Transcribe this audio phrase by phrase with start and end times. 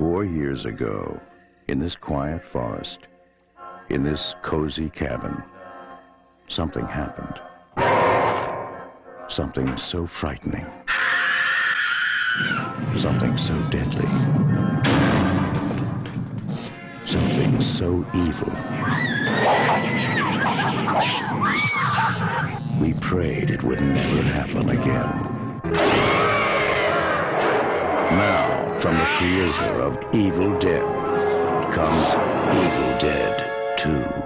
[0.00, 1.20] Four years ago,
[1.68, 3.00] in this quiet forest,
[3.90, 5.42] in this cozy cabin,
[6.48, 7.38] something happened.
[9.28, 10.64] Something so frightening.
[12.96, 14.08] Something so deadly.
[17.04, 18.54] Something so evil.
[22.80, 25.60] We prayed it would never happen again.
[28.16, 28.49] Now,
[28.80, 30.82] from the creator of Evil Dead
[31.70, 32.14] comes
[32.54, 34.19] Evil Dead 2.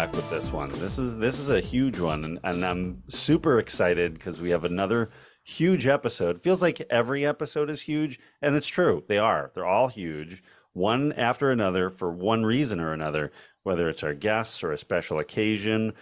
[0.00, 0.70] Back with this one.
[0.70, 4.64] This is this is a huge one, and, and I'm super excited because we have
[4.64, 5.10] another
[5.44, 6.40] huge episode.
[6.40, 9.04] Feels like every episode is huge, and it's true.
[9.08, 9.50] They are.
[9.52, 13.30] They're all huge, one after another for one reason or another,
[13.62, 15.92] whether it's our guests or a special occasion.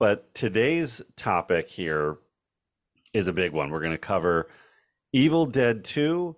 [0.00, 2.16] But today's topic here
[3.12, 3.70] is a big one.
[3.70, 4.48] We're going to cover
[5.12, 6.34] Evil Dead 2.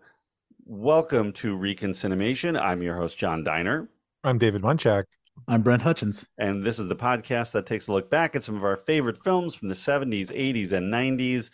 [0.67, 2.61] Welcome to ReconCinemation.
[2.61, 3.89] I'm your host, Jon Diner.
[4.23, 5.05] I'm David Munchak.
[5.49, 6.27] I'm Brent Hutchins.
[6.39, 9.23] And this is the podcast that takes a look back at some of our favorite
[9.23, 11.51] films from the 70s, 80s, and 90s.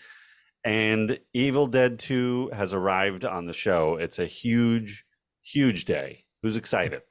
[0.65, 3.97] And Evil Dead 2 has arrived on the show.
[3.97, 5.05] It's a huge,
[5.43, 6.25] huge day.
[6.43, 7.03] Who's excited?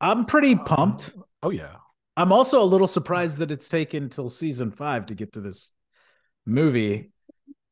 [0.00, 1.10] I'm pretty pumped.
[1.42, 1.76] Oh yeah.
[2.16, 5.72] I'm also a little surprised that it's taken till season five to get to this
[6.46, 7.12] movie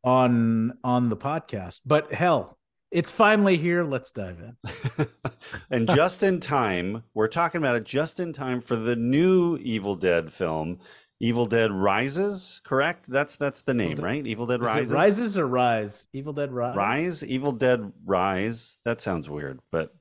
[0.04, 1.80] on on the podcast.
[1.84, 2.57] But hell,
[2.90, 3.84] it's finally here.
[3.84, 5.06] Let's dive in.
[5.70, 9.94] and just in time, we're talking about it just in time for the new Evil
[9.94, 10.78] Dead film,
[11.20, 13.04] Evil Dead Rises, correct?
[13.08, 14.26] That's that's the name, Dead- right?
[14.26, 14.92] Evil Dead Rises.
[14.92, 16.08] rises or rise?
[16.12, 16.76] Evil Dead Rise.
[16.76, 18.78] Rise, Evil Dead Rise.
[18.84, 19.94] That sounds weird, but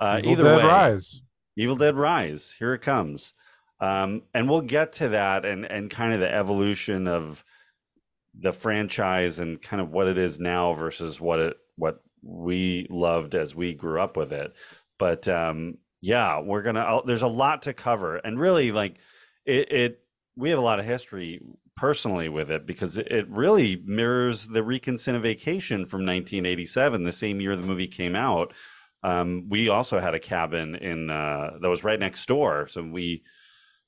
[0.00, 1.22] uh, Evil either Dead way, Rise.
[1.56, 2.54] Evil Dead Rise.
[2.58, 3.34] Here it comes.
[3.78, 7.44] Um, and we'll get to that and and kind of the evolution of
[8.38, 13.34] the franchise and kind of what it is now versus what it what we loved
[13.34, 14.54] as we grew up with it.
[14.98, 16.80] But um, yeah, we're gonna.
[16.80, 18.98] I'll, there's a lot to cover, and really, like
[19.44, 20.00] it, it.
[20.36, 21.40] We have a lot of history
[21.76, 27.56] personally with it because it, it really mirrors the Reconciliation from 1987, the same year
[27.56, 28.52] the movie came out.
[29.02, 33.22] Um, we also had a cabin in uh, that was right next door, so we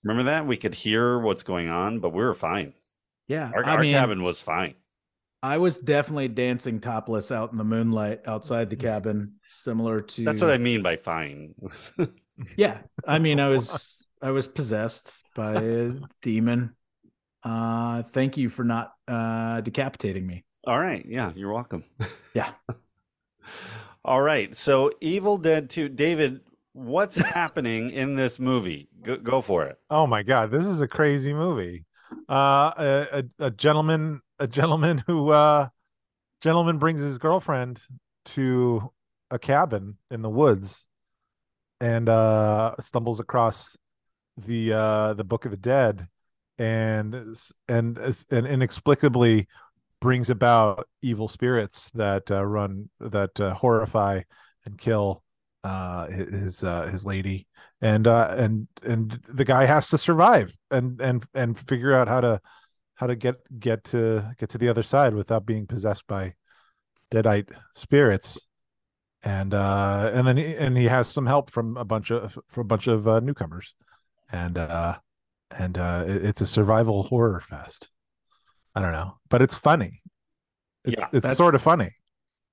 [0.04, 2.74] remember that we could hear what's going on, but we were fine.
[3.26, 3.50] Yeah.
[3.54, 4.74] Our, our mean, cabin was fine.
[5.42, 10.40] I was definitely dancing topless out in the moonlight outside the cabin, similar to That's
[10.40, 11.54] what I mean by fine.
[12.56, 12.78] Yeah.
[13.04, 16.76] I mean, I was I was possessed by a demon.
[17.42, 20.44] Uh thank you for not uh decapitating me.
[20.64, 21.04] All right.
[21.04, 21.82] Yeah, you're welcome.
[22.34, 22.50] Yeah.
[24.04, 24.56] All right.
[24.56, 25.88] So, Evil Dead 2.
[25.88, 26.40] David,
[26.72, 28.88] what's happening in this movie?
[29.02, 29.76] Go, go for it.
[29.90, 31.84] Oh my God, this is a crazy movie.
[32.28, 33.06] Uh, a,
[33.40, 35.68] a, a gentleman, a gentleman who, uh,
[36.40, 37.82] gentleman brings his girlfriend
[38.24, 38.92] to
[39.30, 40.86] a cabin in the woods,
[41.80, 43.76] and uh, stumbles across
[44.36, 46.06] the uh the Book of the Dead,
[46.58, 47.14] and
[47.68, 49.48] and and inexplicably
[50.00, 54.22] brings about evil spirits that uh, run that uh, horrify
[54.64, 55.22] and kill
[55.64, 57.46] uh his uh, his lady.
[57.80, 62.20] And uh and and the guy has to survive and and and figure out how
[62.20, 62.40] to
[62.98, 66.34] how to get get to get to the other side without being possessed by
[67.12, 68.40] deadite spirits
[69.22, 72.62] and uh and then he, and he has some help from a bunch of from
[72.62, 73.74] a bunch of uh, newcomers
[74.30, 74.96] and uh
[75.58, 77.90] and uh it- it's a survival horror fest
[78.74, 80.02] i don't know but it's funny
[80.84, 81.90] it's Yeah, it's sort of funny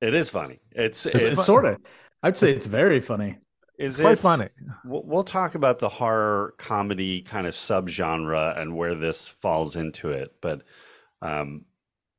[0.01, 0.59] It is funny.
[0.71, 1.77] It's, It's, it's, sort of.
[2.21, 3.37] I'd say it's very funny.
[3.77, 4.49] Is quite it- funny
[4.85, 10.35] We'll, talk about the horror comedy kind of subgenre and where this falls into it.
[10.41, 10.61] But,
[11.21, 11.65] um,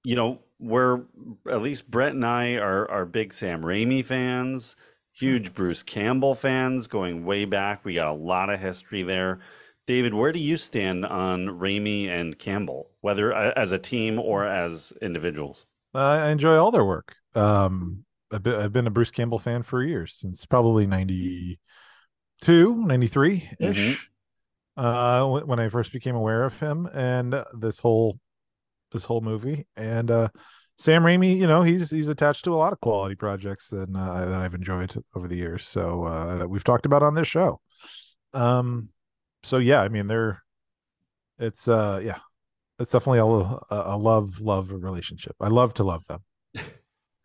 [0.05, 1.03] you know, we're
[1.49, 4.75] at least Brent and I are, are big Sam Raimi fans,
[5.12, 7.85] huge Bruce Campbell fans going way back.
[7.85, 9.41] We got a lot of history there.
[9.87, 14.44] David, where do you stand on Raimi and Campbell, whether uh, as a team or
[14.44, 15.67] as individuals?
[15.94, 17.14] I enjoy all their work.
[17.35, 23.50] Um, I've been, I've been a Bruce Campbell fan for years since probably 92, 93
[23.61, 23.76] ish.
[23.76, 24.84] Mm-hmm.
[24.84, 28.19] Uh, when I first became aware of him and this whole
[28.93, 30.28] this whole movie and uh
[30.78, 34.26] Sam Raimi, you know, he's he's attached to a lot of quality projects that uh,
[34.26, 35.67] that I've enjoyed over the years.
[35.67, 37.61] So uh, that we've talked about on this show.
[38.34, 38.90] Um,
[39.43, 40.43] so yeah, I mean, they're
[41.38, 42.19] it's uh yeah,
[42.79, 45.34] it's definitely a, a love love relationship.
[45.40, 46.20] I love to love them.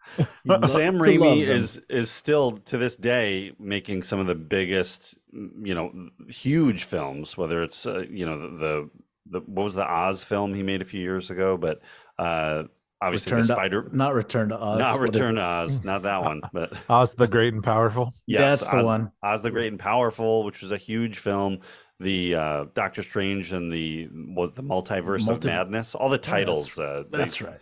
[0.17, 6.09] Sam Raimi is is still to this day making some of the biggest, you know,
[6.29, 7.37] huge films.
[7.37, 8.89] Whether it's uh, you know the, the,
[9.27, 11.81] the what was the Oz film he made a few years ago, but
[12.19, 12.63] uh,
[13.01, 14.79] obviously Return the to- Spider, not Return to Oz.
[14.79, 18.13] not Return to Oz, not that one, but Oz the Great and Powerful.
[18.27, 19.11] yes, That's the Oz, one.
[19.23, 21.59] Oz the Great and Powerful, which was a huge film.
[21.99, 25.93] The uh, Doctor Strange and the was the Multiverse of Madness.
[25.93, 26.77] All the titles.
[26.79, 27.59] uh, they- That's right.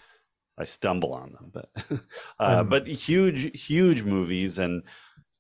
[0.60, 1.70] I stumble on them, but
[2.40, 4.60] uh, Um, but huge, huge movies.
[4.60, 4.84] And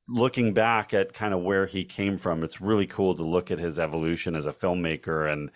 [0.07, 3.59] looking back at kind of where he came from, it's really cool to look at
[3.59, 5.31] his evolution as a filmmaker.
[5.31, 5.51] And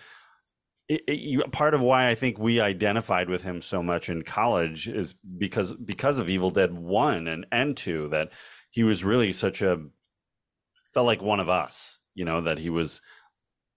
[0.90, 4.88] it, it, part of why I think we identified with him so much in college
[4.88, 8.32] is because because of Evil Dead One and and Two that
[8.70, 9.80] he was really such a
[10.94, 12.00] felt like one of us.
[12.16, 13.02] You know that he was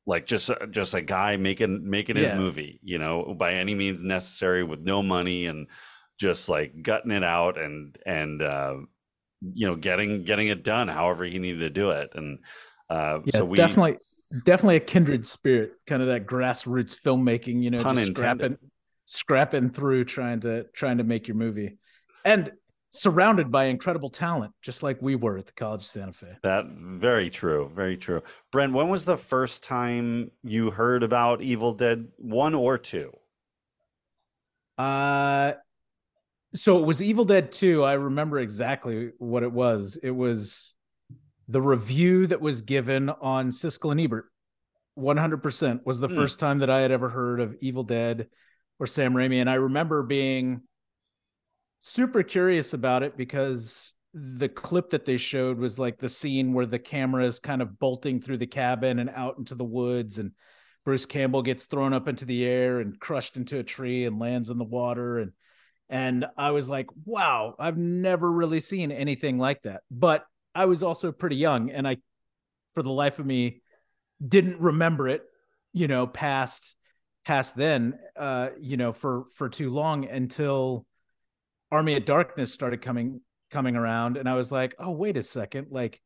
[0.07, 2.37] like just a- just a guy making making his Yeah.
[2.37, 5.67] movie you know by any means necessary with no money and
[6.19, 8.77] just like gutting it out and and uh
[9.55, 12.39] you know getting getting it done however he needed to do it and
[12.89, 13.99] uh Yeah, so we definitely,
[14.45, 17.63] definitely a kindred spirit, kind of that grassroots filmmaking.
[17.63, 18.17] You know, just intended.
[18.17, 18.59] scrapping,
[19.07, 21.79] scrapping through, trying to trying to make your movie,
[22.25, 22.53] and
[22.91, 26.33] surrounded by incredible talent, just like we were at the College of Santa Fe.
[26.43, 28.23] that very true very true
[28.53, 33.13] brent when was the first time you heard about evil dead one or two
[34.79, 35.53] Uh
[36.55, 37.83] so it was Evil Dead 2.
[37.85, 39.99] I remember exactly what it was.
[40.03, 40.75] It was
[41.49, 44.27] the review that was given on Siskel and Ebert.
[44.97, 46.15] 100% was the Hmm.
[46.15, 48.29] first time that I had ever heard of Evil Dead
[48.79, 49.41] or Sam Raimi.
[49.41, 50.63] And I remember being
[51.81, 56.67] super curious about it because the clip that they showed was like the scene where
[56.67, 60.33] the camera is kind of bolting through the cabin and out into the woods and
[60.85, 64.51] Bruce Campbell gets thrown up into the air and crushed into a tree and lands
[64.51, 65.33] in the water and
[65.89, 69.83] and I was like, wow, I've never really seen anything like that.
[69.89, 71.99] But I was also pretty young and I
[72.75, 73.63] for the life of me
[74.27, 75.23] didn't remember it,
[75.73, 76.75] you know, past
[77.25, 80.87] past then uh you know for for too long until
[81.71, 83.21] Army of Darkness started coming
[83.51, 85.69] coming around and I was like, "Oh, wait a second.
[85.71, 86.01] Like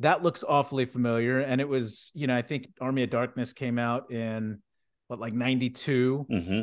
[0.00, 3.78] that looks awfully familiar." And it was, you know, I think Army of Darkness came
[3.78, 4.60] out in
[5.08, 6.62] what like 92, mm-hmm.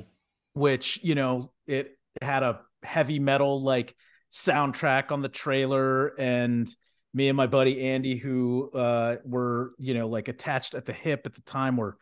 [0.54, 3.96] which, you know, it had a heavy metal like
[4.32, 6.70] soundtrack on the trailer and
[7.14, 11.22] me and my buddy Andy who uh were, you know, like attached at the hip
[11.26, 11.98] at the time were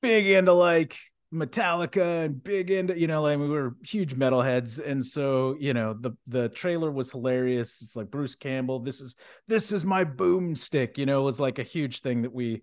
[0.00, 0.96] big into like
[1.32, 4.84] Metallica and big into, you know, like we were huge metalheads.
[4.84, 7.82] And so, you know, the the trailer was hilarious.
[7.82, 9.14] It's like Bruce Campbell, this is
[9.46, 12.62] this is my boomstick, you know, was like a huge thing that we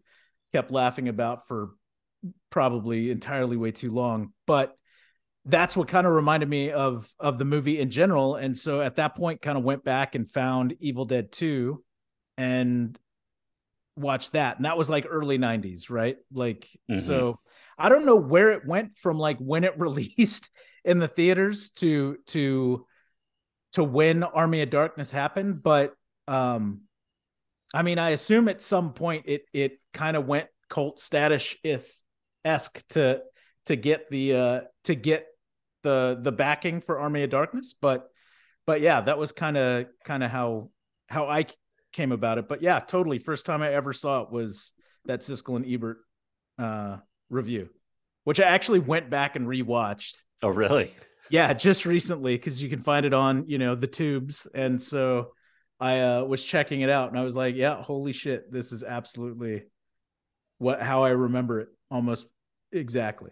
[0.53, 1.71] kept laughing about for
[2.49, 4.33] probably entirely way too long.
[4.47, 4.75] But
[5.45, 8.35] that's what kind of reminded me of of the movie in general.
[8.35, 11.83] And so at that point, kind of went back and found Evil Dead 2
[12.37, 12.97] and
[13.95, 14.57] watched that.
[14.57, 16.17] And that was like early 90s, right?
[16.33, 17.01] Like Mhm.
[17.01, 17.39] so
[17.77, 20.49] I don't know where it went from like when it released
[20.83, 22.85] in the theaters to to
[23.73, 25.93] to when Army of Darkness happened, but
[26.27, 26.81] um
[27.73, 31.55] I mean I assume at some point it it kind of went cult status
[32.43, 33.21] esque to
[33.65, 35.27] to get the uh to get
[35.83, 38.09] the the backing for Army of Darkness, but
[38.65, 40.69] but yeah, that was kind of kind of how
[41.07, 41.45] how I
[41.93, 42.47] came about it.
[42.47, 43.19] But yeah, totally.
[43.19, 44.73] First time I ever saw it was
[45.05, 45.97] that Siskel and Ebert
[46.57, 46.97] uh
[47.29, 47.69] review,
[48.23, 50.17] which I actually went back and rewatched.
[50.43, 50.91] oh really
[51.29, 55.33] Yeah, just recently because you can find it on you know the tubes, and so
[55.79, 58.83] I uh, was checking it out, and I was like, yeah, holy shit, this is
[58.83, 59.63] absolutely
[60.57, 62.27] what how I remember it almost
[62.71, 63.31] exactly.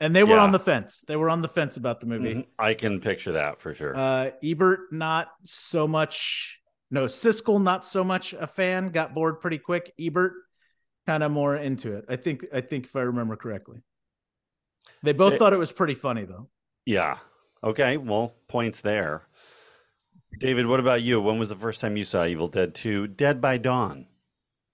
[0.00, 0.42] And they were Yeah.
[0.42, 1.04] on the fence.
[1.06, 2.34] They were on the fence about the movie.
[2.34, 2.46] Mhm.
[2.58, 6.60] i can picture that for sure Uh, Ebert, not so much.
[6.90, 8.90] No, Siskel, not so much a fan.
[8.90, 9.92] Got bored pretty quick.
[9.98, 10.32] Ebert,
[11.06, 12.04] kind of more into it.
[12.08, 12.46] I think.
[12.52, 13.82] I think if I remember correctly,
[15.02, 16.48] they both They- thought it was pretty funny though.
[16.86, 17.18] Yeah.
[17.62, 17.96] Okay.
[17.96, 19.22] Well, points there.
[20.38, 21.20] David, what about you?
[21.20, 24.06] When was the first time you saw Evil Dead 2 Dead by Dawn?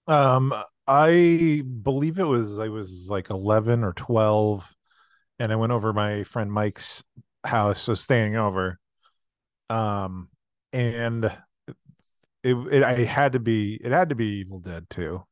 [0.07, 0.53] Um,
[0.87, 4.67] I believe it was I was like eleven or twelve,
[5.39, 7.03] and I went over my friend Mike's
[7.45, 8.79] house, so staying over.
[9.69, 10.29] Um,
[10.73, 11.25] and
[12.43, 15.23] it, it I had to be it had to be Evil Dead 2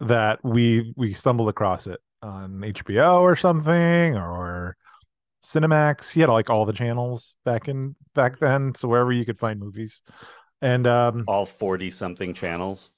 [0.00, 4.76] that we we stumbled across it on HBO or something or
[5.44, 6.12] Cinemax.
[6.12, 9.60] He had like all the channels back in back then, so wherever you could find
[9.60, 10.02] movies.
[10.62, 12.90] And um All 40 something channels.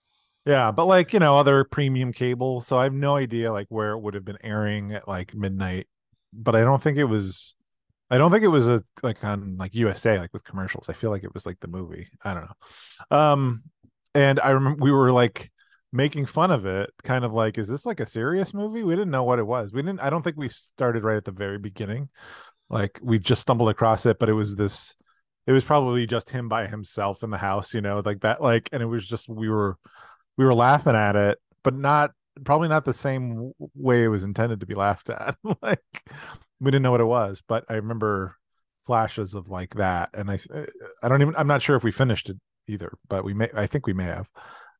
[0.46, 3.90] yeah, but like, you know, other premium cable, so I have no idea like where
[3.92, 5.86] it would have been airing at like midnight,
[6.32, 7.54] but I don't think it was
[8.10, 10.88] I don't think it was a like on like USA like with commercials.
[10.90, 12.08] I feel like it was like the movie.
[12.24, 12.44] I don't
[13.10, 13.16] know.
[13.18, 13.62] Um
[14.14, 15.50] and I remember we were like
[15.92, 18.82] making fun of it, kind of like, is this like a serious movie?
[18.82, 19.72] We didn't know what it was.
[19.72, 22.08] We didn't I don't think we started right at the very beginning.
[22.70, 24.96] Like we just stumbled across it, but it was this
[25.46, 28.68] it was probably just him by himself in the house, you know, like that like
[28.72, 29.78] and it was just we were
[30.36, 32.12] we were laughing at it, but not
[32.44, 35.36] probably not the same way it was intended to be laughed at.
[35.62, 35.80] like
[36.60, 38.36] we didn't know what it was, but I remember
[38.86, 40.38] flashes of like that, and I
[41.02, 43.66] I don't even I'm not sure if we finished it either, but we may I
[43.66, 44.28] think we may have,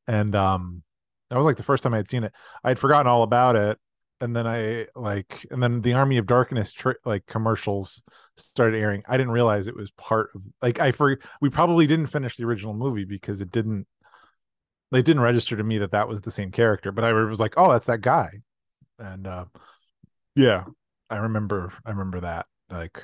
[0.06, 0.82] and um
[1.30, 2.32] that was like the first time I had seen it.
[2.64, 3.78] I had forgotten all about it,
[4.20, 6.72] and then I like and then the Army of Darkness
[7.04, 8.02] like commercials
[8.36, 9.02] started airing.
[9.08, 12.44] I didn't realize it was part of like I for we probably didn't finish the
[12.44, 13.86] original movie because it didn't
[14.90, 17.54] They didn't register to me that that was the same character, but I was like,
[17.58, 18.28] oh, that's that guy,
[18.98, 19.46] and uh,
[20.36, 20.64] yeah,
[21.10, 23.02] I remember, I remember that like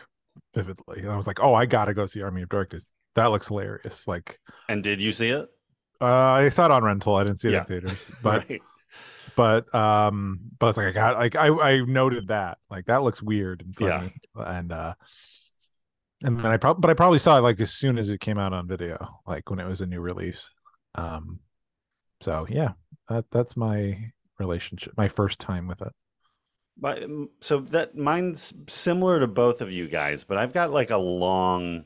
[0.55, 2.91] vividly, and I was like, oh, I gotta go see Army of Darkness.
[3.17, 4.09] That looks hilarious.
[4.09, 5.49] Like, And did you see it?
[6.01, 7.15] Uh, I saw it on rental.
[7.17, 7.61] I didn't see it Yeah.
[7.61, 8.63] in theaters, but right.
[9.37, 13.23] but um, but it's like I got like I I noted that like that looks
[13.23, 13.99] weird and Yeah.
[14.01, 14.95] funny, and uh,
[16.23, 18.39] and then I probably but I probably saw it like as soon as it came
[18.39, 20.49] out on video, like when it was a new release.
[20.95, 21.41] Um,
[22.21, 22.73] so yeah,
[23.09, 25.93] that that's my relationship, my first time with it.
[26.77, 27.05] But,
[27.41, 31.85] so that mine's similar to both of you guys, but I've got like a long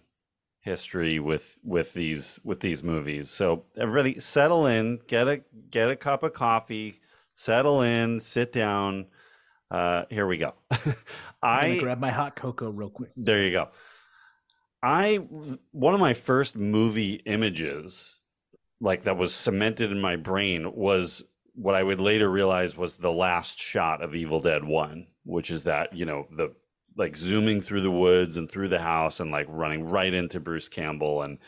[0.69, 3.31] history with with these with these movies.
[3.31, 7.01] So everybody settle in, get a get a cup of coffee,
[7.35, 9.07] settle in, sit down.
[9.71, 10.55] Uh here we go.
[11.43, 13.11] I grab my hot cocoa real quick.
[13.17, 13.69] there you go.
[14.83, 15.17] I
[15.73, 18.21] one of my first movie images
[18.81, 23.13] like that was cemented in my brain was what I would later realize was the
[23.13, 26.55] last shot of Evil Dead 1, which is that, you know, the
[26.99, 30.69] like zooming through the woods and through the house and like running right into Bruce
[30.69, 31.39] Campbell and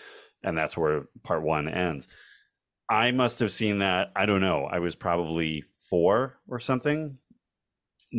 [0.43, 2.09] and that's where part 1 ends.
[2.89, 7.19] I must have seen that, I don't know, I was probably 4 or something.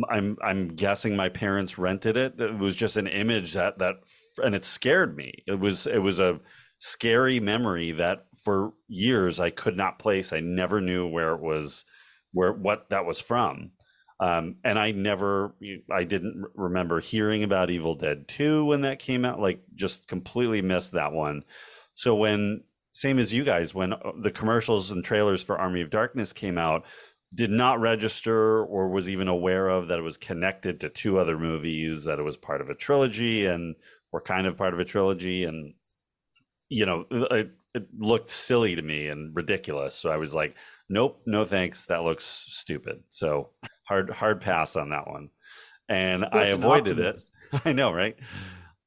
[0.08, 2.40] I'm I'm guessing my parents rented it.
[2.40, 3.96] It was just an image that that
[4.42, 5.32] and it scared me.
[5.46, 6.40] It was it was a
[6.78, 10.32] scary memory that for years I could not place.
[10.32, 11.84] I never knew where it was,
[12.32, 13.72] where what that was from.
[14.20, 15.54] Um, and I never,
[15.90, 20.62] I didn't remember hearing about Evil Dead 2 when that came out, like just completely
[20.62, 21.44] missed that one.
[21.94, 25.90] So when, same as you guys, when uh, the commercials and trailers for Army of
[25.90, 26.84] Darkness came out,
[27.34, 31.38] did not register or was even aware of that it was connected to two other
[31.38, 33.74] movies, that it was part of a trilogy and
[34.12, 35.44] were kind of part of a trilogy.
[35.44, 35.74] And
[36.68, 37.06] you know,
[37.74, 39.94] it, it looked silly to me and ridiculous.
[39.94, 40.56] So I was like,
[40.88, 41.86] nope, no thanks.
[41.86, 43.02] That looks stupid.
[43.10, 43.50] So
[43.84, 45.30] hard, hard pass on that one.
[45.88, 47.22] And I Such an avoided it.
[47.64, 48.16] I know, right?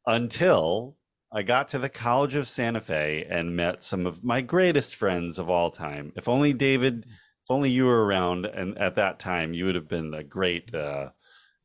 [0.05, 0.95] Until
[1.31, 5.37] I got to the College of Santa Fe and met some of my greatest friends
[5.37, 6.13] of all time.
[6.15, 9.89] If only David, if only you were around and at that time, you would have
[9.89, 11.09] been a great, uh,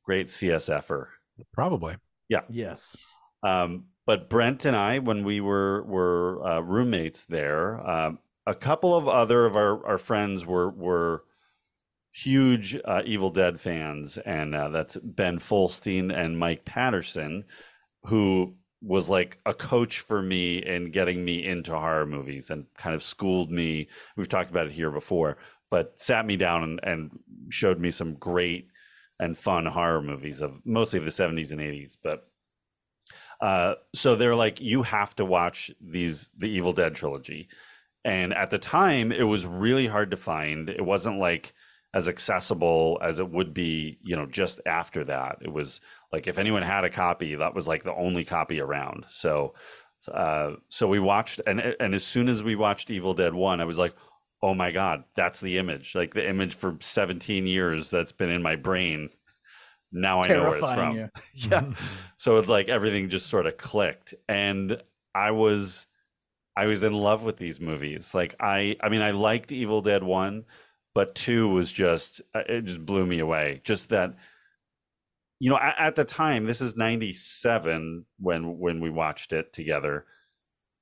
[0.05, 1.07] great CSFer.
[1.53, 1.97] Probably.
[2.29, 2.43] Yeah.
[2.49, 2.97] Yes.
[3.43, 8.95] Um, but Brent and I, when we were were uh, roommates there, um, a couple
[8.95, 11.25] of other of our, our friends were were
[12.13, 17.45] huge uh, Evil Dead fans, and uh, that's Ben Folstein and Mike Patterson,
[18.07, 22.95] who was like a coach for me in getting me into horror movies and kind
[22.95, 23.89] of schooled me.
[24.17, 25.37] We've talked about it here before,
[25.71, 27.11] but sat me down and, and
[27.51, 28.69] showed me some great
[29.19, 31.99] and fun horror movies of mostly of the 70s and 80s.
[32.03, 32.30] But
[33.41, 37.49] uh, so they're like, you have to watch these the Evil Dead trilogy.
[38.05, 40.71] And at the time, it was really hard to find.
[40.71, 41.53] It wasn't like
[41.93, 45.39] as accessible as it would be, you know, just after that.
[45.43, 45.81] It was
[46.13, 49.07] like if anyone had a copy, that was like the only copy around.
[49.11, 49.55] So,
[50.13, 53.65] uh, so we watched, and and as soon as we watched Evil Dead One, I
[53.65, 53.95] was like,
[54.43, 58.43] oh my god, that's the image, like the image for 17 years that's been in
[58.43, 59.11] my brain.
[59.93, 61.11] Now I know where it's from.
[61.35, 61.73] yeah.
[62.17, 64.83] So it's like everything just sort of clicked, and
[65.15, 65.87] I was,
[66.57, 68.15] I was in love with these movies.
[68.15, 70.45] Like I, I mean, I liked Evil Dead One,
[70.95, 73.61] but two was just uh, it just blew me away.
[73.65, 74.15] Just that
[75.41, 80.07] you know at, at the time this is 97 when when we watched it together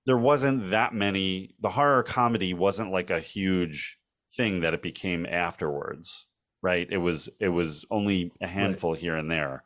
[0.05, 3.99] there wasn't that many the horror comedy wasn't like a huge
[4.37, 6.27] thing that it became afterwards
[6.63, 6.87] right?
[6.91, 9.01] It was it was only a handful right.
[9.01, 9.65] here and there.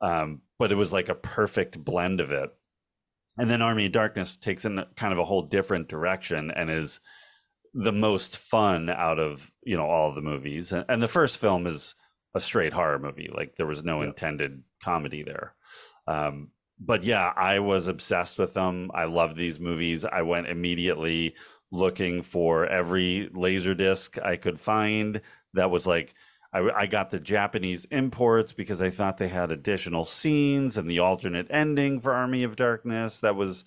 [0.00, 2.50] Um, but it was like a perfect blend of it.
[3.38, 7.00] And then army of darkness takes in kind of a whole different direction and is
[7.72, 10.72] the most fun out of you know all of the movies.
[10.72, 11.94] And, and the first film is
[12.34, 13.30] a straight horror movie.
[13.32, 14.08] Like there was no yep.
[14.08, 15.54] intended comedy there.
[16.06, 16.50] Um,
[16.84, 18.90] but yeah i was obsessed with them.
[18.94, 20.04] I loved these movies.
[20.04, 21.34] I went immediately
[21.70, 25.22] looking for every laser disc i could find
[25.54, 26.14] that was like
[26.52, 30.98] I, I got the Japanese imports because I thought they had additional scenes and the
[30.98, 33.64] alternate ending for Army of Darkness that was,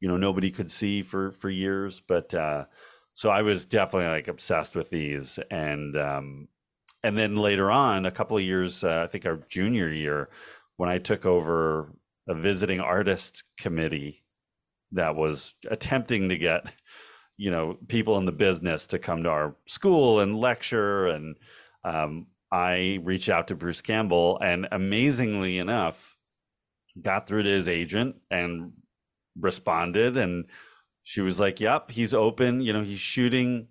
[0.00, 2.00] you know, nobody could see for for years.
[2.00, 2.66] But uh,
[3.14, 6.48] so I was definitely like obsessed with these, and um,
[7.02, 10.28] and then later on, a couple of years, uh, I think our junior year,
[10.76, 11.92] when I took over
[12.28, 14.24] a visiting artist committee
[14.92, 16.66] that was attempting to get
[17.36, 21.36] you know people in the business to come to our school and lecture and
[21.84, 26.16] um, I reached out to Bruce Campbell and amazingly enough,
[27.00, 28.72] got through to his agent and
[29.38, 30.16] responded.
[30.16, 30.46] And
[31.02, 32.60] she was like, Yep, he's open.
[32.60, 33.68] You know, he's shooting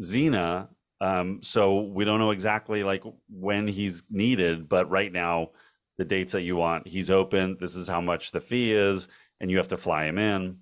[0.00, 0.68] Xena.
[1.00, 5.50] Um, so we don't know exactly like when he's needed, but right now,
[5.96, 7.56] the dates that you want, he's open.
[7.58, 9.08] This is how much the fee is,
[9.40, 10.58] and you have to fly him in.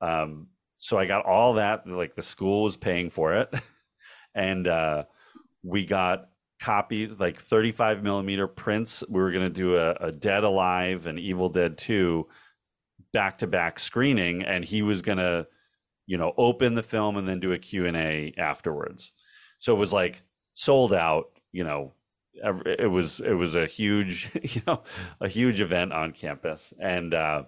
[0.00, 0.46] Um,
[0.78, 1.86] so I got all that.
[1.86, 3.54] Like the school was paying for it,
[4.34, 5.04] and uh,
[5.62, 6.28] we got
[6.60, 9.04] copies, like 35 millimeter prints.
[9.08, 12.26] We were going to do a, a, Dead Alive and Evil Dead 2
[13.12, 15.46] back to back screening, and he was going to,
[16.06, 19.12] you know, open the film and then do a Q&A afterwards.
[19.58, 20.22] So it was like
[20.54, 21.92] sold out, you know,
[22.42, 24.82] it was it was a huge you know
[25.20, 27.44] a huge event on campus and uh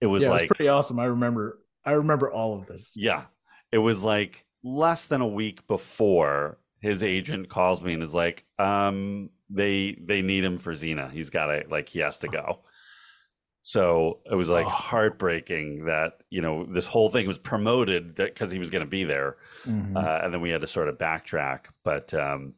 [0.00, 2.92] it was yeah, like it was pretty awesome i remember i remember all of this
[2.96, 3.24] yeah
[3.72, 8.44] it was like less than a week before his agent calls me and is like,
[8.58, 11.10] um, they they need him for Xena.
[11.10, 12.60] He's got to like he has to go.
[13.62, 14.70] So it was like oh.
[14.70, 19.04] heartbreaking that you know this whole thing was promoted because he was going to be
[19.04, 19.96] there, mm-hmm.
[19.96, 21.66] uh, and then we had to sort of backtrack.
[21.84, 22.54] But um,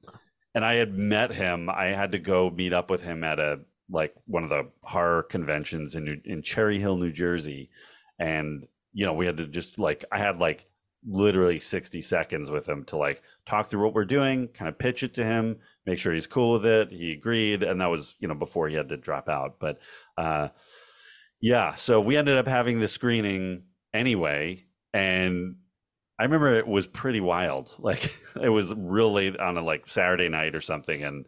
[0.54, 1.68] and I had met him.
[1.68, 3.60] I had to go meet up with him at a
[3.90, 7.70] like one of the horror conventions in New, in Cherry Hill, New Jersey,
[8.18, 10.66] and you know we had to just like I had like
[11.06, 15.02] literally 60 seconds with him to like talk through what we're doing, kind of pitch
[15.02, 16.90] it to him, make sure he's cool with it.
[16.90, 19.58] He agreed, and that was you know before he had to drop out.
[19.58, 19.78] But
[20.16, 20.48] uh,
[21.40, 25.56] yeah, so we ended up having the screening anyway, and
[26.18, 27.70] I remember it was pretty wild.
[27.78, 31.26] Like it was real late on a like Saturday night or something, and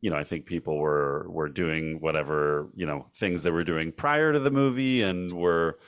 [0.00, 3.92] you know I think people were were doing whatever you know things they were doing
[3.92, 5.78] prior to the movie, and were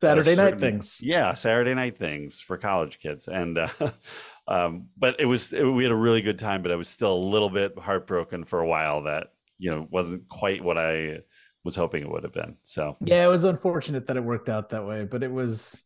[0.00, 0.98] Saturday certain, night things.
[1.02, 3.68] Yeah, Saturday night things for college kids, and uh,
[4.48, 6.62] um, but it was it, we had a really good time.
[6.62, 10.28] But I was still a little bit heartbroken for a while that you know wasn't
[10.28, 11.18] quite what I
[11.64, 12.56] was hoping it would have been.
[12.62, 15.82] So yeah, it was unfortunate that it worked out that way, but it was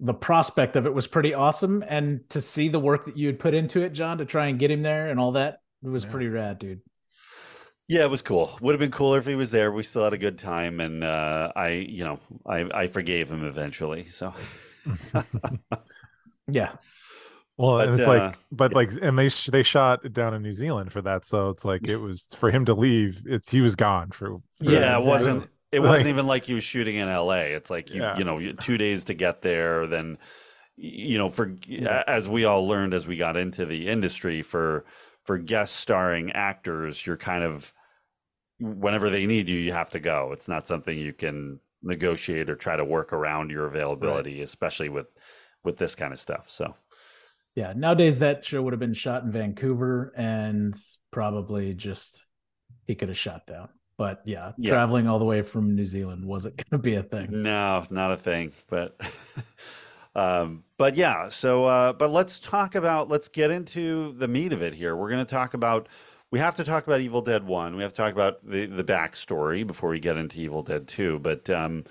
[0.00, 3.38] the prospect of it was pretty awesome, and to see the work that you had
[3.38, 6.04] put into it, John, to try and get him there and all that, it was
[6.04, 6.10] yeah.
[6.10, 6.80] pretty rad, dude.
[7.92, 8.56] Yeah, it was cool.
[8.62, 9.70] Would have been cooler if he was there.
[9.70, 13.44] We still had a good time, and uh, I, you know, I, I forgave him
[13.44, 14.08] eventually.
[14.08, 14.32] So,
[16.50, 16.72] yeah.
[17.58, 18.76] Well, but, and it's uh, like, but yeah.
[18.76, 21.98] like, and they they shot down in New Zealand for that, so it's like it
[21.98, 23.20] was for him to leave.
[23.26, 24.38] It's he was gone for.
[24.56, 25.50] for yeah, it wasn't.
[25.70, 27.52] It like, wasn't even like he was shooting in L.A.
[27.52, 28.16] It's like you, yeah.
[28.16, 29.86] you know, two days to get there.
[29.86, 30.16] Then,
[30.76, 32.04] you know, for yeah.
[32.06, 34.86] as we all learned as we got into the industry, for
[35.20, 37.74] for guest starring actors, you're kind of
[38.58, 40.30] whenever they need you, you have to go.
[40.32, 44.44] It's not something you can negotiate or try to work around your availability, right.
[44.44, 45.06] especially with
[45.64, 46.48] with this kind of stuff.
[46.50, 46.74] So
[47.54, 50.74] yeah, nowadays that show would have been shot in Vancouver and
[51.10, 52.26] probably just
[52.86, 53.68] he could have shot down.
[53.98, 54.70] But yeah, yeah.
[54.70, 57.42] traveling all the way from New Zealand wasn't going to be a thing.
[57.42, 58.52] No, not a thing.
[58.68, 58.98] But
[60.14, 64.62] um, but yeah, so uh, but let's talk about let's get into the meat of
[64.62, 64.96] it here.
[64.96, 65.88] We're going to talk about
[66.32, 67.76] we have to talk about Evil Dead One.
[67.76, 71.18] We have to talk about the the backstory before we get into Evil Dead Two.
[71.20, 71.84] But um,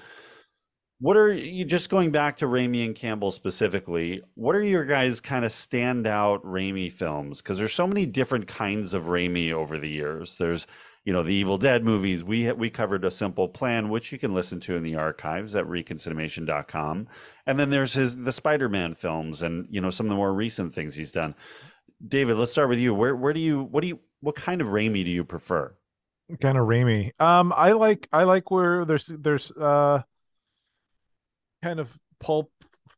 [1.00, 4.22] what are you just going back to Raimi and Campbell specifically?
[4.34, 7.42] What are your guys' kind of standout Raimi films?
[7.42, 10.38] Because there's so many different kinds of Raimi over the years.
[10.40, 10.66] There's
[11.06, 12.24] you know the Evil Dead movies.
[12.24, 15.66] We we covered a simple plan, which you can listen to in the archives at
[15.66, 17.08] reconcinemation.com.
[17.46, 20.74] And then there's his the Spider-Man films, and you know some of the more recent
[20.74, 21.36] things he's done.
[22.08, 22.96] David, let's start with you.
[22.96, 25.76] Where where do you what do you what kind of Raimi do you prefer?
[26.40, 27.12] Kind of Raimi.
[27.20, 30.02] Um, I like I like where there's there's uh
[31.64, 32.52] kind of pulp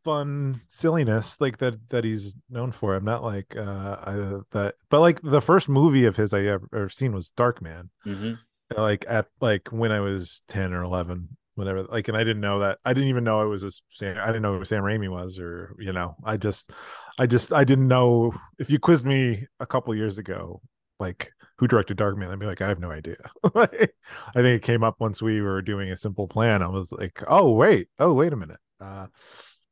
[0.03, 2.95] fun silliness like that that he's known for.
[2.95, 4.13] I'm not like uh I,
[4.51, 7.89] that, but like the first movie of his I ever, ever seen was Darkman.
[8.05, 8.33] Mm-hmm.
[8.77, 11.83] Like at like when I was ten or eleven, whatever.
[11.83, 12.79] Like, and I didn't know that.
[12.85, 14.17] I didn't even know it was a Sam.
[14.19, 16.71] I didn't know who Sam Raimi was, or you know, I just,
[17.17, 18.33] I just, I didn't know.
[18.59, 20.61] If you quizzed me a couple years ago,
[20.99, 23.17] like who directed Darkman, I'd be like, I have no idea.
[23.55, 23.91] I think
[24.35, 26.61] it came up once we were doing a simple plan.
[26.61, 28.59] I was like, oh wait, oh wait a minute.
[28.79, 29.07] Uh,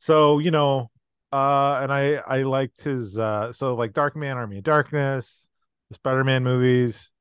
[0.01, 0.89] so you know
[1.31, 5.47] uh and i i liked his uh so like darkman army of darkness
[5.89, 7.11] the spider-man movies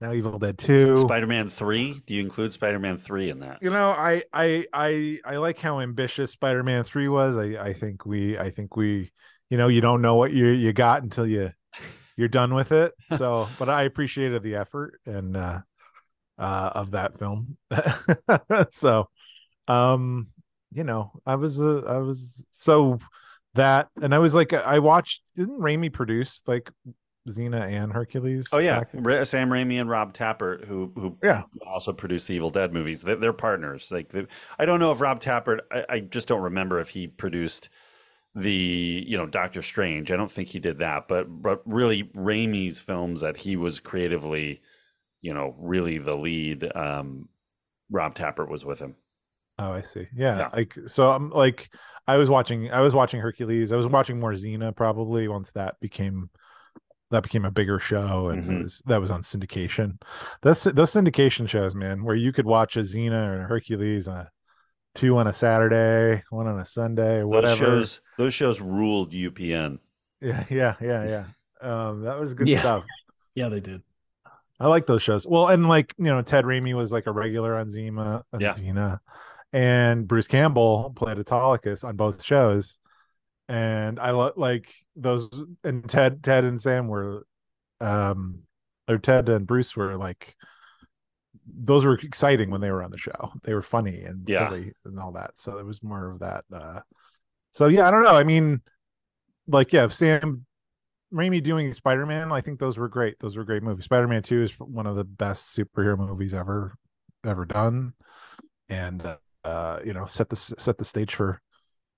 [0.00, 3.90] now evil dead 2 spider-man 3 do you include spider-man 3 in that you know
[3.90, 8.50] i i i i like how ambitious spider-man 3 was i i think we i
[8.50, 9.10] think we
[9.48, 11.52] you know you don't know what you you got until you
[12.16, 15.60] you're done with it so but i appreciated the effort and uh
[16.38, 17.56] uh of that film
[18.70, 19.08] so
[19.68, 20.28] um
[20.72, 22.98] you know, I was uh, I was so
[23.54, 26.70] that and I was like I watched didn't Raimi produce like
[27.28, 28.48] Xena and Hercules?
[28.52, 29.26] Oh yeah, back?
[29.26, 33.02] Sam Raimi and Rob Tapert, who who yeah also produced the Evil Dead movies.
[33.02, 33.88] They're, they're partners.
[33.90, 34.26] Like they,
[34.58, 35.60] I don't know if Rob Tapert.
[35.72, 37.68] I, I, just don't remember if he produced
[38.34, 40.12] the you know Doctor Strange.
[40.12, 41.08] I don't think he did that.
[41.08, 44.62] But but really Raimi's films that he was creatively,
[45.20, 46.70] you know, really the lead.
[46.74, 47.28] Um,
[47.90, 48.96] Rob Tapert was with him.
[49.58, 50.06] Oh, I see.
[50.14, 50.48] Yeah, yeah.
[50.54, 51.10] like so.
[51.10, 51.70] I'm like,
[52.06, 52.70] I was watching.
[52.70, 53.72] I was watching Hercules.
[53.72, 56.30] I was watching more Xena probably once that became
[57.10, 58.62] that became a bigger show and mm-hmm.
[58.62, 60.00] was, that was on syndication.
[60.42, 64.18] Those those syndication shows, man, where you could watch a Xena or a Hercules on
[64.18, 64.30] a,
[64.94, 67.48] two on a Saturday, one on a Sunday, or whatever.
[67.48, 69.78] Those shows, those shows ruled UPN.
[70.20, 71.24] Yeah, yeah, yeah, yeah.
[71.62, 72.60] Um, that was good yeah.
[72.60, 72.84] stuff.
[73.34, 73.82] Yeah, they did.
[74.58, 75.26] I like those shows.
[75.26, 78.52] Well, and like you know, Ted Raimi was like a regular on Zima, on yeah.
[78.52, 79.00] Xena
[79.52, 82.78] and Bruce Campbell played Autolycus on both shows.
[83.48, 85.28] And I like those
[85.64, 87.26] and Ted Ted and Sam were
[87.80, 88.42] um
[88.88, 90.36] or Ted and Bruce were like
[91.54, 93.32] those were exciting when they were on the show.
[93.42, 94.48] They were funny and yeah.
[94.48, 95.38] silly and all that.
[95.38, 96.80] So it was more of that uh
[97.52, 98.16] so yeah, I don't know.
[98.16, 98.60] I mean
[99.46, 100.46] like yeah, Sam
[101.12, 103.16] Raimi doing Spider Man, I think those were great.
[103.20, 103.84] Those were great movies.
[103.84, 106.74] Spider Man Two is one of the best superhero movies ever
[107.24, 107.92] ever done,
[108.68, 111.40] and uh, you know, set the set the stage for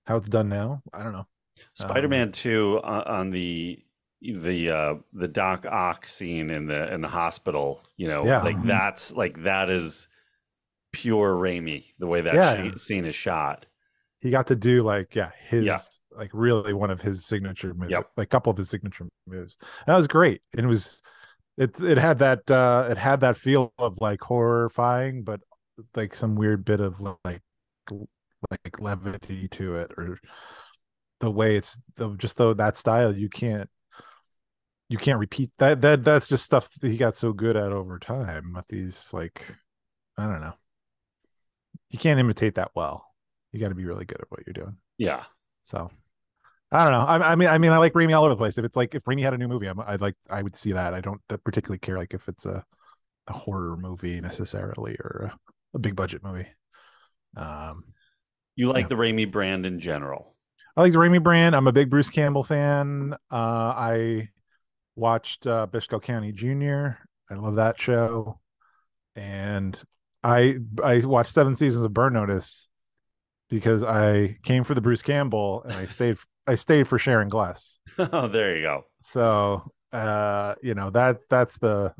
[0.05, 0.81] how it's done now.
[0.93, 1.27] I don't know.
[1.75, 3.79] Spider-Man um, Two uh, on the
[4.23, 7.83] the uh the Doc Ock scene in the in the hospital.
[7.97, 8.41] You know, yeah.
[8.41, 8.67] like mm-hmm.
[8.67, 10.07] that's like that is
[10.91, 11.85] pure Raimi.
[11.99, 12.75] The way that yeah.
[12.77, 13.65] scene is shot.
[14.19, 15.79] He got to do like yeah his yeah.
[16.15, 18.09] like really one of his signature moves, yep.
[18.15, 19.57] like a couple of his signature moves.
[19.85, 20.41] That was great.
[20.53, 21.01] It was
[21.57, 25.39] it it had that uh it had that feel of like horrifying but
[25.95, 27.41] like some weird bit of like
[28.51, 30.17] like levity to it or
[31.19, 33.69] the way it's the, just though that style you can't
[34.93, 37.97] you can't repeat that that that's just stuff that he got so good at over
[37.97, 39.43] time with these like
[40.19, 40.53] i don't know
[41.89, 43.03] you can't imitate that well
[43.51, 45.23] you got to be really good at what you're doing yeah
[45.63, 45.89] so
[46.71, 47.01] I don't know.
[47.01, 48.57] I, I, mean, I mean, I like Raimi all over the place.
[48.57, 50.71] If it's like if Raimi had a new movie, i would like I would see
[50.71, 50.95] that.
[50.95, 52.65] I don't particularly care like if it's a,
[53.27, 56.47] a horror movie necessarily or a, a big budget movie.
[57.37, 57.83] Um,
[58.55, 58.87] you like yeah.
[58.87, 60.35] the Raimi brand in general?
[60.75, 61.55] I like the Raimi brand.
[61.55, 63.13] I'm a big Bruce Campbell fan.
[63.29, 64.29] Uh, I
[64.95, 66.97] watched uh, Brisco County Jr.
[67.29, 68.39] I love that show,
[69.15, 69.81] and
[70.23, 72.67] I I watched seven seasons of Burn Notice
[73.49, 77.79] because I came for the Bruce Campbell and I stayed I stayed for Sharon Gless.
[77.97, 78.85] oh, there you go.
[79.03, 81.93] So uh, you know that that's the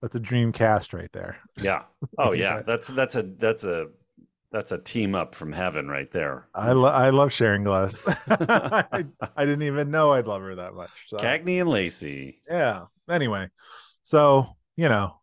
[0.00, 1.38] that's a dream cast right there.
[1.56, 1.84] Yeah.
[2.18, 2.62] Oh yeah.
[2.62, 3.88] That's that's a that's a
[4.52, 6.46] that's a team up from heaven right there.
[6.54, 7.96] I lo- I love Sharon Gless.
[8.28, 9.04] I,
[9.36, 10.90] I, didn't even know I'd love her that much.
[11.06, 11.16] So.
[11.16, 12.42] Cagney and Lacey.
[12.48, 12.84] Yeah.
[13.10, 13.48] Anyway,
[14.02, 15.14] so you know,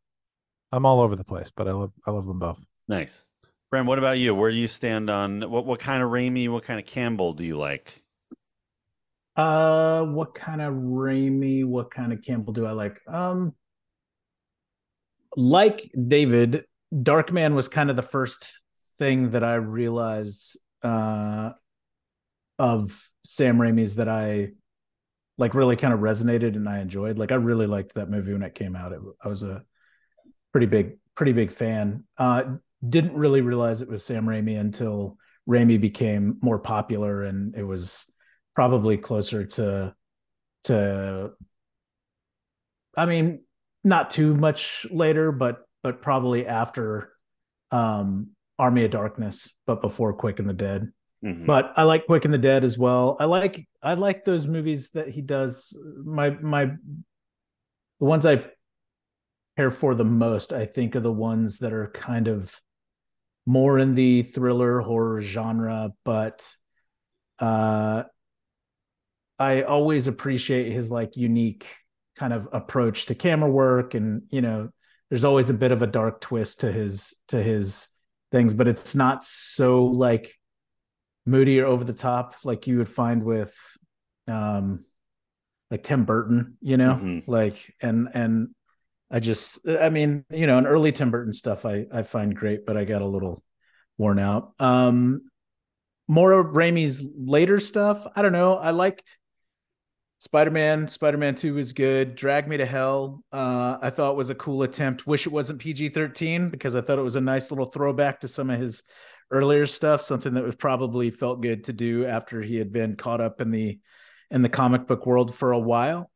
[0.72, 2.60] I'm all over the place, but I love I love them both.
[2.88, 3.26] Nice.
[3.70, 4.34] Brent, what about you?
[4.34, 7.44] Where do you stand on what what kind of Raimi, what kind of Campbell do
[7.44, 8.04] you like?
[9.36, 13.00] Uh, what kind of Raimi, what kind of Campbell do I like?
[13.08, 13.54] Um,
[15.38, 18.60] like David, Darkman was kind of the first
[19.00, 21.52] thing that I realized uh,
[22.60, 24.50] of Sam Raimi's that I
[25.38, 27.18] like really kind of resonated and I enjoyed.
[27.18, 28.92] Like I really liked that movie when it came out.
[28.92, 29.64] It, I was a
[30.52, 32.04] pretty big, pretty big fan.
[32.18, 32.44] Uh,
[32.88, 35.18] didn't really realize it was Sam Raimi until
[35.50, 38.06] Raimi became more popular, and it was
[38.54, 39.96] probably closer to
[40.66, 41.32] to.
[42.96, 43.44] I mean,
[43.84, 47.12] not too much later, but but probably after
[47.72, 50.92] um, Army of Darkness, but before Quick and the Dead.
[51.24, 51.46] Mhm.
[51.46, 53.18] But I like Quick and the Dead as well.
[53.20, 55.76] I like I like those movies that he does.
[56.04, 58.46] My my the ones I
[59.58, 62.56] care for the most, I think, are the ones that are kind of
[63.46, 66.48] more in the thriller horror genre, but
[67.40, 68.04] uh
[69.40, 71.66] I always appreciate his like unique
[72.18, 74.70] kind of approach to camera work and you know
[75.10, 77.88] there's always a bit of a dark twist to his to his
[78.32, 80.34] things but it's not so like
[81.26, 83.56] moody or over the top like you would find with
[84.28, 84.86] um
[85.72, 86.96] like Tim Burton, you know?
[86.96, 87.28] Mhm.
[87.28, 88.50] Like and and
[89.12, 92.66] I just I mean, you know, an early Tim Burton stuff I I find great,
[92.66, 93.44] but I got a little
[93.98, 94.54] worn out.
[94.60, 95.30] Um
[96.08, 98.56] more of Raimi's later stuff, I don't know.
[98.56, 99.19] I liked
[100.20, 102.14] Spider-Man, Spider-Man 2 was good.
[102.16, 105.08] Drag Me to Hell, uh, I thought was a cool attempt.
[105.08, 108.50] Wish it wasn't PG-13 because I thought it was a nice little throwback to some
[108.50, 108.84] of his
[109.32, 113.22] earlier stuff, something that was probably felt good to do after he had been caught
[113.22, 113.80] up in the
[114.30, 116.12] in the comic book world for a while.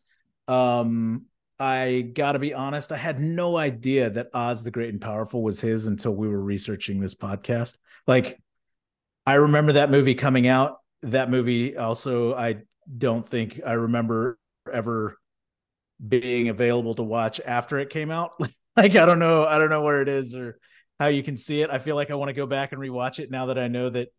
[0.49, 1.25] Um,
[1.57, 5.41] I got to be honest, I had no idea that Oz the Great and Powerful
[5.41, 7.77] was his until we were researching this podcast.
[8.05, 8.37] Like
[9.25, 10.79] I remember that movie coming out.
[11.03, 12.63] That movie also I
[12.97, 14.37] don't think I remember
[14.71, 15.17] ever
[16.05, 18.31] being available to watch after it came out.
[18.77, 20.59] like I don't know, I don't know where it is or
[20.99, 21.69] how you can see it.
[21.69, 23.89] I feel like I want to go back and rewatch it now that I know
[23.89, 24.09] that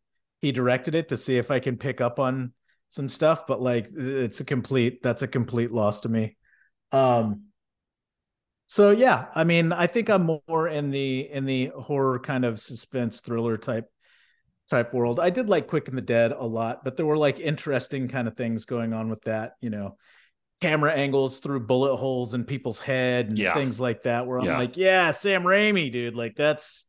[0.41, 2.53] he directed it to see if I can pick up on
[2.89, 6.37] some stuff, but like it's a complete that's a complete loss to me.
[6.93, 7.45] Um
[8.67, 12.61] so yeah, I mean, I think I'm more in the in the horror kind of
[12.61, 13.91] suspense thriller type
[14.71, 15.21] type world.
[15.21, 18.27] I did like Quick and the Dead a lot, but there were like interesting kind
[18.29, 19.97] of things going on with that, you know,
[20.61, 23.55] camera angles through bullet holes in people's head and Yeah.
[23.55, 24.57] things like that where I'm Yeah.
[24.59, 26.87] like, yeah, Sam Raimi, dude, like that's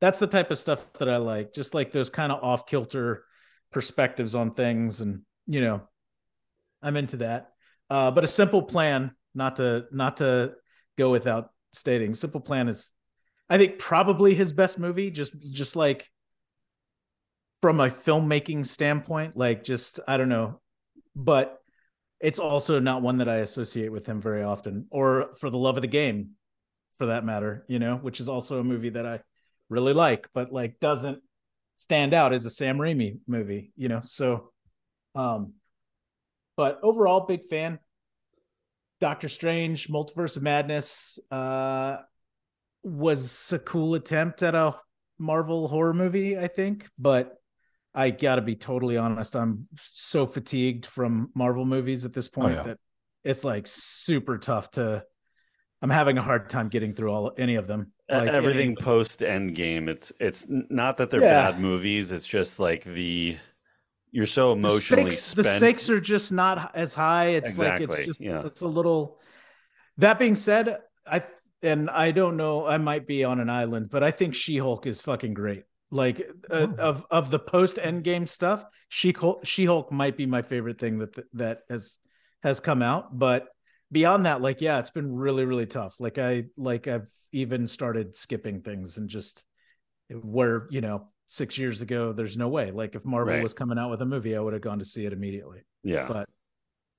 [0.00, 1.52] that's the type of stuff that I like.
[1.52, 3.24] Just like those kind of off-kilter
[3.72, 5.82] perspectives on things and, you know,
[6.80, 7.52] I'm into that.
[7.90, 10.54] Uh but a simple plan, not to not to
[10.96, 12.14] go without stating.
[12.14, 12.92] Simple Plan is
[13.50, 16.08] I think probably his best movie just just like
[17.60, 20.60] from a filmmaking standpoint like just i don't know
[21.16, 21.58] but
[22.20, 25.76] it's also not one that i associate with him very often or for the love
[25.76, 26.30] of the game
[26.96, 29.20] for that matter you know which is also a movie that i
[29.68, 31.18] really like but like doesn't
[31.76, 34.50] stand out as a sam raimi movie you know so
[35.14, 35.52] um
[36.56, 37.78] but overall big fan.
[39.00, 41.98] Doctor strange multiverse of madness uh
[42.82, 44.74] was a cool attempt at a
[45.18, 47.37] marvel horror movie i think but
[47.98, 49.34] I gotta be totally honest.
[49.34, 52.62] I'm so fatigued from Marvel movies at this oh, point yeah.
[52.62, 52.78] that
[53.24, 55.02] it's like super tough to.
[55.82, 57.92] I'm having a hard time getting through all any of them.
[58.08, 61.50] Like everything any- post Endgame, it's it's not that they're Yeah.
[61.50, 62.12] bad movies.
[62.12, 63.36] It's just like the
[64.12, 67.30] you're so the emotionally stakes, the stakes are just not as high.
[67.30, 68.46] It's like it's just yeah.
[68.46, 69.18] it's a little.
[69.96, 71.24] That being said, I
[71.62, 72.64] and I don't know.
[72.64, 75.64] I might be on an island, but I think She Hulk is fucking great.
[75.90, 76.20] Like
[76.50, 76.74] uh, Oh.
[76.78, 80.98] of of the post Endgame stuff, She Hulk She Hulk might be my favorite thing
[80.98, 81.98] that that has
[82.42, 83.16] has come out.
[83.18, 83.48] But
[83.90, 85.98] beyond that, like yeah, it's been really really tough.
[86.00, 89.44] Like I like I've even started skipping things and just
[90.10, 92.70] where you know six years ago, there's no way.
[92.70, 93.42] Like if Marvel Right.
[93.42, 96.06] was coming out with a movie, I would have gone to see it immediately yeah,
[96.08, 96.28] but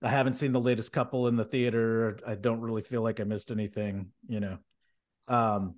[0.01, 2.17] I haven't seen the latest couple in the theater.
[2.25, 4.57] I don't really feel like I missed anything, you know.
[5.27, 5.75] Um,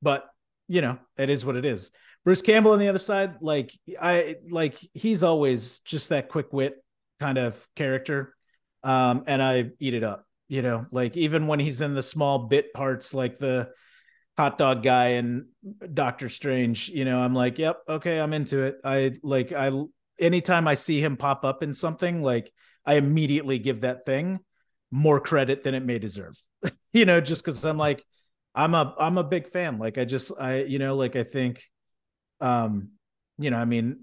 [0.00, 0.28] but
[0.68, 1.90] you know, it is what it is.
[2.24, 6.82] Bruce Campbell on the other side, like I like he's always just that quick wit
[7.20, 8.34] kind of character.
[8.84, 12.40] Um, and I eat it up, you know, like even when he's in the small
[12.40, 13.70] bit parts, like the
[14.36, 15.46] hot dog guy and
[15.92, 18.76] Doctor Strange, you know, I'm like, yep, okay, I'm into it.
[18.84, 19.70] I like I
[20.18, 22.52] anytime I see him pop up in something, like
[22.84, 24.40] I immediately give that thing
[24.90, 26.40] more credit than it may deserve.
[26.92, 28.04] you know, just because I'm like,
[28.54, 29.78] I'm a I'm a big fan.
[29.78, 31.62] Like I just I you know like I think,
[32.42, 32.90] um,
[33.38, 33.98] you know, I mean,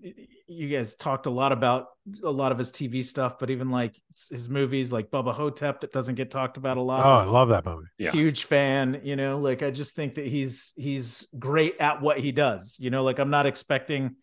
[0.47, 1.87] you guys talked a lot about
[2.23, 3.95] a lot of his TV stuff, but even like
[4.31, 7.49] his movies, like Bubba Ho-Tep, that doesn't get talked about a lot Oh, I love
[7.49, 7.87] that movie.
[7.99, 8.11] Yeah.
[8.11, 12.31] huge fan you know like i just think that he's he's great at what he
[12.31, 14.15] does you know like i'm not expecting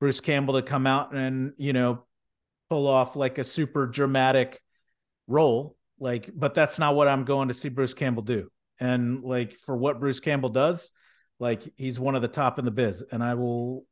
[0.00, 2.04] bruce campbell to come out and you know
[2.68, 4.60] pull off like a super dramatic
[5.26, 9.56] role like but that's not what i'm going to see bruce campbell do and like
[9.58, 10.90] for what Bruce Campbell does,
[11.40, 13.86] like he's one of the top in the biz, and I will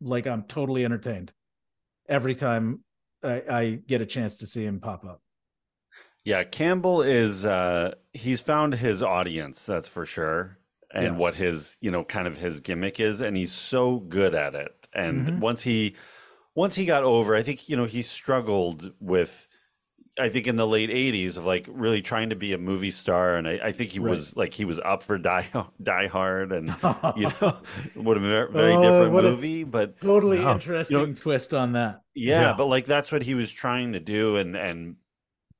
[0.00, 1.32] like I'm totally entertained
[2.08, 2.84] every time
[3.22, 5.22] I, I get a chance to see him pop up.
[6.24, 10.58] Yeah, Campbell is uh he's found his audience, that's for sure.
[10.92, 11.18] And Yeah.
[11.18, 14.88] what his, you know, kind of his gimmick is and he's so good at it.
[14.94, 15.40] And Mhm.
[15.40, 15.96] once he
[16.54, 19.48] once he got over, I think, you know, he struggled with
[20.18, 23.34] I think in the late 80s of like really trying to be a movie star
[23.36, 24.10] and I, I think he Right.
[24.10, 25.48] was like he was up for Die
[25.82, 26.68] Die Hard and
[27.16, 27.56] you know
[27.96, 30.54] would have been a very, very Oh, different movie, but totally Wow.
[30.54, 32.02] interesting twist on that.
[32.14, 32.54] yeah, Yeah.
[32.56, 34.96] but like that's what he was trying to do, and and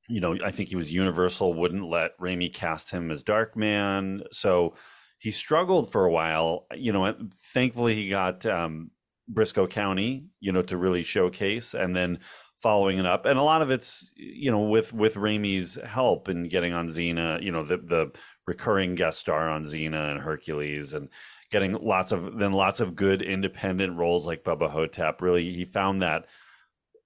[0.09, 4.75] you know I think he was Universal wouldn't let Raimi cast him as Darkman, so
[5.19, 6.67] he struggled for a while.
[6.75, 7.15] You know,
[7.53, 8.91] thankfully he got um,
[9.33, 12.19] Brisco County, you know, to really showcase, and then
[12.65, 16.45] following it up, and a lot of it's you know with with Raimi's help in
[16.45, 18.11] getting on Xena, you know, the the
[18.47, 21.09] recurring guest star on Xena and Hercules, and
[21.53, 25.21] getting lots of then lots of good independent roles like Bubba Ho-Tep.
[25.21, 26.25] Really, he found that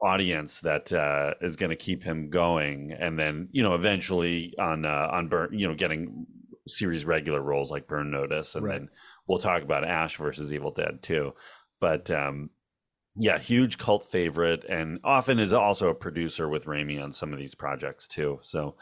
[0.01, 4.85] audience that uh, is going to keep him going, and then you know eventually on
[4.85, 6.27] uh, on Burn, you know, getting
[6.69, 8.79] series regular roles like Burn Notice, and Right.
[8.79, 8.89] then
[9.27, 11.35] we'll talk about Ash versus Evil Dead too.
[11.81, 12.51] But um,
[13.19, 17.39] yeah, huge cult favorite, and often is also a producer with Raimi on some of
[17.39, 18.41] these projects too.
[18.43, 18.77] So.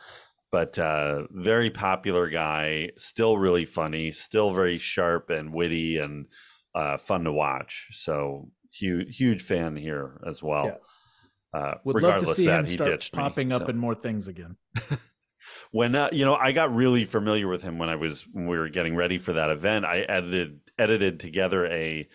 [0.53, 6.27] But uh, very popular guy, still really funny, still very sharp and witty and
[6.73, 7.89] uh, fun to watch.
[7.91, 10.67] So huge, huge fan here as well.
[10.67, 11.59] Yeah.
[11.61, 13.69] Uh, Would love to see that him he start ditched me, popping up so.
[13.69, 14.57] in more things again.
[15.71, 18.59] when uh, you know I got really familiar with him when I was when we
[18.59, 19.85] were getting ready for that event.
[19.85, 22.09] I edited edited together a,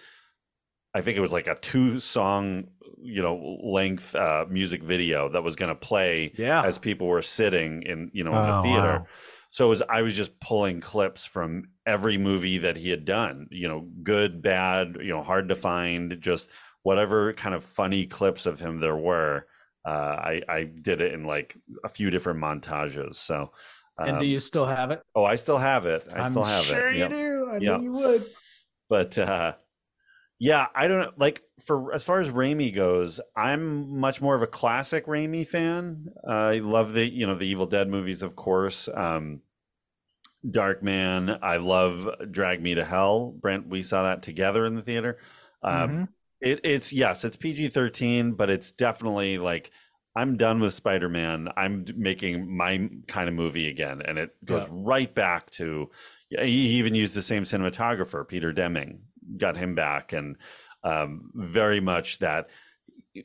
[0.93, 2.67] I think it was like a two song
[3.03, 6.61] you know length uh, music video that was going to play Yeah.
[6.63, 9.03] as people were sitting in you know in the Oh, theater.
[9.03, 9.07] wow.
[9.51, 13.47] So it was I was just pulling clips from every movie that he had done,
[13.51, 16.49] you know, good, bad, you know, hard to find, just
[16.83, 19.47] whatever kind of funny clips of him there were.
[19.83, 23.15] Uh, I I did it in like a few different montages.
[23.15, 23.51] So,
[24.05, 25.01] and do um, you still have it?
[25.15, 26.07] oh, I still have it.
[26.11, 26.83] I am still have sure it.
[26.83, 27.09] Sure, you Yep.
[27.09, 27.49] do.
[27.51, 27.77] I Yep.
[27.77, 28.25] knew you would.
[28.89, 29.53] But uh,
[30.43, 31.11] yeah, I don't know.
[31.17, 36.07] Like for as far as Raimi goes, I'm much more of a classic Raimi fan.
[36.27, 38.89] Uh, I love the you know the Evil Dead movies, of course.
[38.91, 39.41] Um,
[40.45, 41.37] Darkman.
[41.43, 43.35] I love Drag Me to Hell.
[43.39, 45.19] Brent, we saw that together in the theater.
[45.61, 46.07] Um, Mhm.
[46.41, 49.69] it, it's yes, it's PG thirteen, but it's definitely like
[50.15, 51.49] I'm done with Spider Man.
[51.55, 54.69] I'm making my kind of movie again, and it goes Yeah.
[54.71, 55.91] right back to.
[56.31, 59.01] He even used the same cinematographer, Peter Deming,
[59.37, 60.37] got him back, and
[60.83, 62.49] um, very much that.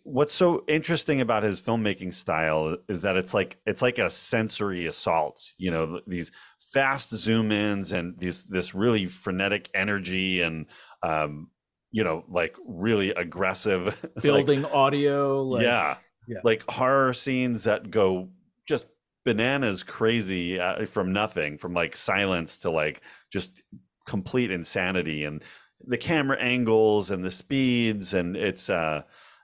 [0.02, 4.86] What's so interesting about his filmmaking style is that it's like it's like a sensory
[4.86, 5.52] assault.
[5.58, 6.32] You know, these
[6.72, 10.66] fast zoom ins and these this really frenetic energy and
[11.04, 11.50] um,
[11.92, 15.42] you know, like really aggressive like- Building audio.
[15.42, 15.96] Like, yeah.
[16.26, 16.40] yeah.
[16.44, 18.28] Like horror scenes that go
[18.66, 18.86] just
[19.24, 23.62] bananas crazy uh, from nothing, from like silence to like just
[24.06, 25.42] complete insanity and
[25.84, 29.02] the camera angles and the speeds and it's uh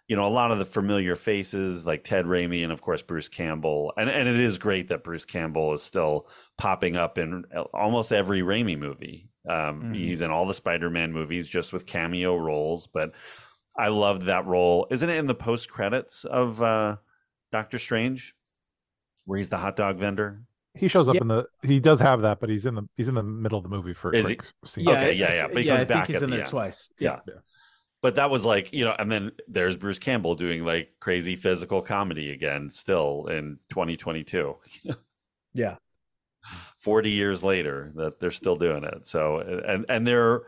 [0.09, 3.29] you know a lot of the familiar faces like Ted Raimi and of course Bruce
[3.29, 6.27] Campbell and and it is great that Bruce Campbell is still
[6.59, 9.29] popping up in almost every Raimi movie.
[9.49, 9.97] Um, Mhm.
[9.97, 13.13] He's in all the Spider-Man movies just with cameo roles, but
[13.77, 14.87] I loved that role.
[14.91, 16.97] Isn't it in the post credits of uh,
[17.51, 18.35] Doctor Strange,
[19.25, 20.43] where he's the hot dog vendor?
[20.75, 21.21] He shows up Yeah.
[21.23, 21.47] in the.
[21.63, 22.89] He does have that, but he's in the.
[22.97, 24.39] He's in the middle of the movie for a Is he?
[24.65, 24.85] scene.
[24.85, 26.37] Yeah, Okay, yeah, yeah, but he yeah, comes I back think he's at in the
[26.37, 26.51] there end.
[26.51, 26.91] twice.
[26.99, 27.21] Yeah.
[28.01, 31.83] But that was like you know, and then there's Bruce Campbell doing like crazy physical
[31.83, 34.57] comedy again, still in 2022.
[35.55, 35.77] Yeah.
[36.79, 40.43] 40 years later that they're still doing it so and and they're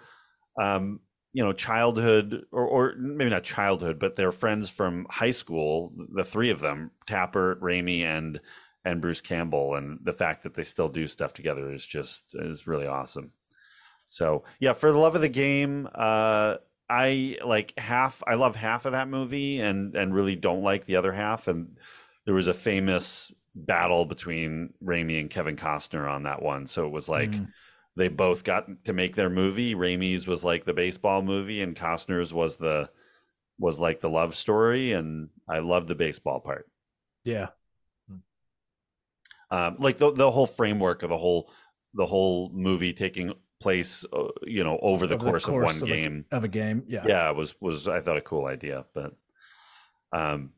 [0.61, 0.99] um
[1.35, 6.25] you know childhood or, or maybe not childhood but they're friends from high school the
[6.25, 8.41] three of them tapert Raimi and
[8.85, 12.67] and bruce campbell and the fact that they still do stuff together is just is
[12.67, 13.31] really awesome
[14.09, 16.57] so yeah for the love of the game uh
[16.91, 20.97] i like half i love half of that movie and and really don't like the
[20.97, 21.79] other half and
[22.27, 26.67] there was a famous battle between Raimi and Kevin Costner on that one.
[26.67, 27.49] So it was like Mm.
[27.97, 29.75] they both got to make their movie.
[29.75, 32.89] Raimi's was like the baseball movie, and Costner's was the
[33.59, 34.93] was like the love story.
[34.93, 36.67] And I love the baseball part.
[37.25, 37.49] Yeah.
[39.55, 41.51] Um, like the the whole framework of the whole
[41.95, 45.87] the whole movie taking place, uh, you know, over the Over course, of one a-
[45.87, 46.25] game.
[46.33, 46.83] of a game.
[46.89, 47.05] Yeah.
[47.07, 49.15] yeah, it was was I thought a cool idea, but
[50.13, 50.51] um,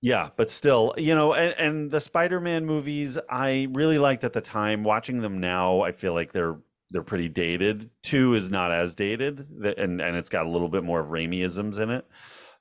[0.00, 4.40] Yeah, but still, you know, and, and the Spider-Man movies, I really liked at the
[4.40, 4.84] time.
[4.84, 6.58] Watching them now, I feel like they're
[6.90, 7.90] they're pretty dated.
[8.02, 9.40] Two is not as dated,
[9.76, 12.06] and and it's got a little bit more of Raimiisms in it.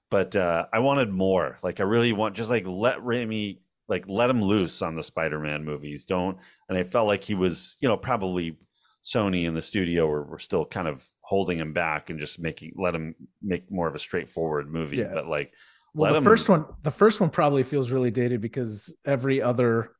[0.09, 1.57] But uh, I wanted more.
[1.63, 5.63] Like I really want, just like let Raimi, like let him loose on the Spider-Man
[5.63, 6.05] movies.
[6.05, 6.37] Don't.
[6.69, 8.57] And I felt like he was, you know, probably
[9.05, 12.73] Sony and the studio were, were still kind of holding him back and just making
[12.75, 14.97] let him make more of a straightforward movie.
[14.97, 15.11] Yeah.
[15.13, 15.53] But like
[15.93, 16.23] well, the him...
[16.23, 19.91] first one, the first one probably feels really dated because every other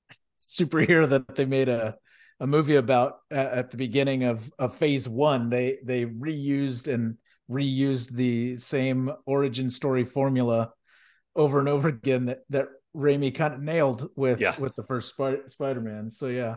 [0.40, 1.96] superhero that they made a
[2.38, 7.16] a movie about at the beginning of of Phase One, they they reused and
[7.50, 10.72] reused the same origin story formula
[11.34, 14.58] over and over again that that Raimi kind of nailed with yeah.
[14.58, 16.10] with the first Spider Spider Man.
[16.10, 16.56] So yeah.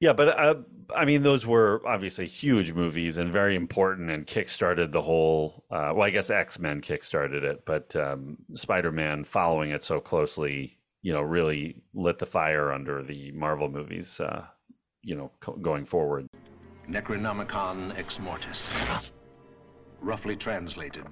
[0.00, 0.54] Yeah, but uh,
[0.96, 5.66] I mean, those were obviously huge movies and very important, and kickstarted the whole.
[5.70, 10.00] Uh, well, I guess X Men kickstarted it, but um, Spider Man following it so
[10.00, 14.18] closely, you know, really lit the fire under the Marvel movies.
[14.20, 14.46] Uh,
[15.02, 16.26] you know, co- going forward.
[16.88, 18.72] Necronomicon Ex Mortis,
[20.00, 21.04] roughly translated,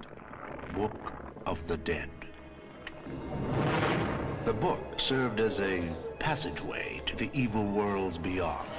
[0.73, 1.13] Book
[1.45, 2.09] of the Dead.
[4.45, 8.69] The book served as a passageway to the evil worlds beyond.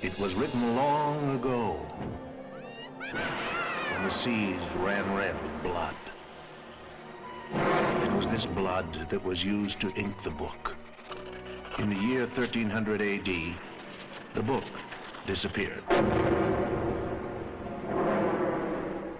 [0.00, 1.74] It was written long ago,
[3.10, 5.94] when the seas ran red with blood.
[8.02, 10.74] It was this blood that was used to ink the book.
[11.78, 13.28] In the year 1300 AD,
[14.34, 14.64] the book
[15.26, 15.84] disappeared.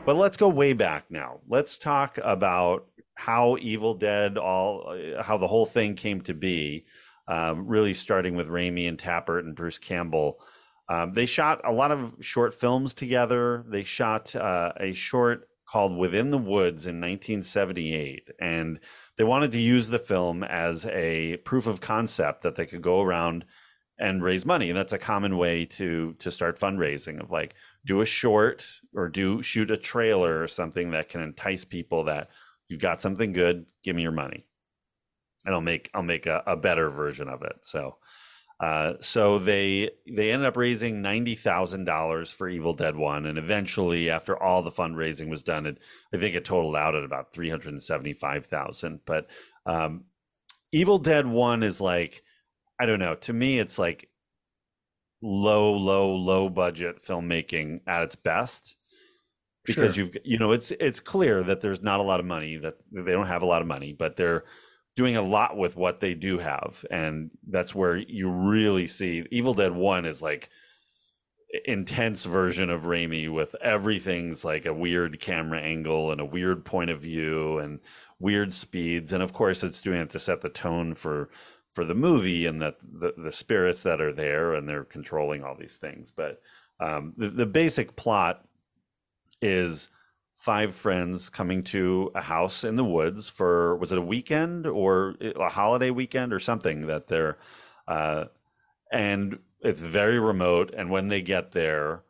[0.05, 1.41] But let's go way back now.
[1.49, 6.87] Let's talk about how Evil Dead, all how the whole thing came to be.
[7.29, 10.41] Um, really starting with Raimi and Tapert and Bruce Campbell.
[10.89, 13.65] Um, they shot a lot of short films together.
[13.69, 18.81] They shot uh, a short called Within the Woods in 1978, and
[19.17, 23.01] they wanted to use the film as a proof of concept that they could go
[23.01, 23.45] around
[23.99, 28.01] and raise money and that's a common way to to start fundraising of like do
[28.01, 28.65] a short
[28.95, 32.29] or do shoot a trailer or something that can entice people that
[32.69, 34.47] you've got something good give me your money
[35.45, 37.97] and i'll make i'll make a, a better version of it so
[38.63, 43.37] uh, so they they ended up raising ninety thousand dollars for Evil Dead One, and
[43.37, 45.79] eventually, after all the fundraising was done, it,
[46.15, 49.01] I think it totaled out at about three hundred seventy five thousand.
[49.05, 49.29] But
[49.67, 50.05] um,
[50.71, 52.23] Evil Dead One is like
[52.79, 53.17] I don't know.
[53.17, 54.09] To me, it's like
[55.23, 58.77] low, low, low budget filmmaking at its best
[59.65, 60.05] because sure.
[60.05, 63.13] you've you know it's it's clear that there's not a lot of money that they
[63.13, 64.45] don't have a lot of money but they're
[64.97, 69.55] doing a lot with what they do have and that's where you really see evil
[69.55, 70.49] dead 1 is like
[71.65, 76.91] intense version of Raimi with everything's like a weird camera angle and a weird point
[76.91, 77.81] of view and
[78.19, 81.29] weird speeds and of course it's doing it to set the tone for
[81.73, 85.55] for the movie and that the, the spirits that are there and they're controlling all
[85.55, 86.11] these things.
[86.11, 86.41] But
[86.79, 88.45] um, the, the basic plot
[89.41, 89.89] is
[90.37, 95.15] five friends coming to a house in the woods for was it a weekend or
[95.37, 97.39] a holiday weekend or something that they're
[97.87, 98.25] uh,
[98.91, 102.03] and it's very remote and when they get there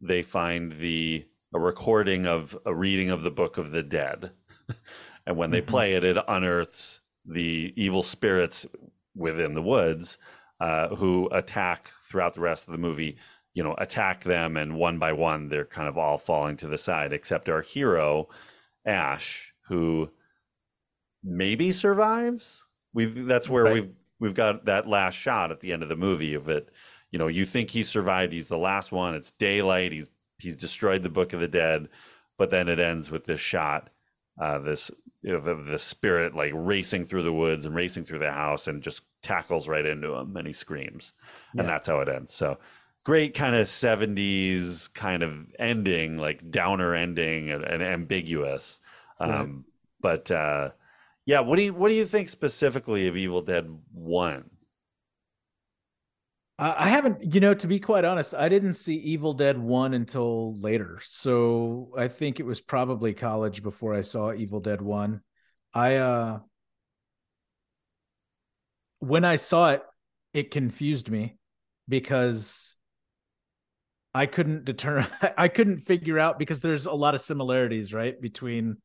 [0.00, 4.32] they find the a recording of a reading of the book of the dead
[5.26, 5.70] and when they mm-hmm.
[5.70, 8.66] play it it unearths the evil spirits
[9.16, 10.18] within the woods
[10.60, 13.16] uh, who attack throughout the rest of the movie
[13.56, 16.78] you know attack them and one by one they're kind of all falling to the
[16.78, 18.28] side except our hero
[18.84, 20.10] ash who
[21.24, 23.74] maybe survives we've that's where right.
[23.74, 23.90] we've
[24.20, 26.70] we've got that last shot at the end of the movie of it
[27.10, 31.02] you know you think he survived he's the last one it's daylight he's he's destroyed
[31.02, 31.88] the book of the dead
[32.38, 33.90] but then it ends with this shot
[34.40, 34.90] uh, this
[35.22, 38.68] you know, the, the spirit like racing through the woods and racing through the house
[38.68, 41.14] and just tackles right into him and he screams.
[41.58, 42.32] And that's how it ends.
[42.32, 42.58] So
[43.02, 48.78] great kind of 70s kind of ending like downer ending and, and ambiguous.
[49.18, 49.48] Um, right.
[50.00, 50.70] but uh,
[51.26, 54.50] yeah what do you what do you think specifically of evil dead 1
[56.58, 60.58] I haven't, you know, to be quite honest, I didn't see Evil Dead 1 until
[60.58, 61.00] later.
[61.04, 65.20] So I think it was probably college before I saw Evil Dead 1.
[65.74, 66.38] I, uh,
[69.00, 69.82] when I saw it,
[70.32, 71.36] it confused me
[71.88, 72.74] because
[74.14, 78.18] I couldn't determine, I couldn't figure out because there's a lot of similarities, right?
[78.18, 78.78] Between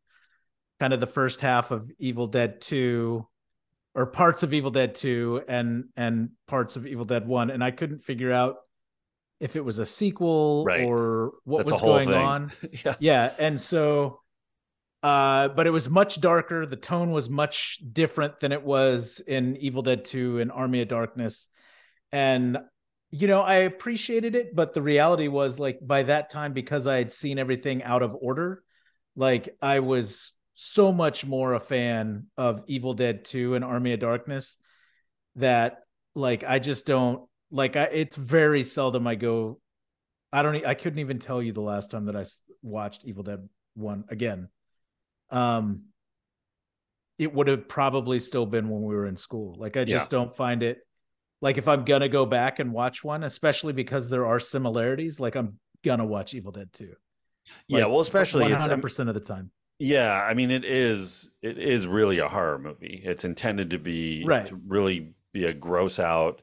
[0.82, 3.26] kind of the first half of Evil Dead 2
[3.94, 7.72] or parts of Evil Dead 2 and and parts of Evil Dead 1 and I
[7.72, 8.58] couldn't figure out
[9.40, 10.86] if it was a sequel Right.
[10.86, 12.18] or what That's was going thing.
[12.18, 12.52] on.
[12.86, 12.96] yeah.
[13.00, 14.22] Yeah, and so
[15.04, 19.58] uh but it was much darker, the tone was much different than it was in
[19.58, 21.48] Evil Dead 2 and Army of Darkness.
[22.12, 22.58] And
[23.14, 26.96] you know, I appreciated it, but the reality was like by that time because I
[26.98, 28.64] had seen everything out of order,
[29.18, 30.32] like I was
[30.64, 34.60] so much more a fan of Evil Dead 2 and Army of Darkness
[35.38, 35.80] that
[36.14, 39.60] like I just don't like I it's very seldom I go
[40.32, 42.26] I don't I couldn't even tell you the last time that I
[42.62, 44.50] watched Evil Dead 1 again.
[45.32, 45.86] Um
[47.18, 49.56] it would have probably still been when we were in school.
[49.58, 50.78] Like I just don't find it
[51.42, 55.36] like if I'm gonna go back and watch one, especially because there are similarities, like
[55.36, 56.94] I'm gonna watch Evil Dead 2.
[57.68, 57.88] yeah.
[57.88, 59.50] Well, especially one it's hundred percent of the time.
[59.84, 63.02] Yeah, I mean it is it is really a horror movie.
[63.04, 64.46] It's intended to be Right.
[64.46, 66.42] to really be a gross out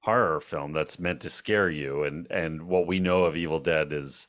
[0.00, 3.92] horror film that's meant to scare you and and what we know of Evil Dead
[3.92, 4.26] is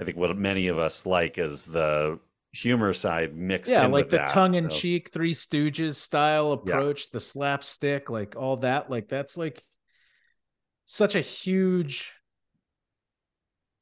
[0.00, 2.20] I think what many of us like is the
[2.52, 6.62] humor side mixed Yeah, like with the that, tongue in so- cheek, Three Stooges style
[6.64, 6.74] Yeah.
[6.74, 8.90] approach, the slapstick, like all that.
[8.90, 9.64] Like that's like
[10.84, 12.12] such a huge.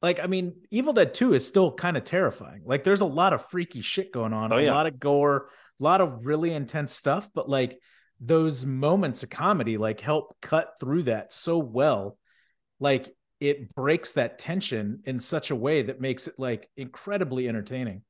[0.01, 2.63] Like, I mean, Evil Dead 2 is still kind of terrifying.
[2.65, 4.73] Like, there's a lot of freaky shit going on, Oh, a yeah.
[4.73, 5.49] lot of gore,
[5.79, 7.29] a lot of really intense stuff.
[7.33, 7.79] But like
[8.19, 12.17] those moments of comedy, like help cut through that so well.
[12.79, 18.03] Like it breaks that tension in such a way that makes it like incredibly entertaining.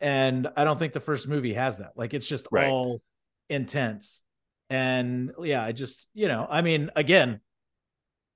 [0.00, 1.92] And I don't think the first movie has that.
[1.96, 2.68] Like it's just Right.
[2.70, 3.02] all
[3.48, 4.20] intense.
[4.70, 7.40] And yeah, I just, you know, I mean, again,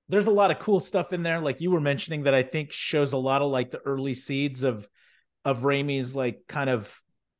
[0.09, 1.39] there's a lot of cool stuff in there.
[1.39, 4.63] Like you were mentioning that I think shows a lot of like the early seeds
[4.63, 4.87] of
[5.45, 6.93] of Raimi's like kind of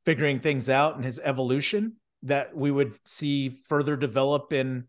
[0.04, 4.84] figuring things out and his evolution that we would see further develop in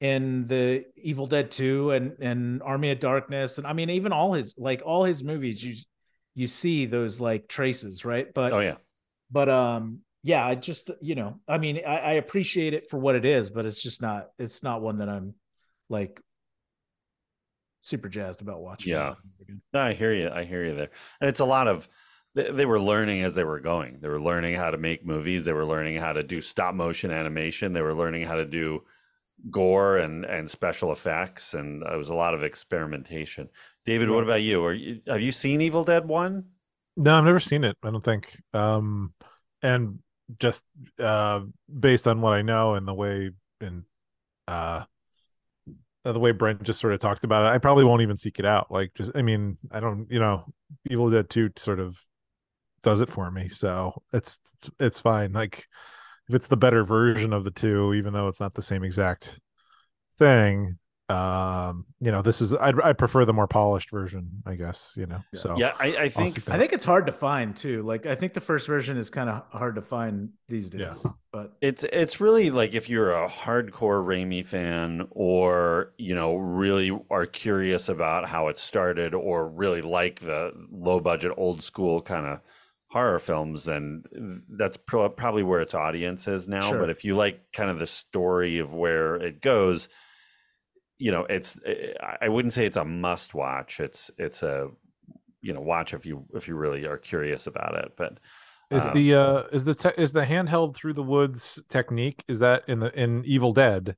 [0.00, 4.34] in the Evil Dead 2 and and Army of Darkness and I mean even all
[4.34, 5.74] his like all his movies you
[6.34, 8.76] you see those like traces right but Oh yeah.
[9.30, 13.14] but um yeah I just you know I mean I, I appreciate it for what
[13.14, 15.34] it is but it's just not it's not one that I'm
[15.88, 16.20] like
[17.84, 19.14] super jazzed about watching Yeah.
[19.72, 20.30] No, I hear you.
[20.30, 20.90] I hear you there.
[21.20, 21.86] And it's a lot of
[22.34, 23.98] they, they were learning as they were going.
[24.00, 25.44] They were learning how to make movies.
[25.44, 27.74] They were learning how to do stop motion animation.
[27.74, 28.84] They were learning how to do
[29.50, 31.52] gore and and special effects.
[31.52, 33.50] And it was a lot of experimentation.
[33.84, 34.64] David, what about you?
[34.64, 36.46] Are you have you seen Evil Dead One?
[36.96, 37.76] No, I've never seen it.
[37.82, 38.40] I don't think.
[38.54, 39.12] Um,
[39.62, 39.98] and
[40.38, 40.64] just
[40.98, 41.40] uh,
[41.78, 43.30] based on what I know and the way
[43.60, 43.84] and
[44.48, 44.84] uh,
[46.04, 48.38] Uh, the way Brent just sort of talked about it, I probably won't even seek
[48.38, 48.70] it out.
[48.70, 50.44] Like, just I mean, I don't, you know,
[50.90, 51.96] Evil Dead Two sort of
[52.82, 55.32] does it for me, so it's it's, it's fine.
[55.32, 55.66] Like,
[56.28, 59.40] if it's the better version of the two, even though it's not the same exact
[60.18, 60.78] thing,
[61.10, 64.94] um, you know, this is I'd, I prefer the more polished version, I guess.
[64.96, 67.82] You know, so Yeah, I, I think I think it's hard to find too.
[67.82, 71.02] Like I think the first version is kind of hard to find these days.
[71.04, 71.10] Yeah.
[71.30, 76.98] But It's it's really like if you're a hardcore Raimi fan or you know really
[77.10, 82.24] are curious about how it started or really like the low budget old school kind
[82.26, 82.40] of
[82.88, 84.04] horror films then
[84.48, 86.78] that's pro- probably where its audience is now Sure.
[86.78, 89.88] but if you like kind of the story of where it goes
[90.98, 94.70] you know it's I- I wouldn't say it's a must watch it's it's a
[95.40, 98.18] you know watch if you if you really are curious about it but
[98.70, 102.38] Is uh, the uh is the te- is the handheld through the woods technique is
[102.38, 103.96] that in the in Evil Dead?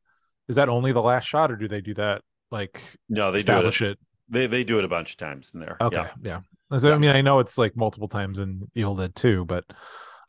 [0.48, 3.38] Is that only the last shot, or do they do that like no they do
[3.38, 3.98] it establish it?
[4.28, 6.40] they they do it a bunch of times in there Okay, yeah.
[6.70, 6.78] yeah.
[6.78, 9.64] So, I mean, I know it's like multiple times in Evil Dead too, but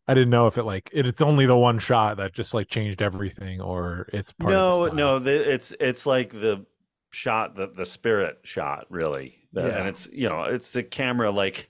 [0.07, 2.67] I didn't know if it like it, it's only the one shot that just like
[2.69, 6.65] changed everything, or it's part no, of the no, the, it's it's like the
[7.11, 9.67] shot, the the spirit shot, really, The- Yeah.
[9.79, 11.67] and it's you know it's the camera like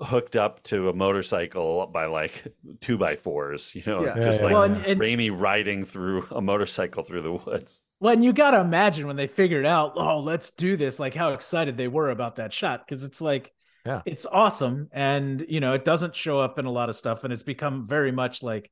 [0.00, 4.16] hooked up to a motorcycle by like two by fours, you know, Yeah.
[4.22, 7.82] just Yeah, like well, and, and Raimi riding through a motorcycle through the woods.
[8.00, 11.14] well, and you got to imagine when they figured out, oh, let's do this, like
[11.14, 13.52] how excited they were about that shot because it's like,
[13.86, 14.00] Yeah.
[14.06, 17.32] it's awesome, and you know, it doesn't show up in a lot of stuff, and
[17.32, 18.70] it's become very much like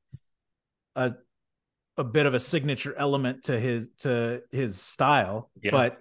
[0.95, 1.13] a
[1.97, 5.51] a bit of a signature element to his to his style.
[5.61, 5.71] Yeah.
[5.71, 5.97] But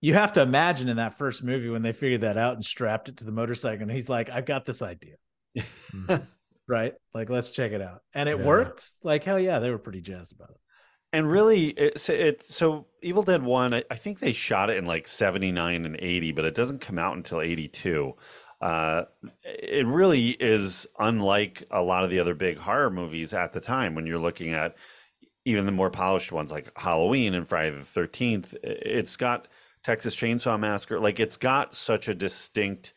[0.00, 3.08] you have to imagine in that first movie when they figured that out and strapped
[3.08, 5.14] it to the motorcycle, and he's like, "I've got this idea."
[5.92, 6.26] Mm.
[6.68, 6.94] right?
[7.14, 8.02] Like, let's check it out.
[8.12, 8.44] And it Yeah.
[8.44, 8.86] worked.
[9.02, 10.56] Like, hell yeah, they were pretty jazzed about it.
[11.12, 13.72] And really, it's it, so Evil Dead One.
[13.72, 16.80] I, I think they shot it in like seventy nine and eighty, but it doesn't
[16.82, 18.14] come out until eighty two.
[18.60, 19.04] Uh,
[19.44, 23.94] it really is unlike a lot of the other big horror movies at the time.
[23.94, 24.74] When you're looking at
[25.44, 29.48] even the more polished ones like Halloween and Friday the Thirteenth, it's got
[29.84, 30.98] Texas Chainsaw Massacre.
[30.98, 32.92] Like it's got such a distinct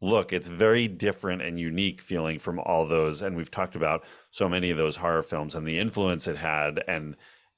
[0.00, 0.32] look.
[0.32, 3.22] It's very different and unique feeling from all those.
[3.22, 6.82] And we've talked about so many of those horror films and the influence it had
[6.86, 7.16] and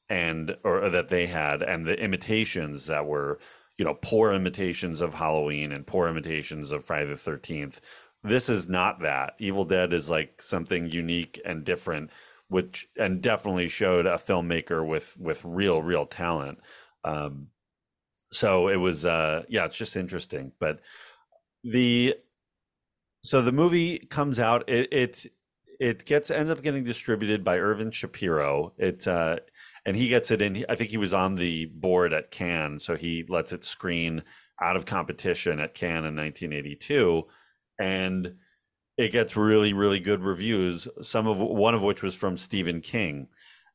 [0.09, 3.39] and or that they had and the imitations that were
[3.79, 7.81] you know poor imitations of Halloween and poor imitations of Friday the Thirteenth.
[8.25, 9.35] This is not that.
[9.39, 12.11] Evil Dead is like something unique and different,
[12.49, 16.59] which and definitely showed a filmmaker with with real real talent.
[17.05, 17.49] Um,
[18.33, 20.53] so it was uh, yeah, it's just interesting.
[20.59, 20.81] But
[21.63, 22.17] the
[23.23, 24.69] so the movie comes out.
[24.69, 25.27] It it
[25.79, 28.73] it gets ends up getting distributed by Irvin Shapiro.
[28.77, 29.37] It uh,
[29.89, 30.67] and he gets it in.
[30.69, 34.23] I think he was on the board at Cannes, so he lets it screen
[34.61, 37.25] out of competition at Cannes in 1982,
[37.81, 38.35] and
[38.99, 40.89] it gets really, really good reviews.
[41.01, 43.29] Some of one of which was from Stephen King,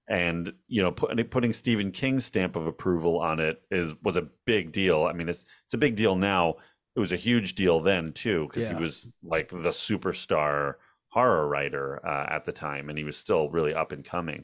[0.07, 4.28] and you know, put, putting Stephen King's stamp of approval on it is was a
[4.45, 5.05] big deal.
[5.05, 6.57] I mean, it's it's a big deal now.
[6.95, 8.76] It was a huge deal then too because Yeah.
[8.76, 10.76] he was like the superstar
[11.07, 14.43] horror writer uh, at the time, and he was still really up and coming.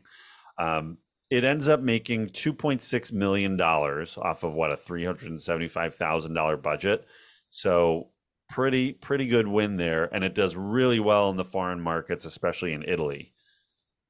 [0.58, 0.98] Um,
[1.30, 7.06] it ends up making $2.6 million off of what a $375,000 budget.
[7.50, 8.10] So
[8.50, 10.06] pretty, pretty good win there.
[10.14, 13.34] And it does really well in the foreign markets, especially in Italy.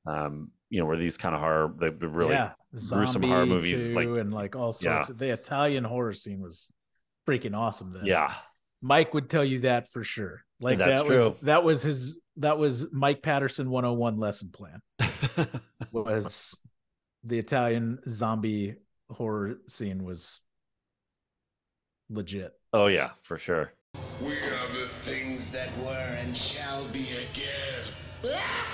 [0.05, 2.51] Um, you know, where these kind of horror, the, the really, yeah,
[2.89, 4.97] gruesome horror movies, too, like- and like all Yeah.
[4.97, 5.09] sorts.
[5.09, 6.71] Of, the Italian horror scene was
[7.27, 7.91] freaking awesome.
[7.93, 8.33] Then, yeah,
[8.81, 10.41] Mike would tell you that for sure.
[10.61, 11.29] Like That's that true.
[11.31, 14.81] was that was his that was Mike Patterson 101 lesson plan
[15.91, 16.59] was
[17.23, 18.75] the Italian zombie
[19.11, 20.39] horror scene was
[22.09, 22.53] legit.
[22.73, 23.73] oh, yeah, for sure.
[24.21, 27.85] We are the things that were and shall be again.
[28.25, 28.68] Ah!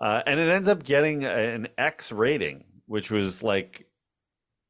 [0.00, 3.86] Uh, and it ends up getting an X rating, which was like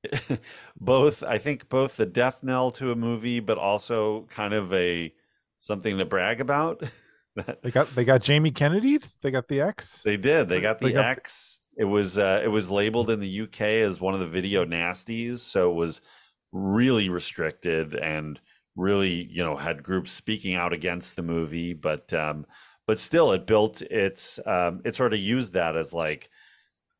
[0.80, 5.12] both, I think, both the death knell to a movie, but also kind of a
[5.58, 6.82] something to brag about.
[7.62, 8.98] They got they got Jamie Kennedy.
[9.22, 10.02] They got the X.
[10.02, 10.48] they did.
[10.48, 11.60] They got the They got- X.
[11.76, 15.38] It was uh, it was labeled in the UK as one of the video nasties,
[15.38, 16.00] so it was
[16.50, 18.40] really restricted and
[18.74, 22.44] really you know had groups speaking out against the movie, but um,
[22.88, 26.28] but still it built its um, it sort of used that as like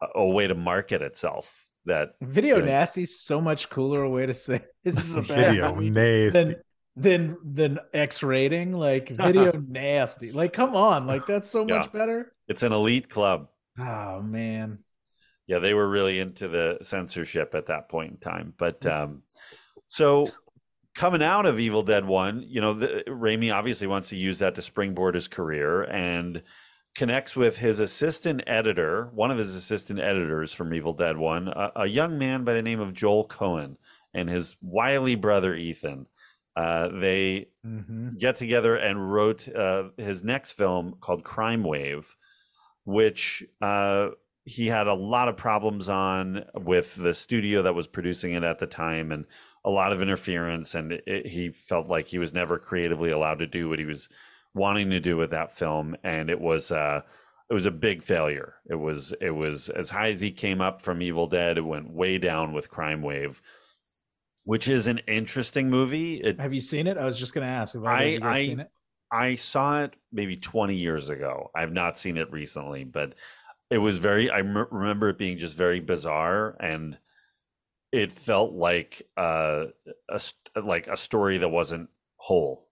[0.00, 1.64] a, a way to market itself.
[1.86, 2.66] That Video Yeah.
[2.66, 6.30] nasty's so much cooler a way to say this is a bad Video nasty.
[6.30, 6.56] than
[6.96, 8.72] than than X rating.
[8.72, 10.30] Like video nasty.
[10.30, 12.32] Like come on, like that's so much better.
[12.46, 13.48] it's an elite club.
[13.78, 14.80] Oh man.
[15.46, 19.22] yeah they were really into the censorship at that point in time but um
[19.88, 20.28] so
[20.98, 24.56] coming out of evil dead 1 you know the, Raimi obviously wants to use that
[24.56, 26.42] to springboard his career and
[26.96, 31.72] connects with his assistant editor one of his assistant editors from evil dead 1 a,
[31.76, 33.76] a young man by the name of joel coen
[34.12, 36.06] and his wily brother ethan
[36.56, 38.16] uh, they Mm-hmm.
[38.16, 42.16] get together and wrote uh, his next film called Crime Wave,
[42.84, 44.08] which uh,
[44.46, 48.58] he had a lot of problems on with the studio that was producing it at
[48.58, 49.26] the time and
[49.64, 50.74] a lot of interference.
[50.74, 54.08] And it, he felt like he was never creatively allowed to do what he was
[54.54, 55.96] wanting to do with that film.
[56.02, 57.02] And it was, uh,
[57.50, 58.54] it was a big failure.
[58.68, 61.90] It was, it was as high as he came up from Evil Dead, it went
[61.90, 63.40] way down with Crime Wave.
[64.44, 66.14] Which is an interesting movie.
[66.14, 66.96] It, Have you seen it?
[66.96, 67.74] I was just gonna ask.
[67.74, 68.70] Have I- I- seen it?
[69.10, 71.50] I saw it maybe 20 years ago.
[71.54, 73.14] I've not seen it recently, but
[73.70, 76.98] it was very, I m- remember it being just very bizarre and
[77.92, 79.66] it felt like uh,
[80.08, 80.20] a,
[80.62, 82.68] like a story that wasn't whole.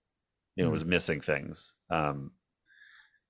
[0.54, 1.74] You know, it was missing things.
[1.90, 2.32] Um,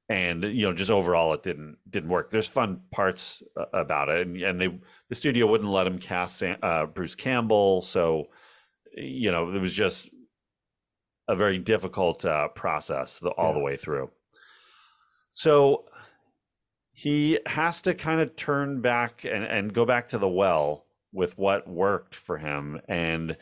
[0.09, 2.30] and you know, just overall, it didn't didn't work.
[2.30, 4.78] There's fun parts uh, about it, and, and they
[5.09, 8.28] the studio wouldn't let him cast Sam, uh, Bruce Campbell, so
[8.97, 10.09] you know, it was just
[11.28, 14.11] a very difficult uh, process the, all the way through.
[15.32, 15.84] So
[16.93, 20.86] he has to kind of turn back and, and go back to the well
[21.17, 22.81] with what worked for him.
[22.89, 23.37] And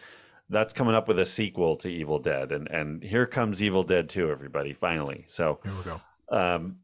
[0.48, 2.52] that's coming up with a sequel to Evil Dead.
[2.52, 5.24] And, and here comes Evil Dead 2, everybody, finally.
[5.26, 6.00] So Here we go.
[6.30, 6.78] um,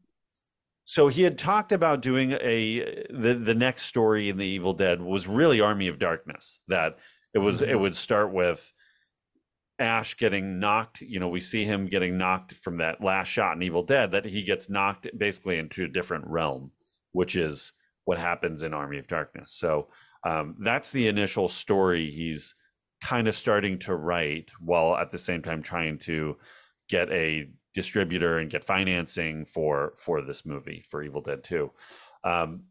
[0.83, 5.01] so he had talked about doing a the the next story in the Evil Dead
[5.01, 6.59] was really Army of Darkness.
[6.67, 6.97] That
[7.33, 8.73] it was it would start with
[9.79, 10.99] Ash getting knocked.
[10.99, 14.11] You know, we see him getting knocked from that last shot in Evil Dead.
[14.11, 16.71] That he gets knocked basically into a different realm,
[17.13, 17.71] which is
[18.03, 19.53] what happens in Army of Darkness.
[19.53, 19.87] So
[20.23, 22.55] Um, that's the initial story he's
[23.03, 26.37] kind of starting to write while at the same time trying to
[26.89, 31.71] get a distributor and get financing for for this movie for Evil Dead 2.
[32.23, 32.63] Um,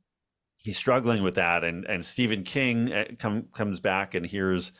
[0.62, 4.72] he's struggling with that, and and Stephen King uh, come, comes back and hears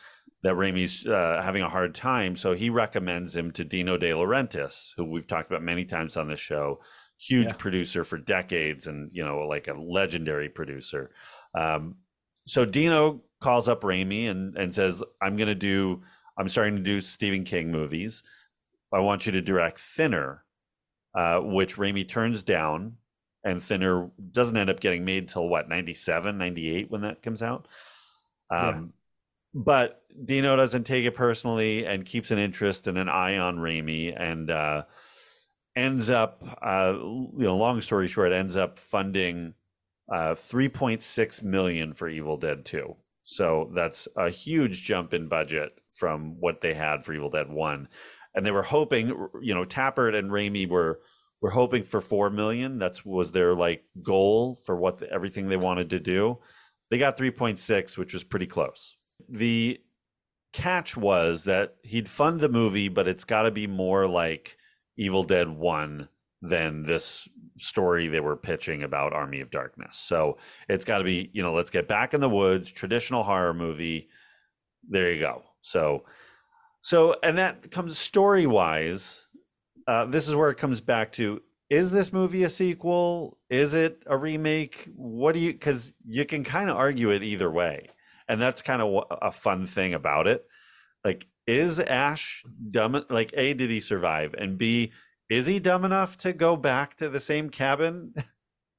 [0.43, 4.93] that Raimi's uh, having a hard time, so he recommends him to Dino De Laurentiis,
[4.97, 6.79] who we've talked about many times on this show.
[7.19, 7.55] Huge Yeah.
[7.57, 11.11] producer for decades, and you know, like a legendary producer.
[11.53, 11.97] Um,
[12.51, 16.01] so Dino calls up Raimi and and says, "I'm going to do.
[16.37, 18.23] I'm starting to do Stephen King movies.
[18.91, 20.43] I want you to direct Thinner,
[21.15, 22.97] uh, which Raimi turns down,
[23.45, 27.69] and Thinner doesn't end up getting made till what 97, 98 when that comes out.
[28.49, 28.93] Um,
[29.53, 34.13] But Dino doesn't take it personally and keeps an interest and an eye on Raimi
[34.13, 34.83] and uh,
[35.77, 39.53] ends up, uh, you know, long story short, ends up funding
[40.11, 42.95] uh, 3.6 million for Evil Dead 2.
[43.23, 47.87] So that's a huge jump in budget from what they had for Evil Dead 1.
[48.35, 49.07] And they were hoping,
[49.41, 50.99] you know, Tapert and Raimi were
[51.41, 52.77] were hoping for 4 million.
[52.77, 56.37] That's was their like goal for what the, everything they wanted to do.
[56.89, 58.95] They got 3.6, which was pretty close.
[59.27, 59.79] The
[60.53, 64.57] catch was that he'd fund the movie, but it's got to be more like
[64.97, 66.09] Evil Dead 1
[66.41, 67.27] than this
[67.61, 69.97] story they were pitching about Army of Darkness.
[69.97, 70.37] So
[70.67, 74.09] it's got to be, you know, let's get back in the woods, traditional horror movie.
[74.89, 75.43] There you go.
[75.61, 76.05] So,
[76.81, 79.25] so, and that comes story wise.
[79.87, 81.41] Uh, this is where it comes back to
[81.71, 83.37] is this movie a sequel?
[83.49, 84.89] Is it a remake?
[84.93, 87.87] What do you, because you can kind of argue it either way.
[88.27, 90.45] And that's kind of a fun thing about it.
[91.05, 93.05] Like, is Ash dumb?
[93.09, 94.35] Like, A, did he survive?
[94.37, 94.91] And B,
[95.31, 98.13] is he dumb enough to go back to the same cabin?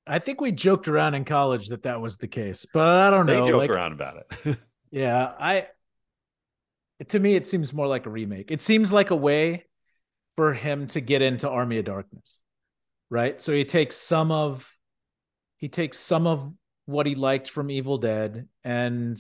[0.07, 3.24] I think we joked around in college that that was the case, but I don't
[3.24, 3.46] they know.
[3.46, 4.59] They joke like, around about it.
[4.94, 5.68] Yeah, I
[7.09, 8.50] to me it seems more like a remake.
[8.50, 9.64] It seems like a way
[10.36, 12.42] for him to get into Army of Darkness.
[13.09, 13.40] Right?
[13.40, 14.70] So he takes some of
[15.57, 16.53] he takes some of
[16.84, 19.18] what he liked from Evil Dead and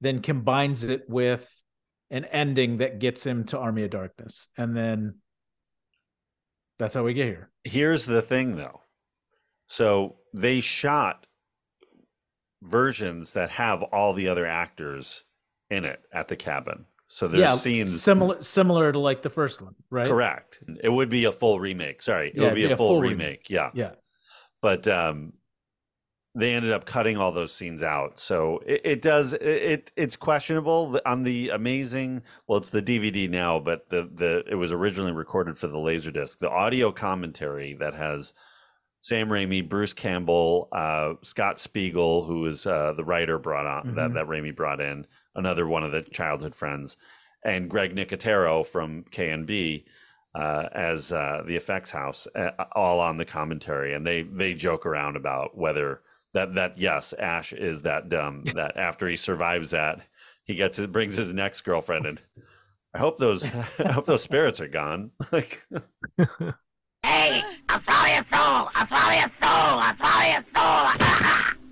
[0.00, 1.50] then combines it with
[2.12, 4.46] an ending that gets him to Army of Darkness.
[4.56, 5.16] And then
[6.78, 7.50] that's how we get here.
[7.64, 8.80] Here's the thing, though.
[9.66, 11.26] So they shot
[12.62, 15.24] versions that have all the other actors
[15.70, 16.86] in it at the cabin.
[17.08, 20.06] So there's yeah, scenes similar similar to like the first one, right?
[20.08, 20.60] correct.
[20.82, 22.00] It would be a full remake.
[22.00, 23.50] Sorry, it Yeah, would be it'd a full, remake.
[23.50, 23.92] Yeah, Yeah.
[24.62, 25.34] but um,
[26.34, 28.18] they ended up cutting all those scenes out.
[28.18, 32.22] So it, it does it, it it's questionable on the amazing.
[32.46, 36.38] Well, it's the DVD now, but the the it was originally recorded for the Laserdisc.
[36.38, 38.32] The audio commentary that has
[39.00, 44.10] Sam Raimi, Bruce Campbell, uh, Scott Spiegel, who is uh, the writer brought on that
[44.10, 44.14] Mhm.
[44.14, 46.96] that Raimi brought in, another one of the childhood friends,
[47.44, 49.84] and Greg Nicotero from K and B
[50.34, 54.86] uh, as uh, the effects house, uh, all on the commentary, and they they joke
[54.86, 56.00] around about whether
[56.34, 60.00] that that yes, Ash is that dumb that after he survives that,
[60.44, 62.20] he gets it brings his next girlfriend and.
[62.94, 63.46] I hope those
[63.78, 65.12] I hope those spirits are gone.
[65.32, 65.66] Like
[67.04, 68.68] Hey, I'll swallow your soul.
[68.74, 69.48] I'll swallow your soul.
[69.48, 71.54] I'll swallow your soul.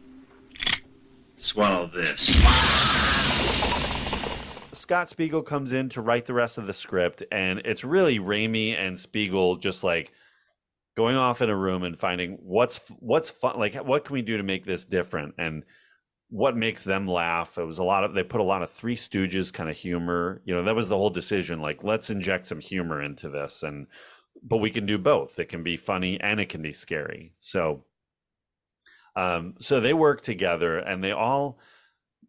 [1.37, 2.37] Swallow this.
[4.73, 8.77] Scott Spiegel comes in to write the rest of the script, and it's really Raimi
[8.77, 10.13] and Spiegel just like
[11.01, 14.37] going off in a room and finding what's what's fun, like what can we do
[14.37, 15.65] to make this different, and
[16.29, 17.57] what makes them laugh.
[17.57, 20.43] It was a lot of they put a lot of Three Stooges kind of humor.
[20.45, 21.63] You know, that was the whole decision.
[21.63, 23.87] Like, let's inject some humor into this, and
[24.43, 25.39] but we can do both.
[25.39, 27.33] It can be funny and it can be scary.
[27.41, 27.85] So,
[29.17, 31.59] um, so they work together, and they all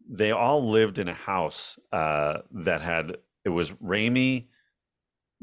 [0.08, 4.46] they all lived in a house uh, that had it was Raimi,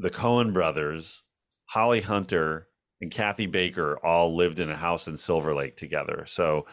[0.00, 1.22] the Coen brothers,
[1.66, 2.66] Holly Hunter,
[3.00, 6.24] and Kathy Baker all lived in a house in Silver Lake together.
[6.26, 6.66] So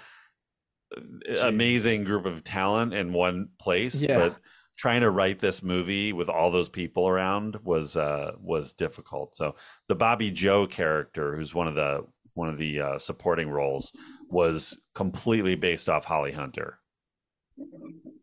[0.96, 3.96] uh, amazing group of talent in one place.
[3.96, 4.18] Yeah.
[4.18, 4.38] But
[4.78, 9.36] trying to write this movie with all those people around was uh, was difficult.
[9.36, 9.56] So
[9.88, 13.92] the Bobby Joe character, who's one of the one of the uh, supporting roles,
[14.30, 16.80] was completely based off Holly Hunter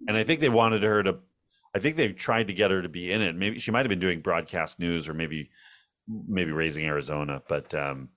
[0.07, 1.19] and I think they wanted her to.
[1.75, 3.35] I think they tried to get her to be in it.
[3.35, 5.51] Maybe she might have been doing broadcast news, or maybe
[6.09, 7.43] maybe raising Arizona.
[7.49, 8.11] But um,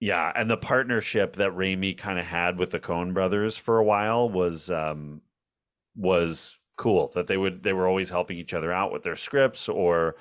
[0.00, 3.84] yeah, and the partnership that Raimi kind of had with the Coen brothers for a
[3.84, 5.22] while was um,
[5.94, 7.12] was cool.
[7.14, 10.16] That they would they were always helping each other out with their scripts, or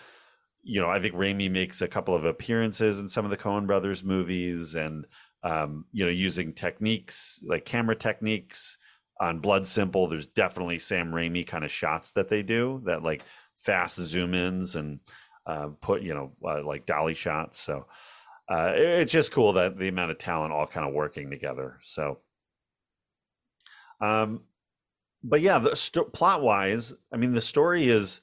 [0.64, 3.66] you know, I think Raimi makes a couple of appearances in some of the Coen
[3.66, 5.08] brothers movies, and
[5.44, 8.78] um, you know, using techniques like camera techniques
[9.20, 13.24] on Blood Simple, there's definitely Sam Raimi kind of shots that they do that like
[13.58, 15.00] fast zoom ins and
[15.46, 17.60] uh, put you know uh, like dolly shots.
[17.60, 17.88] So
[18.50, 21.80] uh, it- it's just cool that the amount of talent all kind of working together.
[21.84, 22.20] So,
[24.00, 24.42] um,
[25.24, 28.22] but yeah, the st- plot wise, I mean, the story is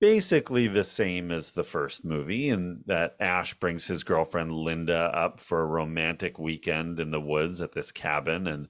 [0.00, 5.40] basically the same as the first movie, and that Ash brings his girlfriend Linda up
[5.40, 8.68] for a romantic weekend in the woods at this cabin, and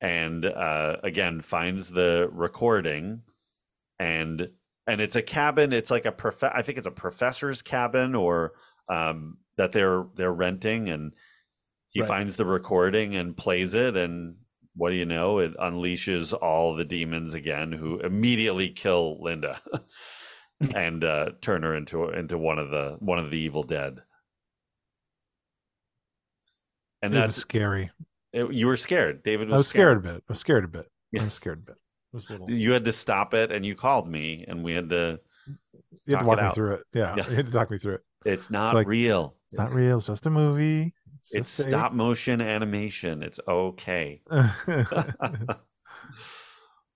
[0.00, 3.22] and uh, again finds the recording,
[3.98, 4.50] and
[4.86, 5.72] and it's a cabin.
[5.72, 6.42] It's like a prof.
[6.44, 8.52] I think it's a professor's cabin, or
[8.88, 11.12] um, that they're they're renting, and
[11.90, 12.08] he Right.
[12.08, 14.36] finds the recording and plays it, and
[14.74, 15.38] what do you know?
[15.38, 19.60] It unleashes all the demons again, who immediately kill Linda.
[20.76, 24.00] and uh, turn her into into one of the one of the evil dead.
[27.02, 27.90] And that's scary.
[28.32, 29.22] it- you were scared.
[29.24, 30.22] David was, I was scared a bit.
[30.28, 30.86] I was scared a bit.
[31.10, 31.22] Yeah.
[31.22, 31.76] I was scared a bit.
[32.12, 32.50] Was little.
[32.50, 35.20] You had to stop it, and you called me, and we had to.
[36.06, 36.54] You had to walk me out.
[36.54, 36.82] through it.
[36.92, 37.28] Yeah, Yeah.
[37.30, 38.00] you had to talk me through it.
[38.24, 39.34] It's not like- real.
[39.50, 39.98] It's not real.
[39.98, 40.94] It's just a movie.
[41.20, 43.22] It's, It's stop motion animation.
[43.22, 44.22] It's okay.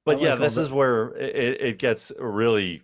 [0.04, 2.82] But I yeah, like this is where it, it gets really,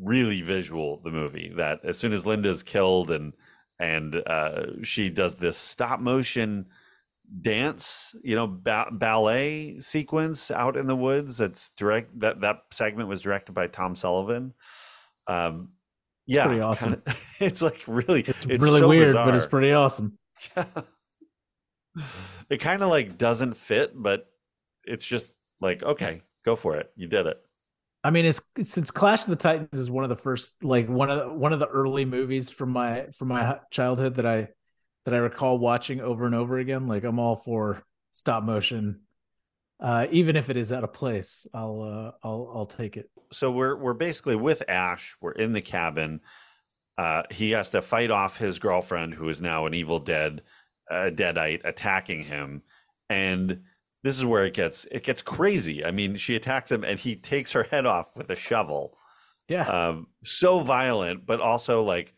[0.00, 0.98] really visual.
[1.04, 3.34] The movie that as soon as Linda's killed and
[3.78, 6.66] and uh, she does this stop motion
[7.40, 11.38] dance, you know, ba- ballet sequence out in the woods.
[11.38, 12.18] That's direct.
[12.20, 14.54] That that segment was directed by Tom Sullivan.
[15.26, 15.70] Um,
[16.26, 16.94] yeah, pretty awesome.
[16.96, 20.18] kinda- it's like really, It's, really so weird, but it's pretty awesome.
[20.56, 20.64] yeah.
[22.50, 24.26] it kind of like doesn't fit, but
[24.84, 26.90] it's just like okay, go for it.
[26.96, 27.38] You did it.
[28.04, 31.10] I mean, it's since Clash of the Titans is one of the first, like one
[31.10, 34.48] of the, one of the early movies from my from my childhood that I
[35.08, 36.86] that I recall watching over and over again.
[36.86, 37.82] Like I'm all for
[38.12, 39.00] stop motion,
[39.80, 41.46] uh, even if it is out of place.
[41.54, 43.10] I'll uh, I'll I'll take it.
[43.32, 45.16] so we're we're basically with Ash.
[45.22, 46.20] We're in the cabin.
[46.98, 50.42] Uh, he has to fight off his girlfriend, who is now an evil dead,
[50.90, 52.62] uh, deadite, attacking him,
[53.08, 53.62] and
[54.02, 55.84] this is where it gets it gets crazy.
[55.86, 58.98] I mean, she attacks him, and he takes her head off with a shovel.
[59.48, 62.12] Yeah, Um, so violent, but also like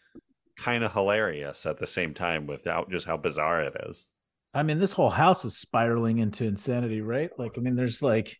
[0.60, 4.06] kind of hilarious at the same time, without just how bizarre it is.
[4.52, 7.30] I mean, this whole house is spiraling into insanity, right?
[7.38, 8.36] Like, I mean, there's like,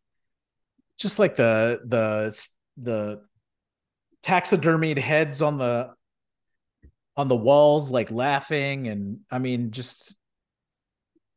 [0.99, 2.37] just like the the
[2.77, 3.23] the
[4.23, 5.91] taxidermied heads on the
[7.17, 10.17] on the walls, like laughing, and I mean, just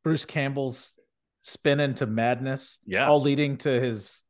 [0.04, 0.94] Bruce Campbell's
[1.42, 3.08] spin into madness, Yeah.
[3.08, 4.24] all leading to his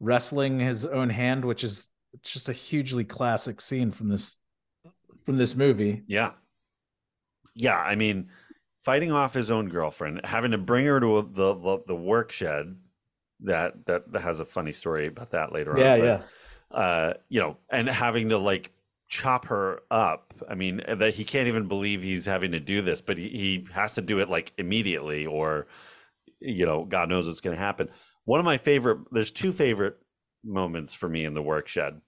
[0.00, 1.86] wrestling his own hand, which is
[2.22, 4.36] just a hugely classic scene from this
[5.26, 6.04] from this movie.
[6.06, 6.32] Yeah.
[7.54, 8.28] Yeah, I mean,
[8.82, 12.76] fighting off his own girlfriend, having to bring her to the the, the work shed
[13.40, 15.78] that, that that has a funny story about that later on.
[15.78, 16.22] Yeah, but, yeah.
[16.70, 18.72] Uh, you know, and having to like
[19.08, 20.34] chop her up.
[20.48, 23.66] I mean, that he can't even believe he's having to do this, but he, he
[23.72, 25.66] has to do it like immediately or
[26.40, 27.88] you know, God knows what's going to happen.
[28.24, 29.96] One of my favorite there's two favorite
[30.44, 32.00] moments for me in the work shed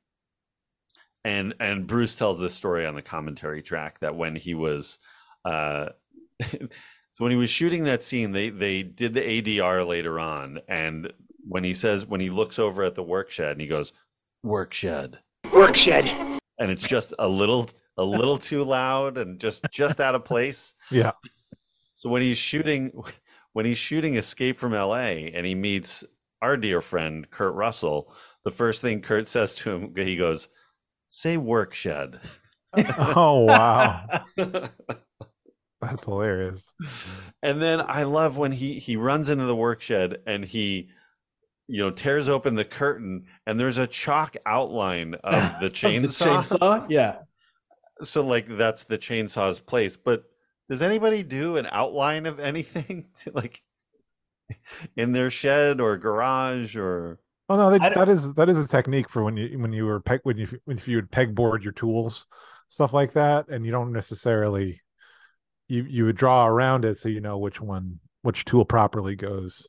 [1.24, 4.98] and and Bruce tells this story on the commentary track that when he was
[5.44, 5.88] uh
[6.50, 6.68] so
[7.18, 11.12] when he was shooting that scene they they did the ADR later on and
[11.46, 13.92] when he says when he looks over at the work shed and he goes
[14.42, 15.18] work shed
[15.52, 16.06] Work shed.
[16.58, 20.74] and it's just a little a little too loud and just just out of place
[20.90, 21.12] yeah.
[21.94, 22.92] so when he's shooting
[23.52, 26.04] when he's shooting Escape from LA and he meets
[26.40, 28.12] our dear friend Kurt Russell,
[28.44, 30.48] the first thing Kurt says to him, he goes,
[31.08, 32.20] "Say work shed."
[32.76, 34.04] Oh wow,
[35.80, 36.72] that's hilarious.
[37.42, 40.90] and then I love when he he runs into the work shed and he
[41.66, 46.42] you know tears open the curtain and there's a chalk outline of the chainsaw.
[46.44, 46.86] chainsaw?
[46.90, 47.20] Yeah.
[48.02, 50.24] So like that's the chainsaw's place, but
[50.68, 53.62] does anybody do an outline of anything to like
[54.94, 57.18] in their shed or garage or
[57.48, 60.00] Oh no, they, that is that is a technique for when you when you were
[60.00, 62.26] peg when you when if you would pegboard your tools,
[62.68, 64.80] stuff like that, and you don't necessarily
[65.68, 69.66] you you would draw around it so you know which one which tool properly goes.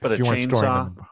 [0.00, 0.94] But if a you weren't chainsaw?
[0.96, 1.06] them.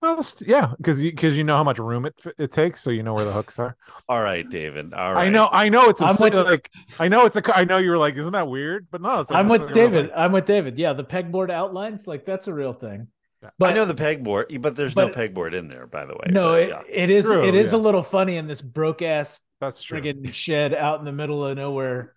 [0.00, 3.02] Well, yeah, because you because you know how much room it it takes, so you
[3.02, 3.74] know where the hooks are.
[4.06, 4.92] all right, David.
[4.92, 5.26] All right.
[5.26, 7.56] I know, I know, it's I'm absurd, with- like I know it's a.
[7.56, 8.86] I know you were like, isn't that weird?
[8.90, 10.06] But no, it's I'm it's with a David.
[10.06, 10.14] thing.
[10.14, 10.78] I'm with David.
[10.78, 13.08] Yeah, the pegboard outlines, like that's a real thing.
[13.44, 13.50] Yeah.
[13.58, 16.26] But I know the pegboard, but there's no pegboard in there, by the way.
[16.30, 16.82] no, but it, yeah.
[16.88, 20.00] it is True, it is a little funny in this broke ass That's true.
[20.00, 22.14] friggin' shed out in the middle of nowhere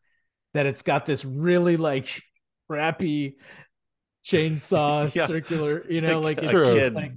[0.53, 2.21] that it's got this really like
[2.69, 3.37] crappy
[4.25, 5.27] chainsaw Yeah.
[5.27, 5.85] circular.
[5.89, 7.11] You know, like a it's just like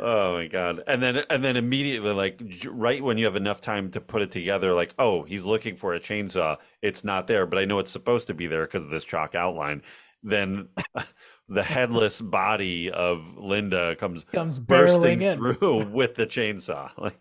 [0.00, 0.82] Oh my god!
[0.88, 4.32] And then and then immediately, like right when you have enough time to put it
[4.32, 6.56] together, like oh, he's looking for a chainsaw.
[6.82, 9.36] It's not there, but I know it's supposed to be there because of this chalk
[9.36, 9.82] outline.
[10.24, 10.68] Then
[11.48, 15.38] the headless body of Linda comes comes bursting in.
[15.38, 16.90] through with the chainsaw.
[16.98, 17.18] Like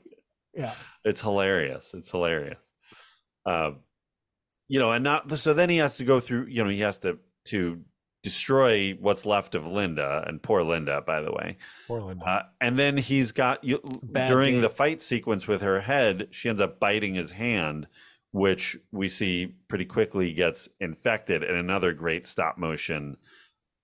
[0.53, 0.73] Yeah.
[1.03, 1.93] it's hilarious.
[1.93, 2.71] It's hilarious.
[3.45, 3.79] Um,
[4.69, 6.45] you know, and not so then he has to go through.
[6.47, 7.81] You know, he has to to
[8.23, 11.57] destroy what's left of Linda and poor Linda, by the way.
[11.87, 12.25] Poor Linda.
[12.25, 13.81] Uh, and then he's got you
[14.25, 14.59] during day.
[14.61, 17.85] the fight sequence with her head, she ends up biting his hand,
[18.31, 21.43] which we see pretty quickly gets infected.
[21.43, 23.17] And another great stop motion,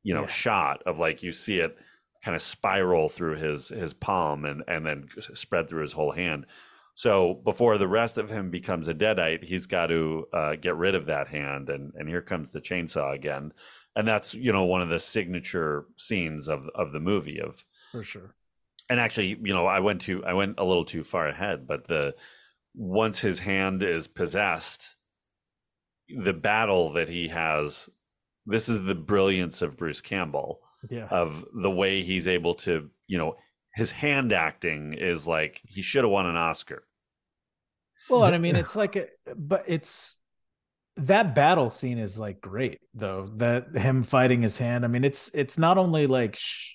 [0.03, 0.27] you know, Yeah.
[0.27, 1.77] shot of like you see it
[2.23, 6.45] kind of spiral through his his palm and and then spread through his whole hand.
[6.95, 10.95] So before the rest of him becomes a deadite, he's got to uh, get rid
[10.95, 13.53] of that hand, and and here comes the chainsaw again,
[13.95, 18.03] and that's you know one of the signature scenes of of the movie of for
[18.03, 18.35] sure.
[18.89, 21.87] and actually you know i went to i went a little too far ahead but
[21.87, 22.13] the
[22.75, 24.95] once his hand is possessed
[26.09, 27.89] the battle that he has
[28.49, 31.07] this is the brilliance of bruce campbell Yeah.
[31.11, 33.37] of the way he's able to you know
[33.73, 36.83] his hand acting is like he should have won an oscar
[38.09, 40.17] Well, and I mean, it's like, a, but it's
[40.97, 43.29] that battle scene is like great though.
[43.37, 44.83] That him fighting his hand.
[44.83, 46.73] I mean, it's it's not only like sh-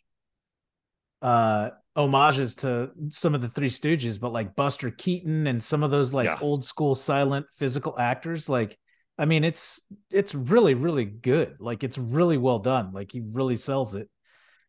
[1.22, 5.90] uh homages to some of the Three Stooges, but like Buster Keaton and some of
[5.90, 6.38] those like Yeah.
[6.40, 8.48] old school silent physical actors.
[8.48, 8.78] Like,
[9.16, 11.56] I mean, it's it's really really good.
[11.60, 12.92] Like, it's really well done.
[12.92, 14.08] Like, he really sells it.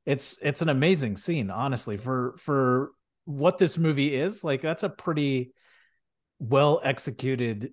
[0.06, 2.92] It's it's an amazing scene, honestly, for for
[3.26, 4.44] what this movie is.
[4.44, 5.54] Like, that's a pretty
[6.40, 7.72] well executed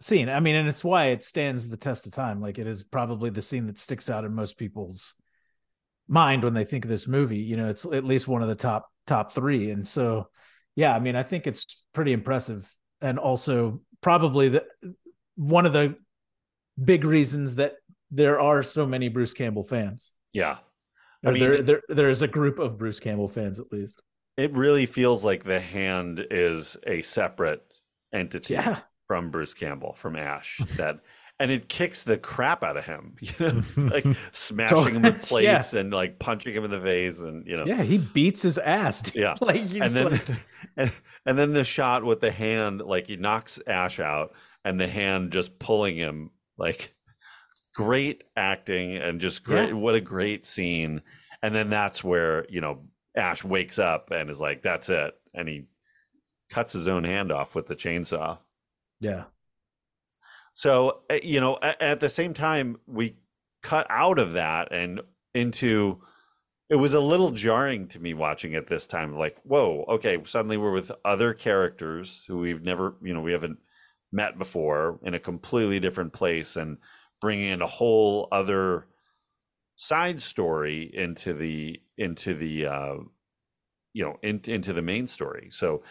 [0.00, 0.28] scene.
[0.28, 2.40] I mean, and it's why it stands the test of time.
[2.40, 5.14] Like it is probably the scene that sticks out in most people's
[6.08, 7.38] mind when they think of this movie.
[7.38, 9.70] You know, it's at least one of the top top three.
[9.70, 10.28] And so,
[10.74, 14.64] yeah, I mean, I think it's pretty impressive, and also probably the
[15.40, 15.94] one of the
[16.82, 17.76] big reasons that
[18.10, 20.12] there are so many Bruce Campbell fans.
[20.32, 20.58] yeah
[21.24, 24.02] I mean, there, there there is a group of Bruce Campbell fans at least.
[24.36, 27.62] it really feels like the hand is a separate
[28.12, 28.80] entity Yeah.
[29.06, 31.00] from Bruce Campbell from Ash that
[31.38, 35.26] and it kicks the crap out of him you know like smashing him with Yeah.
[35.28, 38.58] plates and like punching him in the face and you know Yeah, he beats his
[38.58, 39.02] ass.
[39.02, 39.22] dude.
[39.22, 39.34] Yeah.
[39.40, 40.28] like he's and then like,
[40.76, 40.92] and,
[41.26, 44.32] and then the shot with the hand like he knocks Ash out
[44.64, 46.94] and the hand just pulling him like
[47.74, 49.74] great acting and just great Yeah.
[49.74, 51.02] what a great scene
[51.42, 52.80] and then that's where you know
[53.16, 55.64] Ash wakes up and is like that's it and he
[56.50, 58.38] cuts his own hand off with the chainsaw
[59.00, 59.24] yeah.
[60.52, 63.16] so, uh, you know, at the same time, we
[63.62, 65.00] cut out of that and
[65.32, 66.02] into
[66.68, 69.16] it was a little jarring to me watching it this time.
[69.16, 73.58] Like, whoa, okay, suddenly we're with other characters who we've never, you know, we haven't
[74.12, 76.78] met before in a completely different place and
[77.20, 78.86] bringing in a whole other
[79.76, 82.94] side story into the into the uh
[83.92, 85.48] you know in, into the main story.
[85.50, 85.82] So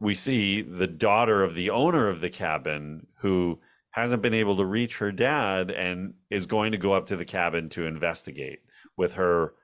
[0.00, 3.60] we see the daughter of the owner of the cabin who
[3.90, 7.24] hasn't been able to reach her dad and is going to go up to the
[7.24, 8.60] cabin to investigate
[8.96, 9.54] with her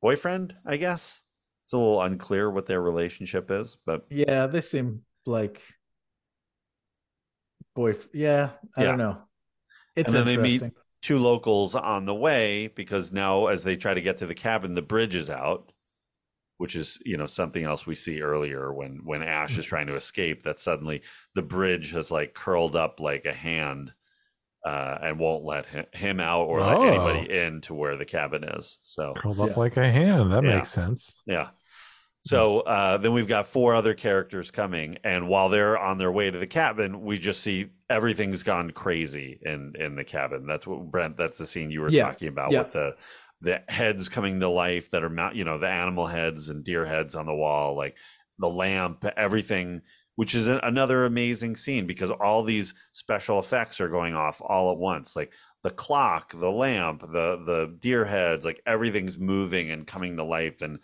[0.00, 1.22] boyfriend i guess?
[1.64, 5.62] It's a little unclear what their relationship is but Yeah, they seem like
[7.78, 7.94] boy.
[8.12, 8.88] Yeah, I Yeah.
[8.88, 9.22] don't know.
[9.94, 13.94] It's And then they meet- two locals on the way because now as they try
[13.94, 15.70] to get to the cabin the bridge is out
[16.56, 19.94] which is you know something else we see earlier when when ash is trying to
[19.94, 21.00] escape that suddenly
[21.36, 23.92] the bridge has like curled up like a hand
[24.66, 26.82] uh, and won't let him, him out or let Oh.
[26.82, 29.56] anybody in to where the cabin is so Curled up Yeah.
[29.60, 30.32] like a hand.
[30.32, 30.56] That Yeah.
[30.56, 31.22] makes sense.
[31.26, 31.50] yeah.
[32.28, 36.30] So uh, then we've got four other characters coming, and while they're on their way
[36.30, 40.46] to the cabin, we just see everything's gone crazy in in the cabin.
[40.46, 41.16] That's what Brent.
[41.16, 42.04] That's the scene you were Yeah.
[42.04, 42.62] talking about Yeah.
[42.62, 42.96] with the
[43.40, 47.14] the heads coming to life that are you know, the animal heads and deer heads
[47.14, 47.96] on the wall, like
[48.38, 49.82] the lamp, everything.
[50.16, 54.76] Which is another amazing scene because all these special effects are going off all at
[54.76, 60.16] once, like the clock, the lamp, the the deer heads, like everything's moving and coming
[60.16, 60.80] to life, and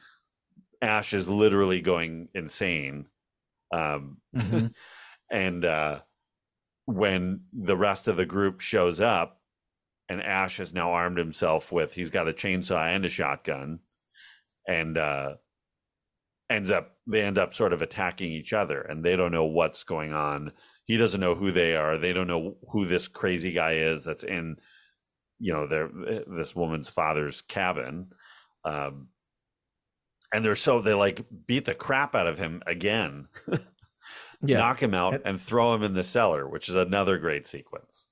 [0.85, 3.07] Ash is literally going insane.
[3.73, 4.75] Um, Mhm.
[5.31, 6.01] and uh,
[6.87, 9.41] when the rest of the group shows up,
[10.09, 13.81] and Ash has now armed himself with, he's got a chainsaw and a shotgun,
[14.69, 15.37] and uh,
[16.51, 19.85] ends up they end up sort of attacking each other, and they don't know what's
[19.85, 20.53] going on.
[20.85, 21.99] He doesn't know who they are.
[21.99, 24.57] They don't know who this crazy guy is that's in
[25.41, 25.91] you know their
[26.27, 28.09] this woman's father's cabin
[28.65, 29.09] um
[30.35, 33.29] and they're so they like beat the crap out of him again
[34.47, 34.59] Yeah.
[34.59, 38.07] knock him out And- throw him in the cellar which is another great sequence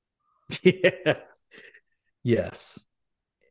[0.62, 1.16] yeah.
[2.22, 2.84] Yes.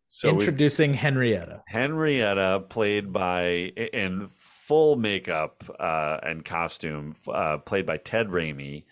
[0.07, 1.61] so Introducing Henrietta.
[1.67, 3.45] henrietta played by
[3.93, 8.85] in full makeup uh and costume uh played by ted Raimi,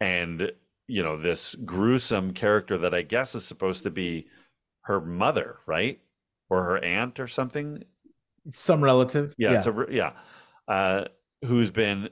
[0.00, 0.50] and
[0.88, 4.28] you know this gruesome character that i guess is supposed to be
[4.82, 6.00] her mother right
[6.48, 7.82] or her aunt or something
[8.52, 9.34] Some relative.
[9.38, 10.12] yeah, it's a re- yeah
[10.68, 11.04] uh
[11.44, 12.08] who's been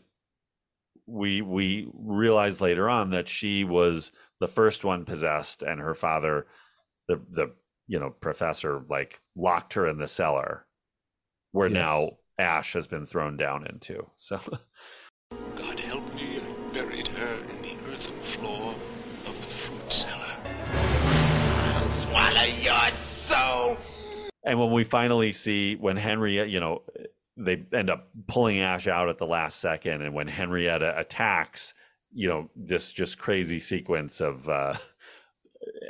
[1.07, 6.47] we we realize later on that she was the first one possessed and her father
[7.09, 7.51] the the
[7.87, 10.67] you know professor like locked her in the cellar
[11.53, 11.75] where Yes.
[11.75, 12.09] now
[12.39, 14.41] ash has been thrown down into so
[24.45, 26.83] and when we finally see when henry you know
[27.37, 31.75] they end up pulling ash out at the last second and when henrietta attacks
[32.13, 34.75] you know this just crazy sequence of uh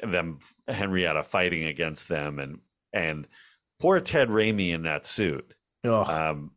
[0.08, 0.38] them
[0.68, 2.60] henrietta fighting against them and
[2.92, 3.26] and
[3.80, 6.52] poor ted Raimi in that suit Ugh, um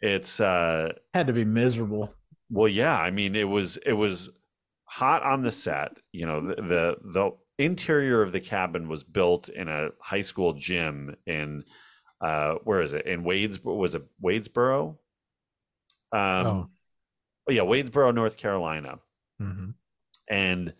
[0.00, 2.12] it's uh had to be miserable.
[2.50, 4.30] well yeah i mean it was it was
[4.84, 9.48] hot on the set you know the the, the interior of the cabin was built
[9.48, 11.64] in a high school gym in
[12.20, 14.96] uh where is it in wades was it wadesboro
[16.12, 16.68] um Oh.
[17.48, 18.98] oh yeah wadesboro north carolina
[19.40, 19.74] Mhm.
[20.28, 20.74] and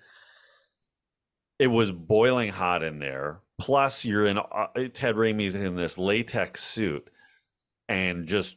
[1.59, 3.41] it was boiling hot in there.
[3.59, 7.11] Plus, you're in uh, Ted Raimi's in this latex suit
[7.89, 8.57] and just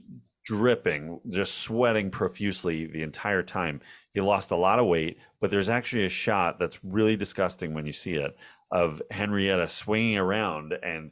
[0.57, 3.79] dripping, just sweating profusely the entire time.
[4.13, 7.85] He lost a lot of weight, but there's actually a shot that's really disgusting when
[7.85, 8.35] you see it
[8.71, 11.11] of Henrietta swinging around, and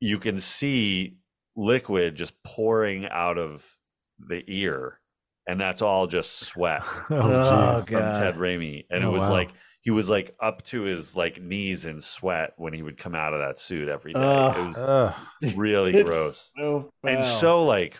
[0.00, 1.16] you can see
[1.56, 3.76] liquid just pouring out of
[4.18, 4.98] the ear,
[5.48, 8.14] and that's all just sweat Oh, Oh, from God.
[8.14, 9.30] Ted Raimi, and Oh, it was wow.
[9.30, 9.50] like
[9.80, 13.34] he was like up to his like knees in sweat when he would come out
[13.34, 14.20] of that suit every day.
[14.20, 14.56] Ugh.
[14.56, 15.14] it was Ugh.
[15.56, 17.98] really gross so and so like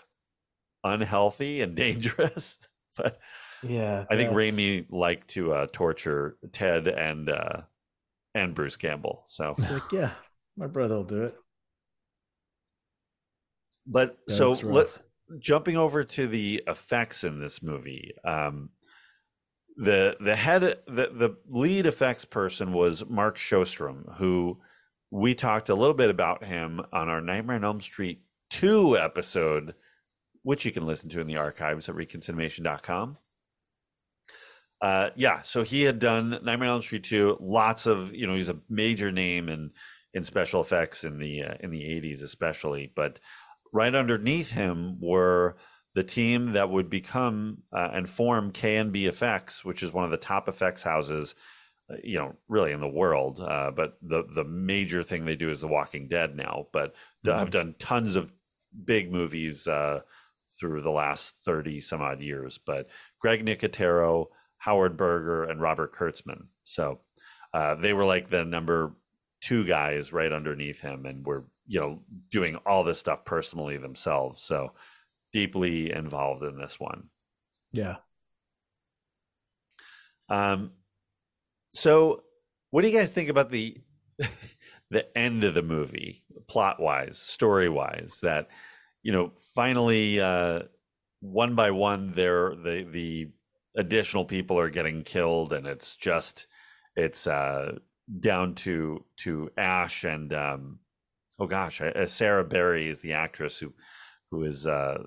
[0.84, 2.58] unhealthy and dangerous.
[2.96, 3.18] but
[3.62, 7.62] yeah, I think that's- Raimi liked to uh, torture Ted and uh,
[8.34, 9.24] and Bruce Campbell.
[9.26, 10.10] So, It's like, yeah,
[10.56, 11.34] my brother will do it.
[13.86, 14.98] but so let, rough.
[15.38, 18.70] jumping over to the effects in this movie um
[19.76, 24.58] the the head the, the lead effects person was mark shostrom who
[25.10, 29.74] we talked a little bit about him on our nightmare on elm street 2 episode
[30.42, 33.18] which you can listen to in the archives at reconcinemation.com
[34.80, 38.34] uh yeah so he had done nightmare on elm street 2 lots of you know
[38.34, 39.70] he's a major name in
[40.14, 43.20] in special effects in the uh, in the 80s especially but
[43.72, 45.56] right underneath him were
[45.94, 50.16] the team that would become uh, and form KNB Effects, which is one of the
[50.16, 51.34] top effects houses,
[51.90, 53.40] uh, you know, really in the world.
[53.40, 56.68] Uh, but the the major thing they do is The Walking Dead now.
[56.72, 56.94] But
[57.32, 57.38] Mm-hmm.
[57.38, 58.32] have done tons of
[58.84, 60.00] big movies uh,
[60.62, 62.58] through the last thirty some odd years.
[62.64, 62.88] But
[63.20, 64.26] Greg Nicotero,
[64.58, 66.46] Howard Berger, and Robert Kurtzman.
[66.62, 67.00] So
[67.52, 68.94] uh, they were like the number
[69.40, 74.42] two guys right underneath him, and were you know doing all this stuff personally themselves.
[74.44, 74.72] So
[75.32, 77.08] deeply involved in this one.
[77.72, 77.96] Yeah,
[80.28, 80.72] Um,
[81.70, 82.22] so
[82.70, 83.78] what do you guys think about the
[84.90, 88.20] the end of the movie, plot wise, story wise?
[88.22, 88.48] That
[89.02, 90.60] you know, finally, uh,
[91.20, 93.30] one by one, there the the
[93.76, 96.46] additional people are getting killed, and it's just
[96.96, 97.78] it's uh,
[98.20, 100.78] down to to Ash and um,
[101.38, 103.72] oh gosh, uh, Sarah Berry is the actress who
[104.30, 105.04] who is uh,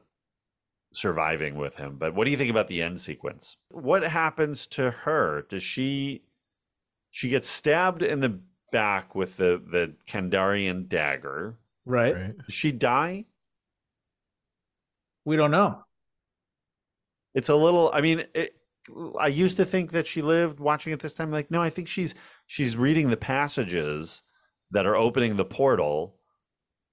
[0.93, 1.97] surviving with him.
[1.97, 3.57] But what do you think about the end sequence?
[3.69, 5.45] What happens to her?
[5.49, 6.23] Does she
[7.11, 8.39] she gets stabbed in the
[8.71, 11.59] back with the the Kandarian dagger?
[11.85, 12.15] right.
[12.15, 12.37] Right.
[12.37, 13.25] Does she die?
[15.25, 15.83] We don't know.
[17.33, 17.91] It's a little.
[17.93, 18.55] I mean, it,
[19.19, 20.59] I used to think that she lived.
[20.59, 22.15] Watching it this time, like no, I think she's
[22.45, 24.21] she's reading the passages
[24.71, 26.15] that are opening the portal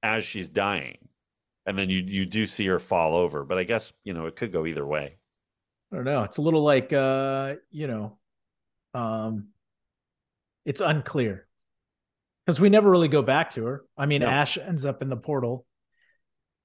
[0.02, 1.08] as she's dying,
[1.66, 3.44] and then you you do see her fall over.
[3.44, 5.18] But I guess you know it could go either way.
[5.92, 6.22] I don't know.
[6.22, 8.18] It's a little like uh, you know,
[8.94, 9.48] um
[10.64, 11.46] it's unclear.
[12.44, 13.84] Because we never really go back to her.
[13.96, 14.28] I mean, No.
[14.28, 15.66] Ash ends up in the portal.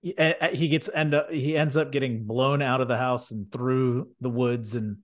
[0.07, 2.97] He, a- a- he gets end up he ends up getting blown out of the
[2.97, 4.97] house and through the woods and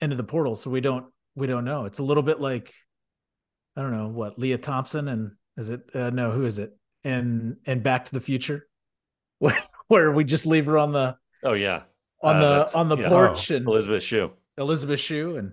[0.00, 0.54] into the portal.
[0.56, 1.86] So we don't we don't know.
[1.86, 2.72] It's a little bit like
[3.76, 7.56] I don't know what Lea Thompson and is it uh, no who is it and
[7.66, 8.68] and Back to the Future,
[9.38, 11.82] where where we just leave her on the Oh yeah,
[12.22, 13.08] on Uh, the on the yeah.
[13.08, 14.30] porch and Elizabeth Shue.
[14.58, 15.52] Elizabeth Shue and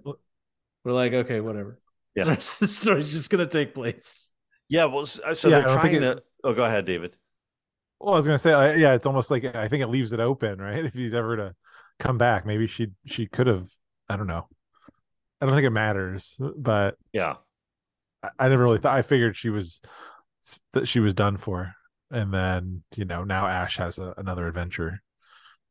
[0.84, 1.80] we're like okay whatever.
[2.16, 2.26] Yeah.
[2.26, 4.32] The rest of the story's just gonna take place.
[4.68, 6.24] Yeah, well, uh, so yeah, they're don't trying it- to.
[6.44, 7.16] Oh, go ahead, David.
[8.00, 10.20] Well, I was gonna say, I, yeah, it's almost like I think it leaves it
[10.20, 10.86] open, right?
[10.86, 11.56] If he's ever to
[12.00, 13.70] come back, maybe she she could have.
[14.08, 14.48] I don't know.
[15.42, 17.38] I don't think it matters, but Yeah,
[18.24, 18.98] I, I never really thought.
[18.98, 19.82] I figured she was
[20.74, 21.74] that she was done for,
[22.12, 25.02] and then you know now Ash has a, another adventure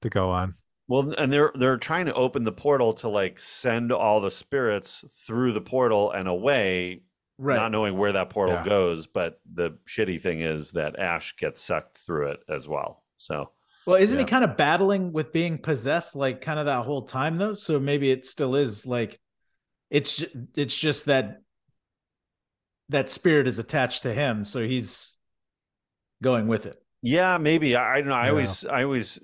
[0.02, 0.54] to go on.
[0.86, 5.04] Well, and they're they're trying to open the portal to like send all the spirits
[5.26, 7.02] through the portal and away,
[7.38, 7.56] Right.
[7.56, 8.64] not knowing where that portal Yeah.
[8.64, 9.06] goes.
[9.06, 13.04] But the shitty thing is that Ash gets sucked through it as well.
[13.16, 13.52] So
[13.86, 17.36] Well, isn't he kind of battling with being possessed like kind of that whole time
[17.36, 17.54] though?
[17.54, 19.20] So maybe it still is like
[19.90, 20.24] it's
[20.54, 21.42] it's just that
[22.90, 25.16] that spirit is attached to him, so he's
[26.22, 26.82] going with it.
[27.02, 28.14] yeah, maybe I, I don't know.
[28.14, 28.30] I Yeah.
[28.30, 29.18] always I always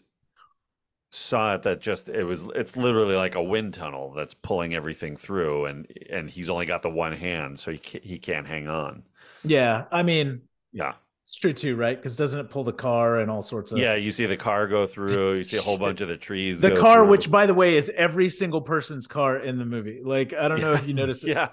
[1.14, 5.16] saw it that just it was it's literally like a wind tunnel that's pulling everything
[5.16, 8.66] through, and and he's only got the one hand, so he can't, he can't hang
[8.68, 9.04] on.
[9.44, 10.42] Yeah, I mean
[10.72, 10.94] Yeah.
[11.24, 11.96] it's true too, right?
[11.96, 14.66] Because doesn't it pull the car and all sorts of Yeah, you see the car
[14.66, 15.34] go through.
[15.34, 16.60] You see a whole bunch of the trees.
[16.60, 17.08] the car, through.
[17.10, 20.00] which by the way is every single person's car in the movie.
[20.02, 21.24] Like I don't know if you noticed.
[21.26, 21.50] yeah,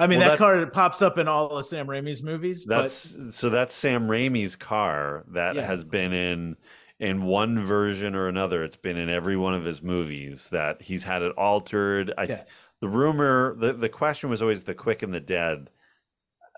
[0.00, 2.64] I mean Well, that, that- car pops up in all of Sam Raimi's movies.
[2.64, 5.62] that's so that's Sam Raimi's car that Yeah.
[5.62, 6.56] has been in
[6.98, 8.64] in one version or another.
[8.64, 10.48] It's been in every one of his movies.
[10.50, 12.12] That he's had it altered.
[12.16, 12.44] I Yeah.
[12.80, 15.70] the rumor the the question was always the Quick and the Dead.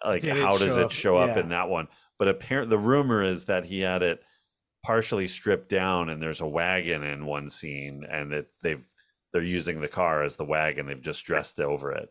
[0.04, 0.92] Like Did how does it up?
[0.92, 1.42] show up Yeah.
[1.42, 1.88] in that one?
[2.18, 4.22] But apparently the rumor is that he had it
[4.84, 8.84] partially stripped down and there's a wagon in one scene and that they've
[9.32, 10.86] they're using the car as the wagon.
[10.86, 12.08] They've just dressed over it.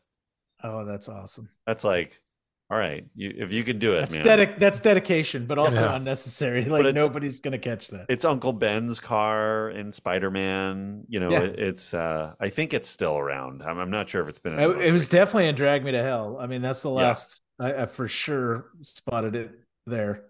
[0.64, 1.50] oh, that's awesome.
[1.66, 2.22] That's like,
[2.70, 4.26] all right, you, if you can do it, That's man.
[4.26, 5.96] dedic- That's dedication, but also Yeah.
[5.96, 6.66] unnecessary.
[6.70, 8.08] Like nobody's gonna catch that.
[8.10, 11.06] It's Uncle Ben's car in Spider Man.
[11.08, 11.42] You know, Yeah.
[11.44, 11.94] it, it's.
[11.94, 13.64] uh I think it's still around.
[13.64, 14.54] I'm, I'm not sure if it's been.
[14.54, 16.38] in It, it was recent- definitely in Drag Me to Hell.
[16.40, 16.96] I mean, that's the Yeah.
[17.08, 19.52] last I, I for sure spotted it
[19.86, 20.24] there.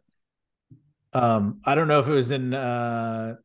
[1.14, 3.36] Um, I don't know if it was in uh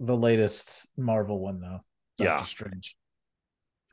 [0.00, 1.80] the latest Marvel one though.
[2.18, 2.42] Doctor Yeah.
[2.42, 2.96] Strange.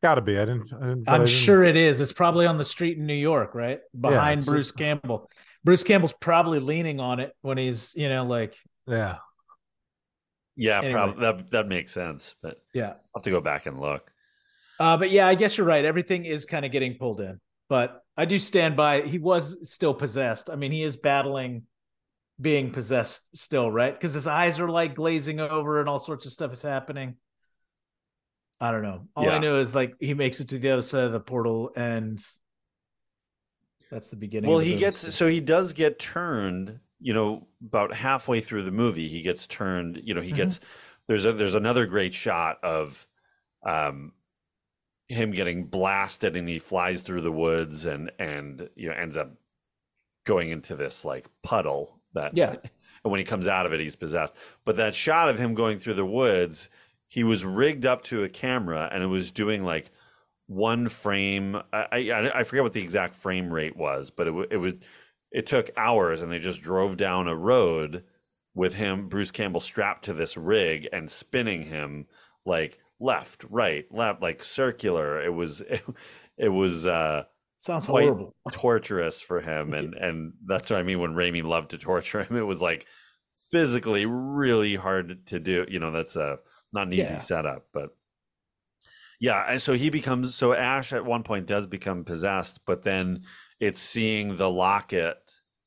[0.05, 0.37] It's got to be.
[0.37, 0.71] I didn't.
[0.73, 1.99] I didn't but I I'm didn't- sure it is.
[1.99, 3.79] It's probably on the street in New York, right?
[3.99, 5.29] Behind it's Bruce just- Campbell.
[5.63, 8.55] Bruce Campbell's probably leaning on it when he's, you know, like,
[8.87, 9.17] Yeah.
[10.57, 10.93] Yeah, Anyway.
[10.93, 12.35] probably that that makes sense.
[12.41, 12.89] But yeah.
[12.91, 14.09] I'll have to go back and look.
[14.79, 15.83] Uh, but yeah, I guess you're right.
[15.83, 17.41] Everything is kind of getting pulled in.
[17.67, 19.01] But I do stand by.
[19.01, 20.49] He was still possessed.
[20.49, 21.63] I mean, he is battling
[22.39, 23.93] being possessed still, right?
[23.93, 27.15] Because his eyes are like glazing over and all sorts of stuff is happening.
[28.59, 29.07] I don't know.
[29.15, 31.71] All I know is like he makes it to the other side of the portal,
[31.75, 32.23] and
[33.91, 34.49] that's the beginning.
[34.49, 36.79] Well, of the he gets so he does get turned.
[36.99, 39.99] You know, about halfway through the movie, he gets turned.
[40.03, 40.35] You know, he Mhm.
[40.35, 40.59] gets
[41.07, 43.05] there's a there's another great shot of
[43.63, 44.13] um
[45.07, 49.33] him getting blasted and he flies through the woods and and you know ends up
[50.25, 52.55] going into this like puddle that Yeah.
[52.55, 52.71] and
[53.11, 55.93] when he comes out of it he's possessed but that shot of him going through
[55.93, 56.69] the woods
[57.07, 59.91] he was rigged up to a camera and it was doing like
[60.47, 64.57] one frame i i, I forget what the exact frame rate was but it, it
[64.57, 64.73] was
[65.31, 68.03] it took hours and they just drove down a road
[68.53, 72.05] with him bruce campbell strapped to this rig and spinning him
[72.45, 75.21] like left right left like circular.
[75.21, 75.83] It was it,
[76.37, 77.23] it was uh
[77.57, 78.35] sounds quite horrible.
[78.51, 82.37] torturous for him and and that's what i mean when Raimi loved to torture him.
[82.37, 82.85] It was like
[83.51, 86.39] physically really hard to do you know that's a
[86.73, 87.19] not an easy Yeah.
[87.19, 87.89] setup but
[89.19, 93.23] yeah and so he becomes so ash at one point does become possessed but then
[93.59, 95.17] it's seeing the locket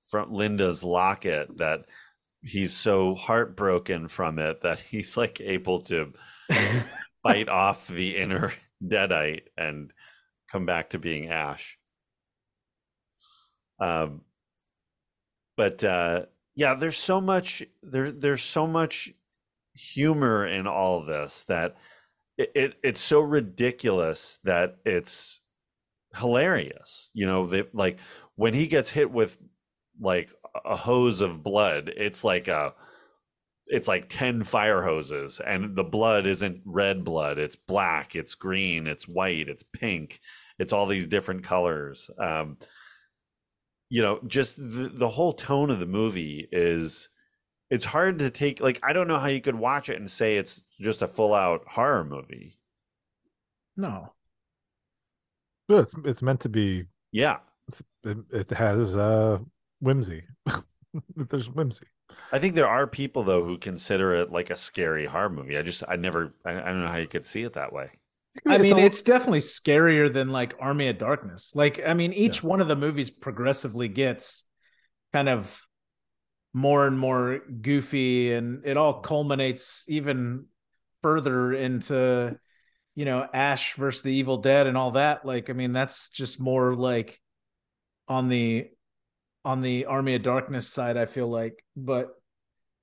[0.07, 1.87] from linda's locket that
[2.43, 6.13] he's so heartbroken from it that he's like able to
[7.23, 8.53] fight off the inner
[8.85, 9.93] deadite and
[10.51, 11.79] come back to being ash
[13.81, 14.23] um
[15.57, 16.23] but uh
[16.55, 19.13] yeah there's so much there there's so much
[19.79, 21.77] humor in all this that
[22.37, 25.41] it, it it's so ridiculous that it's
[26.17, 27.43] hilarious you know
[27.73, 27.99] like
[28.37, 29.39] when he gets hit with
[30.01, 30.31] like
[30.65, 32.75] a hose of blood it's like a
[33.67, 38.87] it's like 10 fire hoses and the blood isn't red blood it's black it's green
[38.87, 40.21] it's white it's pink
[40.59, 42.11] it's all these different colors.
[42.19, 42.59] Um
[43.91, 47.09] you know just the, the whole tone of the movie is
[47.71, 50.37] it's hard to take like i don't know how you could watch it and say
[50.37, 52.59] it's just a full out horror movie
[53.77, 54.15] no.
[55.69, 57.39] Well, It's it's meant to be yeah
[58.05, 59.39] it, it has uh
[59.81, 60.25] whimsy.
[61.17, 61.87] There's whimsy.
[62.33, 65.57] I think there are people though who consider it like a scary horror movie.
[65.59, 67.91] I just I never I, I don't know how you could see it that way.
[68.47, 71.53] I It's mean, a- it's definitely scarier than like Army of Darkness.
[71.55, 74.45] Like, I mean, each one of the movies progressively gets
[75.13, 75.63] kind of
[76.59, 80.47] more and more goofy, and it all culminates even
[81.03, 82.39] further into,
[82.95, 85.25] you know, Ash versus the Evil Dead and all that.
[85.25, 87.21] Like, I mean, that's just more like
[88.09, 88.69] on the
[89.45, 90.97] on the Army of Darkness side.
[90.97, 92.09] I feel like, but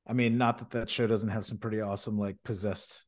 [0.07, 3.05] I mean, not that that show doesn't have some pretty awesome like possessed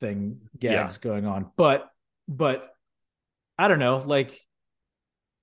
[0.00, 0.82] thing Yeah.
[0.82, 1.88] gags going on but
[2.26, 2.68] but
[3.56, 4.40] i don't know like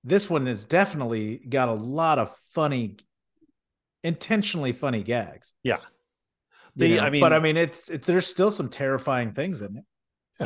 [0.04, 2.96] this one has definitely got a lot of funny
[4.02, 5.78] intentionally funny gags Yeah.
[6.74, 7.02] you The- know?
[7.02, 9.84] I mean- but i mean it's it, there's still some terrifying things in it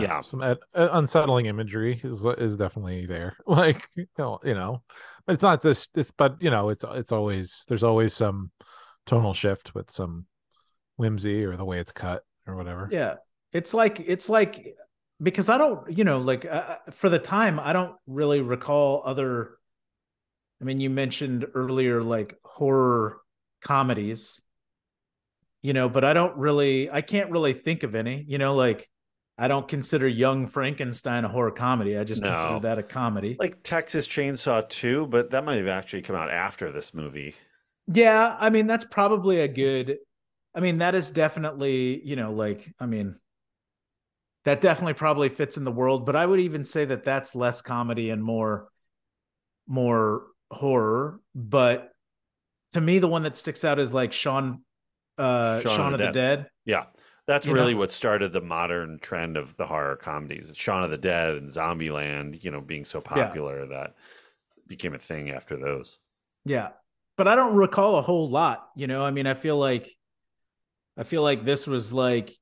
[0.00, 0.22] Yeah.
[0.22, 3.36] some ad- uh, unsettling imagery is is definitely there.
[3.46, 4.82] Like you know, you know,
[5.24, 5.88] but it's not this.
[5.94, 8.50] It's but you know, it's it's always there's always some
[9.06, 10.26] tonal shift with some
[10.96, 12.88] whimsy or the way it's cut or whatever.
[12.90, 13.14] yeah
[13.52, 14.74] it's like it's like
[15.22, 19.58] because i don't you know like uh, for the time i don't really recall other
[20.60, 23.18] i mean you mentioned earlier like horror
[23.64, 24.40] comedies
[25.62, 28.88] you know but i don't really i can't really think of any you know like
[29.38, 32.26] i don't consider young frankenstein a horror comedy i just No.
[32.26, 36.30] consider that a comedy Like Texas Chainsaw 2, but that might have actually come out
[36.30, 37.34] after this movie.
[37.86, 39.98] Yeah, I mean that's probably a good
[40.54, 43.16] I mean that is definitely, you know, like I mean
[44.44, 47.62] that definitely probably fits in the world, but I would even say that that's less
[47.62, 48.68] comedy and more
[49.66, 51.93] more horror, but
[52.74, 54.62] to me the one that sticks out is like Shaun
[55.18, 56.48] uh Shaun, of the Dead.
[56.64, 56.86] Yeah.
[57.26, 57.80] That's You really know?
[57.80, 60.50] what started the modern trend of the horror comedies.
[60.50, 63.94] It's Shaun of the Dead and Zombieland, you know, being so popular that
[64.66, 65.98] became a thing after those.
[66.44, 66.70] Yeah.
[67.16, 69.04] But I don't recall a whole lot, you know.
[69.04, 69.96] I mean, I feel like
[70.96, 72.36] I feel like this was like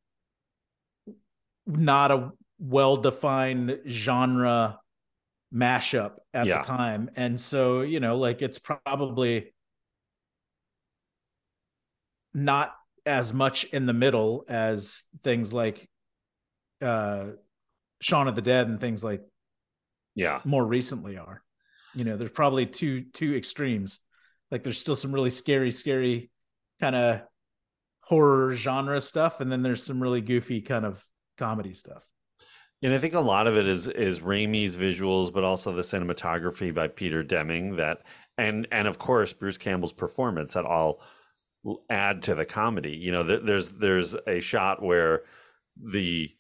[1.67, 4.79] not a well-defined genre
[5.55, 6.59] mashup at Yeah.
[6.59, 7.11] the time.
[7.17, 9.52] And so, you know, like it's probably
[12.35, 15.89] not as much in the middle as things like
[16.81, 17.27] uh
[18.01, 19.23] Shaun of the Dead and things like
[20.15, 20.41] Yeah.
[20.45, 21.43] more recently are.
[21.95, 24.01] You know, there's probably two two extremes.
[24.51, 26.31] Like there's still some really scary, scary
[26.81, 27.23] kind of
[28.03, 31.05] horror genre stuff, and then there's some really goofy kind of
[31.39, 32.05] comedy stuff.
[32.83, 36.75] And I think a lot of it is is Raimi's visuals, but also the cinematography
[36.75, 38.03] by Peter Deming that
[38.37, 41.01] and and of course Bruce Campbell's performance that all
[41.89, 42.97] add to the comedy.
[42.97, 45.23] You know, th- there's there's a shot where
[45.77, 46.31] the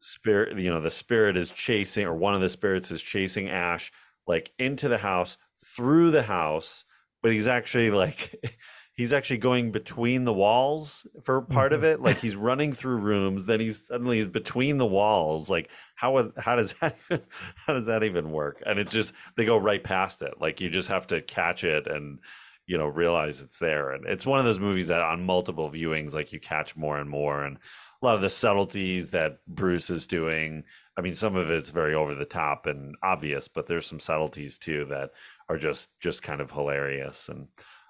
[0.00, 3.92] spirit, you know, the spirit is chasing or one of the spirits is chasing Ash
[4.26, 6.84] like into the house, through the house,
[7.22, 8.58] but he's actually like
[8.94, 11.90] he's actually going between the walls for part of mm-hmm.
[11.90, 12.00] it.
[12.00, 15.48] Like he's running through rooms then he's suddenly he's between the walls.
[15.48, 17.24] Like how would- how does that even
[17.66, 18.62] how does that even work?
[18.66, 20.34] And it's just they go right past it.
[20.40, 22.18] Like you just have to catch it and
[22.66, 23.90] you know realize it's there.
[23.90, 27.08] And it's one of those movies that on multiple viewings like you catch more and
[27.08, 27.44] more.
[27.44, 30.64] And a lot of the subtleties that Bruce is doing
[30.96, 34.58] I mean some of it's very over the top and obvious but there's some subtleties
[34.58, 35.10] too that
[35.48, 37.28] are just just kind of hilarious.
[37.28, 37.48] And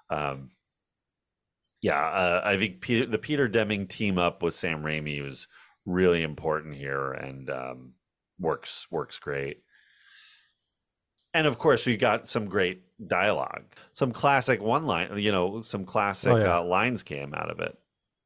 [0.09, 0.49] um
[1.83, 5.47] yeah, uh, I think Peter, the Peter Deming team up with Sam Raimi was
[5.85, 7.91] really important here, and um,
[8.39, 9.57] works works great.
[11.33, 15.85] And of course, we got some great dialogue, some classic one line, you know, some
[15.85, 16.57] classic Oh, yeah.
[16.57, 17.77] uh, lines came out of it.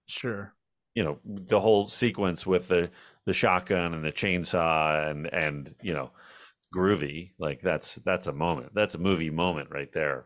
[0.08, 0.54] Sure.
[0.95, 2.90] You know, the whole sequence with the
[3.26, 6.12] the shotgun and the chainsaw and and you know,
[6.74, 8.74] groovy like that's that's a moment.
[8.74, 10.26] That's a movie moment right there.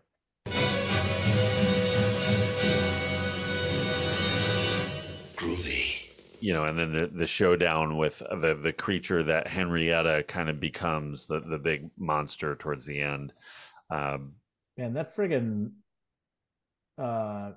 [5.36, 5.96] Groovy.
[6.40, 10.60] you know, and then the, the showdown with the the creature that Henrietta kind of
[10.60, 13.34] becomes the the big monster towards the end.
[13.90, 14.34] Um,
[14.82, 15.74] Man, that friggin'
[16.98, 17.52] uh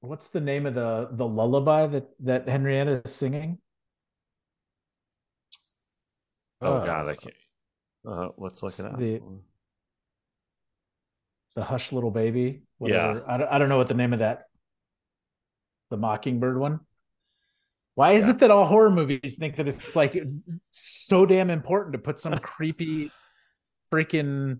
[0.00, 3.58] what's the name of the the lullaby that that Henrietta is singing?
[6.60, 7.34] oh Uh, God, I can't.
[8.04, 8.98] Uh, let's look it up.
[8.98, 9.22] The-
[11.54, 12.62] The Hush Little Baby.
[12.80, 13.20] Yeah.
[13.26, 14.46] I don't, I don't know what the name of that
[15.90, 16.80] the Mockingbird one.
[17.94, 18.30] Why is Yeah.
[18.32, 20.20] it that all horror movies think that it's like
[20.72, 23.12] so damn important to put some creepy
[23.92, 24.58] freaking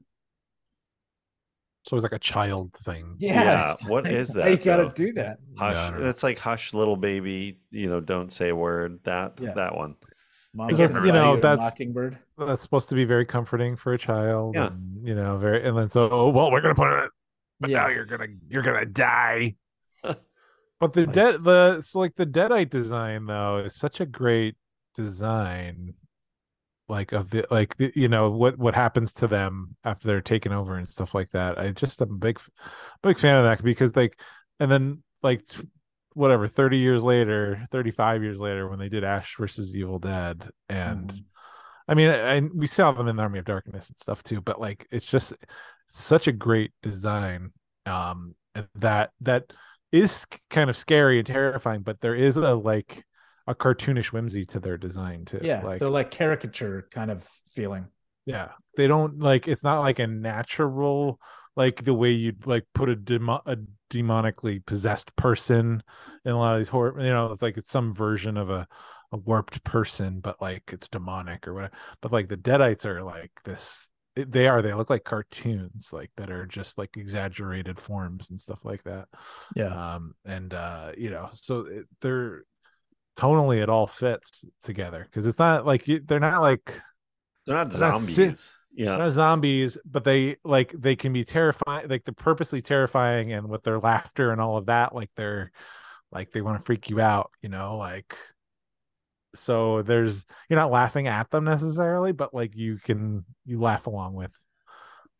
[1.88, 3.16] So it's like a child thing.
[3.18, 4.90] yeah, What is what like, that, You gotta though?
[4.90, 5.38] do that.
[5.56, 5.76] Hush.
[5.90, 6.08] Yeah, I.
[6.10, 7.60] It's like hush, little baby.
[7.70, 9.00] You know, don't say a word.
[9.04, 9.54] That Yeah.
[9.54, 9.94] that one.
[10.54, 12.18] Mom Because, Sent you know, that's- Mockingbird.
[12.36, 14.54] That's supposed to be very comforting for a child.
[14.54, 14.66] Yeah.
[14.68, 17.10] and, you know, very and then so oh, well, we're gonna put it
[17.60, 17.78] but Yeah.
[17.84, 19.56] now you're gonna you're gonna die.
[20.02, 24.56] but the Like- dead the it's like the deadite design though is such a great
[24.94, 25.94] design
[26.88, 30.52] like of the like the, you know what what happens to them after they're taken
[30.52, 32.40] over and stuff like that i just am a big
[33.02, 34.18] big fan of that because like
[34.60, 35.62] and then like t-
[36.14, 41.12] whatever 30 years later 35 years later when they did ash versus evil dead and
[41.12, 41.24] Mhm.
[41.88, 44.60] I mean, and we saw them in the Army of Darkness and stuff too, but
[44.60, 45.32] like it's just
[45.88, 47.50] such a great design
[47.86, 48.34] um
[48.74, 49.44] that that
[49.92, 53.04] is kind of scary and terrifying, but there is a like
[53.48, 55.40] a cartoonish whimsy to their design too.
[55.42, 57.86] Yeah, like they're like caricature kind of feeling.
[58.26, 61.18] yeah, they don't like it's not like a natural
[61.56, 63.56] like the way you'd like put a, demo- a
[63.90, 65.82] demonically possessed person
[66.24, 67.00] in a lot of these horror.
[67.00, 68.68] You know, it's like it's some version of a
[69.10, 71.72] a warped person, but like it's demonic or whatever.
[72.02, 73.88] But like the Deadites are like this.
[74.14, 74.62] They are.
[74.62, 79.08] They look like cartoons, like that are just like exaggerated forms and stuff like that.
[79.56, 79.94] Yeah.
[79.94, 82.42] Um, and uh, you know, so it, they're
[83.18, 86.80] tonally it all fits together because it's not like they're not like
[87.46, 88.58] They're not They're not zombies.
[88.72, 88.90] yeah.
[88.90, 93.48] they're not zombies, but they like they can be terrifying, like they're purposely terrifying, and
[93.48, 95.50] with their laughter and all of that, like they're
[96.12, 98.16] like they want to freak you out, you know, like
[99.34, 104.14] so there's you're not laughing at them necessarily, but like you can you laugh along
[104.14, 104.32] with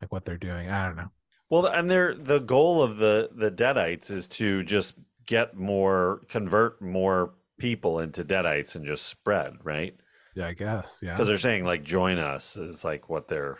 [0.01, 0.69] like what they're doing.
[0.69, 1.11] I don't know.
[1.49, 4.95] Well, and they're the goal of the the Deadites is to just
[5.25, 9.95] get more, convert more people into Deadites and just spread, right?
[10.35, 10.99] Yeah, I guess.
[11.03, 11.11] Yeah.
[11.13, 13.57] Because they're saying like join us is like what they're,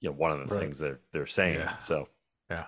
[0.00, 0.60] you know, one of the Right.
[0.62, 1.58] things they're they're saying.
[1.60, 1.76] Yeah.
[1.78, 2.08] So
[2.50, 2.64] Yeah.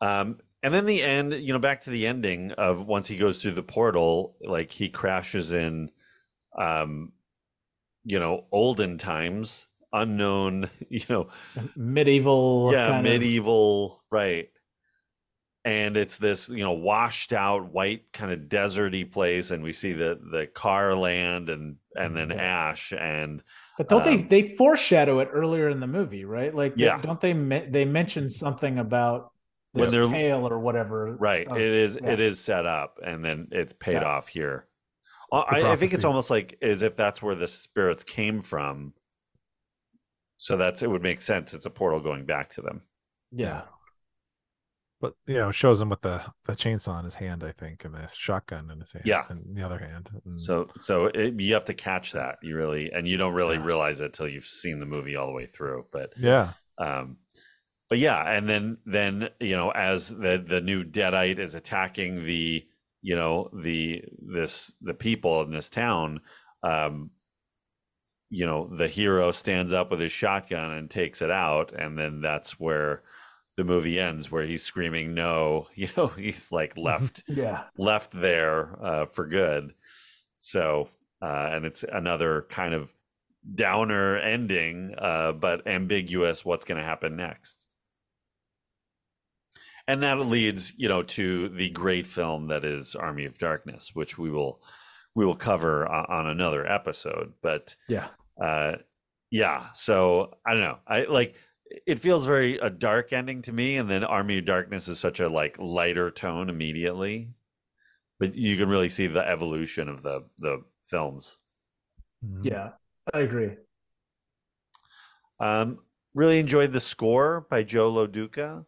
[0.00, 3.40] Um, and then the end, you know, back to the ending of once he goes
[3.40, 5.90] through the portal, like he crashes in,
[6.58, 7.12] um,
[8.04, 11.28] you know, olden times, unknown, you know,
[11.76, 12.70] Medieval.
[12.72, 14.48] yeah, kind of- medieval, right?
[15.70, 19.92] And it's this, you know, washed out white kind of deserty place, and we see
[19.92, 23.42] the the car land and and then ash and
[23.78, 26.52] But don't they Um, they foreshadow it earlier in the movie, right?
[26.52, 27.00] Like, Yeah.
[27.00, 29.30] don't they they mention something about
[29.72, 31.14] this they're- tale or whatever?
[31.20, 31.46] right.
[31.48, 32.10] it is yeah.
[32.10, 34.04] it is set up, and then it's paid Yeah.
[34.04, 34.66] off here.
[35.32, 38.94] I, I think it's almost like as if that's where the spirits came from.
[40.36, 41.54] So that's it would make sense.
[41.54, 42.80] It's a portal going back to them.
[43.30, 43.62] yeah.
[45.00, 47.94] But you know, shows him with the the chainsaw in his hand, I think, and
[47.94, 49.04] the shotgun in his hand.
[49.06, 49.24] Yeah.
[49.30, 50.10] in the other hand.
[50.24, 52.36] And- So so it, you have to catch that.
[52.42, 53.64] You really and you don't really Yeah.
[53.64, 55.86] realize it till you've seen the movie all the way through.
[55.92, 57.16] But yeah, um
[57.88, 62.64] but yeah and then then you know as the the new deadite is attacking the
[63.02, 66.20] you know the this the people in this town
[66.62, 67.10] um
[68.28, 72.20] you know the hero stands up with his shotgun and takes it out and then
[72.20, 73.02] that's where
[73.60, 77.64] the movie ends where he's screaming no you know he's like left Yeah.
[77.76, 79.74] left there uh, for good.
[80.38, 80.88] So,
[81.20, 82.94] uh, and it's another kind of
[83.54, 86.42] downer ending, uh, but ambiguous.
[86.46, 87.66] What's going to happen next?
[89.86, 94.16] And that leads, you know, to the great film that is Army of Darkness, which
[94.16, 94.62] we will
[95.14, 97.34] we will cover on, on another episode.
[97.42, 98.08] But Yeah.
[98.42, 98.76] uh,
[99.30, 100.78] yeah, so I don't know.
[100.86, 101.34] I like
[101.86, 105.20] it feels very a dark ending to me, and then Army of Darkness is such
[105.20, 107.30] a like lighter tone immediately,
[108.18, 111.38] but you can really see the evolution of the the films.
[112.24, 112.44] Mhm.
[112.44, 112.72] Yeah.
[113.14, 113.56] I agree.
[115.38, 115.78] Um,
[116.14, 118.66] really enjoyed the score by Joe Loduca.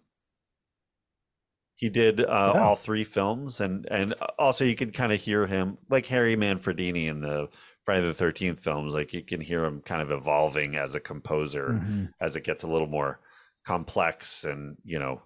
[1.74, 2.60] He did uh, Yeah.
[2.60, 7.06] all three films, and and also you can kind of hear him like Harry Manfredini
[7.08, 7.48] in the
[7.84, 8.94] Friday the Thirteenth films.
[8.94, 11.68] Like you can hear him kind of evolving as a composer.
[11.70, 12.10] Mhm.
[12.20, 13.20] as it gets a little more
[13.64, 15.22] complex and you know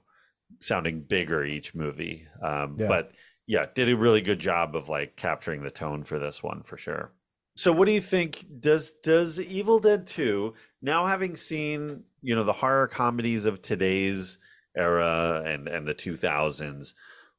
[0.60, 2.86] sounding bigger each movie um Yeah.
[2.86, 3.12] but
[3.46, 6.76] yeah did a really good job of like capturing the tone for this one for
[6.76, 7.12] sure
[7.56, 10.52] so what do you think does does evil dead 2
[10.82, 14.38] now having seen you know the horror comedies of today's
[14.76, 16.92] era and and the 2000s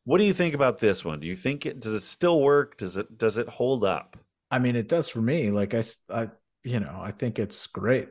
[0.03, 2.77] what do you think about this one do you think it does it still work
[2.77, 4.17] does it does it hold up
[4.51, 5.51] I mean, it does for me.
[5.51, 6.29] Like I, I,
[6.63, 8.09] you know, I think it's great.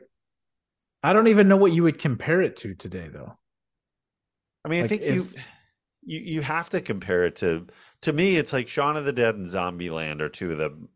[1.03, 3.37] I don't even know what you would compare it to today, though.
[4.65, 7.67] I mean, I think is- you, you you have to compare it to
[8.01, 8.37] to me.
[8.37, 10.87] It's like Shaun of the Dead and Zombieland are two of the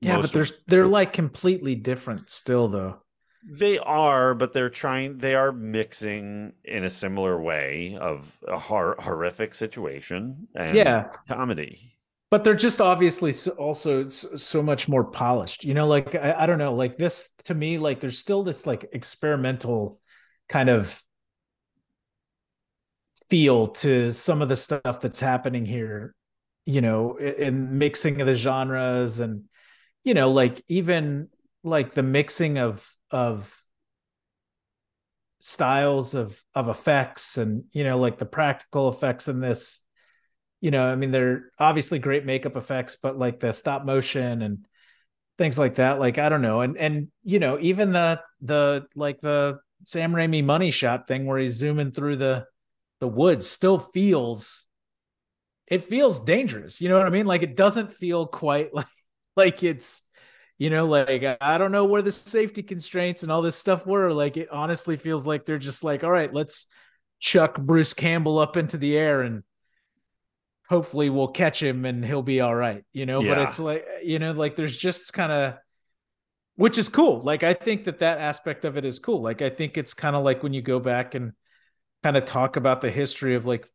[0.00, 3.02] Yeah, but there's they're like completely different still, though.
[3.48, 5.18] they are, but they're trying.
[5.18, 11.95] They are mixing in a similar way of a hor- horrific situation and Yeah, comedy.
[12.30, 16.34] But they're just obviously so, also so, so much more polished you know like I,
[16.40, 20.00] I don't know like this to me like there's still this like experimental
[20.48, 21.02] kind of
[23.28, 26.14] feel to some of the stuff that's happening here
[26.64, 29.44] you know in, in mixing of the genres and
[30.04, 31.28] you know like even
[31.64, 33.60] like the mixing of of
[35.40, 39.80] styles of of effects and you know like the practical effects in this
[40.66, 44.66] you know i mean they're obviously great makeup effects but like the stop motion and
[45.38, 46.60] things like that like i don't know.
[46.60, 51.38] And and you know even the the like the sam raimi money shot thing where
[51.38, 52.46] he's zooming through the
[52.98, 54.66] the woods still feels
[55.68, 56.80] it feels dangerous.
[56.80, 57.26] You know what i mean?
[57.26, 58.86] Like it doesn't feel quite like
[59.36, 60.02] like it's
[60.58, 64.10] you know like i don't know where the safety constraints and all this stuff were.
[64.12, 66.66] Like it honestly feels like they're just like all right let's
[67.20, 69.42] chuck bruce campbell up into the air and
[70.68, 73.22] hopefully we'll catch him and he'll be all right you know?
[73.22, 75.54] But it's like you know like there's just kind of
[76.56, 77.22] which is cool.
[77.22, 79.22] Like i think that that aspect of it is cool.
[79.22, 81.32] Like i think it's kind of like when you go back and
[82.02, 83.66] kind of talk about the history of like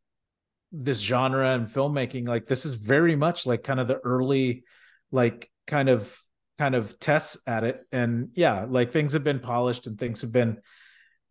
[0.71, 4.63] this genre and filmmaking like this is very much like kind of the early
[5.11, 6.17] like kind of
[6.57, 7.81] kind of tests at it.
[7.91, 10.59] And yeah like things have been polished and things have been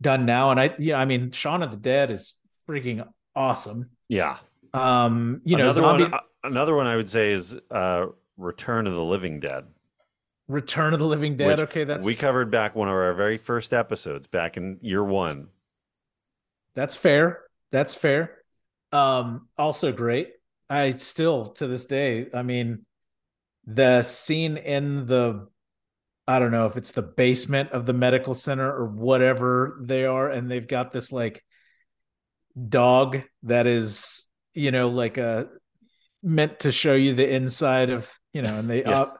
[0.01, 0.51] done now.
[0.51, 2.35] And i yeah i mean shaun of the dead is
[2.69, 3.91] freaking awesome.
[4.09, 4.39] Yeah.
[4.75, 6.15] Um you know another zombie one.
[6.15, 8.07] uh, Another one I would say is uh,
[8.39, 9.65] Return of the Living Dead.
[10.49, 13.73] return of the living dead okay that's we covered back one of our very first
[13.73, 15.49] episodes back in year one.
[16.75, 17.43] That's fair.
[17.73, 18.39] That's fair.
[18.91, 20.31] Um, also great.
[20.69, 22.87] I still to this day, I mean,
[23.67, 25.47] the scene in the
[26.27, 30.31] I don't know if it's the basement of the medical center or whatever they are,
[30.31, 31.45] and they've got this like
[32.69, 35.48] dog that is, you know, like a
[36.22, 39.01] meant to show you the inside of, you know, and they Yeah.
[39.02, 39.18] ob-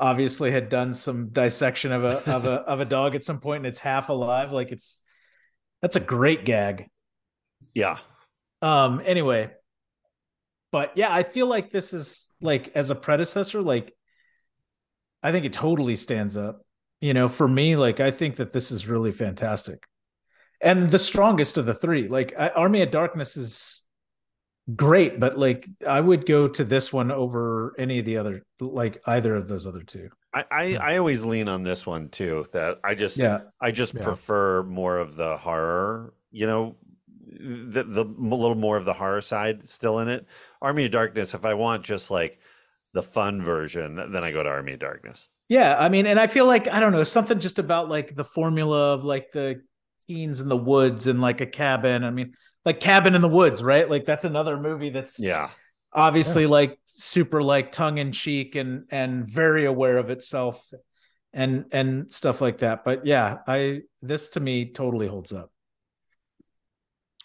[0.00, 3.58] obviously had done some dissection of a of a of a dog at some point
[3.58, 4.52] and it's half alive.
[4.52, 5.00] Like it's
[5.82, 6.88] that's a great gag.
[7.74, 7.98] Yeah.
[8.62, 9.00] Um.
[9.04, 9.50] Anyway,
[10.72, 13.94] but yeah, I feel like this is like as a predecessor, like
[15.22, 16.62] I think it totally stands up.
[17.00, 19.84] You know, for me, like I think that this is really fantastic,
[20.60, 22.08] and the strongest of the three.
[22.08, 23.84] Like I, Army of Darkness is
[24.74, 29.00] great, but like I would go to this one over any of the other, like
[29.06, 30.10] either of those other two.
[30.34, 32.46] I, I, I always lean on this one too.
[32.52, 33.40] That I just Yeah.
[33.60, 34.02] I just Yeah.
[34.02, 36.12] prefer more of the horror.
[36.30, 36.76] You know,
[37.40, 40.26] the the a little more of the horror side still in it.
[40.60, 41.34] Army of Darkness.
[41.34, 42.38] If I want just like
[42.92, 45.28] the fun version, then I go to Army of Darkness.
[45.48, 48.24] Yeah, I mean, and I feel like I don't know something just about like the
[48.24, 49.62] formula of like the
[50.06, 52.04] teens in the woods and like a cabin.
[52.04, 53.88] I mean, like Cabin in the Woods, right?
[53.88, 55.50] Like that's another movie that's Yeah.
[55.92, 60.70] obviously like super like tongue in cheek and and very aware of itself
[61.32, 62.84] and and stuff like that.
[62.84, 65.50] But yeah, I this to me totally holds up.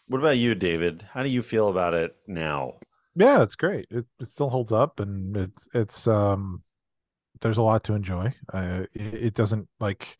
[0.08, 1.08] What about you, David?
[1.12, 2.74] How do you feel about it now?
[3.16, 3.88] Yeah, it's great.
[3.90, 6.64] It, it still holds up, and it's it's um,
[7.42, 8.34] there's a lot to enjoy.
[8.54, 10.18] Uh, it, it doesn't like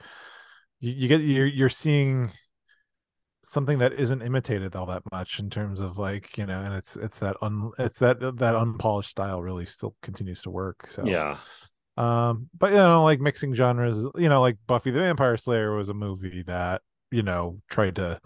[0.80, 2.32] you, you get you're you're seeing
[3.44, 6.96] something that isn't imitated all that much in terms of like you know, and it's
[6.96, 10.88] it's that un it's that that unpolished style really still continues to work.
[10.90, 11.38] So Yeah.
[11.98, 15.90] um, but you know, like mixing genres, you know, like Buffy the Vampire Slayer was
[15.90, 18.20] a movie that you know tried to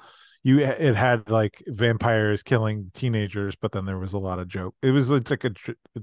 [0.44, 4.76] you it had like vampires killing teenagers, but then there was a lot of joke.
[4.82, 5.52] It was it's like a,
[5.98, 6.02] a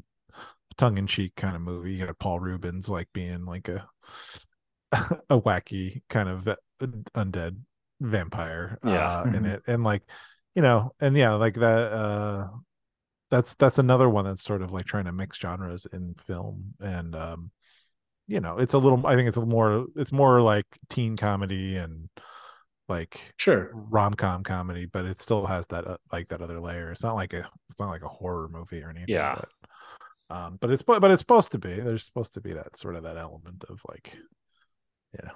[0.77, 1.95] tongue in cheek kind of movie.
[1.95, 3.89] You got Paul Reubens like being like a
[5.31, 6.49] a wacky kind of
[7.15, 7.57] undead
[8.05, 9.21] vampire Yeah.
[9.21, 10.03] uh, in it, and like
[10.55, 11.93] you know, and yeah, like that.
[11.93, 12.49] uh
[13.31, 17.17] that's that's another one that's sort of like trying to mix genres in film and
[17.17, 17.51] um
[18.29, 21.17] you know it's a little i think it's a little more it's more like teen
[21.17, 22.09] comedy and
[22.89, 23.71] like Sure.
[23.73, 27.33] rom-com comedy but it still has that uh, like that other layer it's not like
[27.33, 29.41] a it's not like a horror movie or anything Yeah.
[30.29, 32.95] but, um but it's but it's supposed to be there's supposed to be that sort
[32.95, 34.17] of that element of like
[35.15, 35.33] you know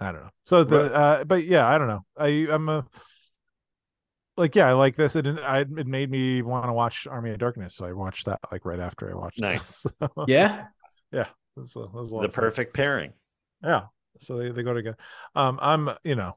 [0.00, 0.92] i don't know so the Right.
[0.92, 2.84] uh but yeah i don't know i i'm a
[4.36, 7.38] like yeah i like this it I, it made me want to watch army of
[7.38, 9.82] darkness so i watched that like right after i watched Nice.
[9.82, 9.92] this.
[10.16, 10.66] So, Yeah.
[11.64, 12.42] so that was a The of fun.
[12.44, 13.12] perfect pairing.
[13.62, 13.86] Yeah.
[14.20, 14.96] So they, they go together.
[15.34, 16.36] Um, I'm, you know,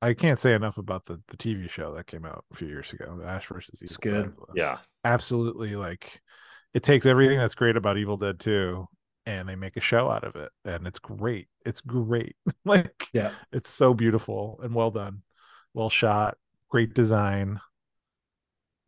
[0.00, 2.92] I can't say enough about the, the TV show that came out a few years
[2.92, 4.24] ago, Ash versus Evil It's good.
[4.24, 4.34] Dead.
[4.54, 4.78] Yeah.
[5.04, 6.20] Absolutely like
[6.74, 8.86] it takes everything that's great about Evil Dead 2
[9.26, 10.50] and they make a show out of it.
[10.64, 11.48] And it's great.
[11.64, 12.36] It's great.
[12.64, 13.32] like Yeah.
[13.52, 15.22] it's so beautiful and well done,
[15.74, 16.36] well shot,
[16.70, 17.60] great design.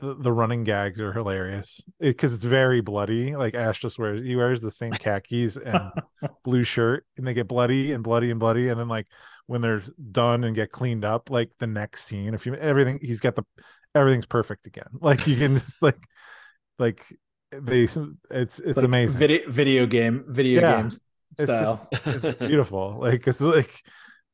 [0.01, 3.37] the, the running gags are hilarious because it's very bloody.
[3.37, 5.91] Like Ash just wears he wears the same khakis and
[6.45, 9.07] blue shirt, and they get bloody and bloody and bloody, and then like
[9.47, 13.21] when they're done and get cleaned up, like the next scene, if you everything he's
[13.21, 13.45] got the
[13.95, 14.89] everything's perfect again.
[15.01, 15.99] Like you can just like
[16.79, 17.05] like
[17.63, 19.19] they it's it's Like amazing.
[19.19, 20.83] Video, video game, video Yeah.
[20.83, 21.01] games
[21.39, 21.89] It's style.
[21.93, 22.97] just it's beautiful.
[23.01, 23.83] Like it's like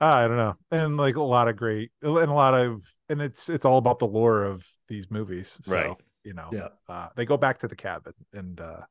[0.00, 3.20] ah, I don't know, and like a lot of great and a lot of and
[3.20, 5.58] it's it's all about the lore of these movies.
[5.62, 5.96] So, Right.
[6.24, 6.68] You know, Yeah.
[6.88, 8.82] uh, they go back to the cabin and uh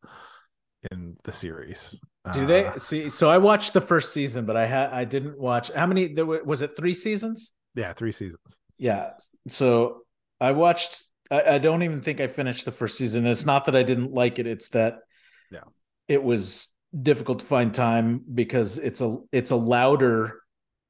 [0.91, 1.99] in the series.
[2.34, 3.10] Do they Uh, see?
[3.10, 5.72] So I watched the first season, but I had I didn't watch.
[5.72, 6.14] How many?
[6.14, 7.51] There were, was it three seasons?
[7.76, 8.60] Yeah, three seasons.
[8.77, 9.11] Yeah.
[9.47, 10.03] So
[10.39, 11.06] I watched.
[11.31, 13.26] I, I don't even think I finished the first season.
[13.27, 14.47] It's not that I didn't like it.
[14.47, 14.99] It's that
[15.51, 15.61] Yeah.
[16.07, 16.68] it was
[17.01, 20.41] difficult to find time because it's a it's a louder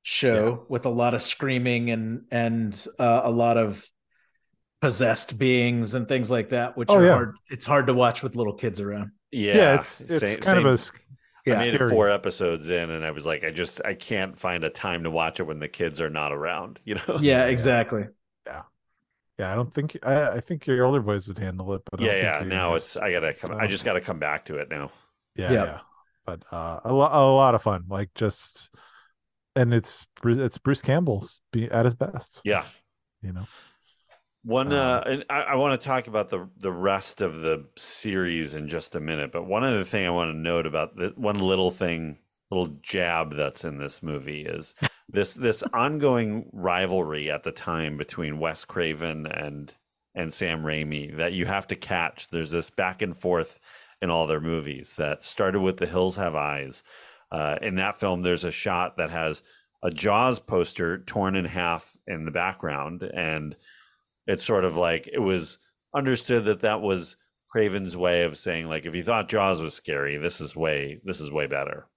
[0.04, 3.86] show with a lot of screaming and and uh, a lot of
[4.82, 7.12] possessed beings and things like that, which Oh, are yeah.
[7.14, 7.36] hard.
[7.50, 9.12] It's hard to watch with little kids around.
[9.32, 10.92] Yeah, Yeah, it's it's same- kind of same- a s-
[11.48, 11.58] I Yeah.
[11.60, 14.70] made it four episodes in, and I was like, I just I can't find a
[14.70, 16.80] time to watch it when the kids are not around.
[16.86, 17.18] You know?
[17.20, 18.06] Yeah, exactly.
[18.46, 18.62] yeah.
[19.40, 22.40] I don't think I, I think your older boys would handle it, but I yeah,
[22.40, 22.44] yeah.
[22.46, 23.56] Now it's I gotta come.
[23.58, 24.92] I just gotta come back to it now.
[25.36, 25.64] yeah, Yeah.
[25.64, 25.80] yeah.
[26.26, 27.86] But uh, a lot a lot of fun.
[27.88, 28.76] Like just
[29.56, 32.42] and it's it's Bruce Campbell's be at his best.
[32.44, 32.64] Yeah.
[33.22, 33.48] you know.
[34.44, 37.66] One, Um, uh, and I, I want to talk about the the rest of the
[37.78, 39.32] series in just a minute.
[39.32, 42.18] But one other thing I want to note about the one little thing,
[42.52, 44.74] little jab that's in this movie is
[45.08, 49.74] this this ongoing rivalry at the time between Wes Craven and
[50.16, 52.30] and Sam Raimi that you have to catch.
[52.30, 53.60] There's this back and forth
[54.02, 56.84] in all their movies that started with The Hills Have Eyes.
[57.32, 59.44] Uh, in that film, there's a shot that has
[59.84, 63.56] a Jaws poster torn in half in the background, and
[64.26, 65.60] it's sort of like it was
[65.94, 67.18] understood that that was
[67.50, 71.20] Craven's way of saying like if you thought Jaws was scary, this is way this
[71.20, 71.88] is way better.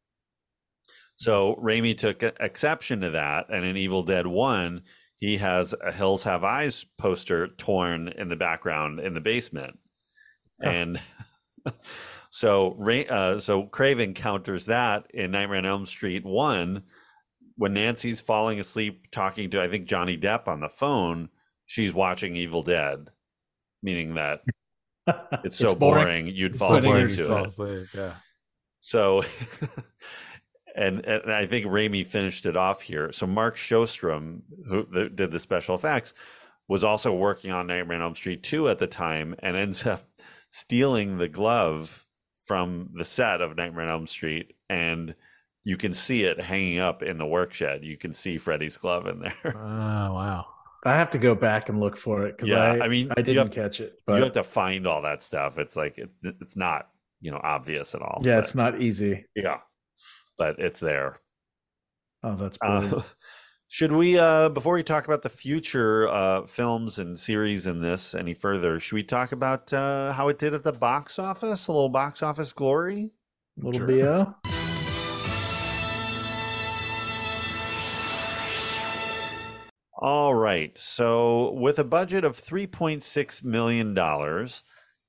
[1.16, 4.82] So Raimi took exception to that, and in Evil Dead One,
[5.18, 9.78] he has a Hills Have Eyes poster torn in the background in the basement,
[10.60, 11.00] and
[12.30, 12.76] so
[13.08, 16.84] uh, so Craven counters that in Nightmare on Elm Street One
[17.56, 21.28] when Nancy's falling asleep talking to I think Johnny Depp on the phone
[21.66, 23.10] she's watching Evil Dead,
[23.82, 24.42] meaning that
[25.44, 26.28] it's so boring.
[26.28, 27.46] you'd fall asleep to it.
[27.46, 28.14] asleep, Yeah.
[28.80, 29.22] So,
[30.74, 33.12] and and I think Raimi finished it off here.
[33.12, 36.14] So Mark Shostrom, who th- did the special effects,
[36.68, 40.02] was also working on Nightmare on Elm Street 2 at the time, and ends up
[40.50, 42.04] stealing the glove
[42.44, 45.14] from the set of Nightmare on Elm Street, and
[45.64, 47.84] you can see it hanging up in the work shed.
[47.84, 49.34] You can see Freddy's glove in there.
[49.54, 50.46] Oh wow.
[50.84, 53.22] I have to go back and look for it because Yeah, I, I mean, I
[53.22, 54.00] didn't have- catch it.
[54.04, 54.16] But...
[54.16, 55.56] you have to find all that stuff.
[55.58, 56.88] It's like it, it's not
[57.20, 58.20] you know obvious at all.
[58.24, 59.24] yeah, but- it's not easy.
[59.36, 59.58] yeah,
[60.38, 61.20] but it's there.
[62.22, 62.94] Oh, that's brilliant.
[62.94, 63.02] Uh,
[63.68, 68.14] should we, uh, before we talk about the future uh, films and series in this
[68.14, 71.66] any further, should we talk about uh, how it did at the box office?
[71.66, 73.10] A little box office glory.
[73.56, 73.86] little sure.
[73.86, 74.34] bo.
[80.02, 80.76] All right.
[80.76, 83.94] So, with a budget of $3.6 million,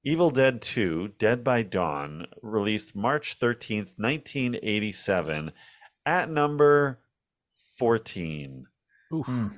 [0.03, 5.51] Evil Dead 2 Dead by Dawn released March 13th, 1987,
[6.05, 6.99] at number
[7.77, 8.67] 14.
[9.09, 9.47] Hmm.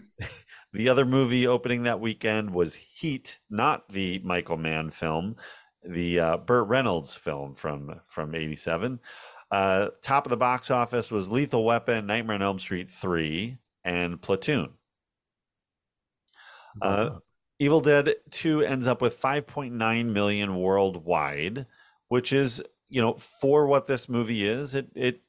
[0.75, 5.37] The other movie opening that weekend was Heat, not the Michael Mann film,
[5.87, 8.99] the uh, Burt Reynolds film from from '87.
[9.49, 14.21] Uh, top of the box office was Lethal Weapon, Nightmare on Elm Street 3, and
[14.21, 14.71] Platoon.
[16.81, 17.11] Uh,
[17.59, 21.65] Evil Dead 2 ends up with 5.9 million worldwide,
[22.09, 25.21] which is, you know, for what this movie is, it it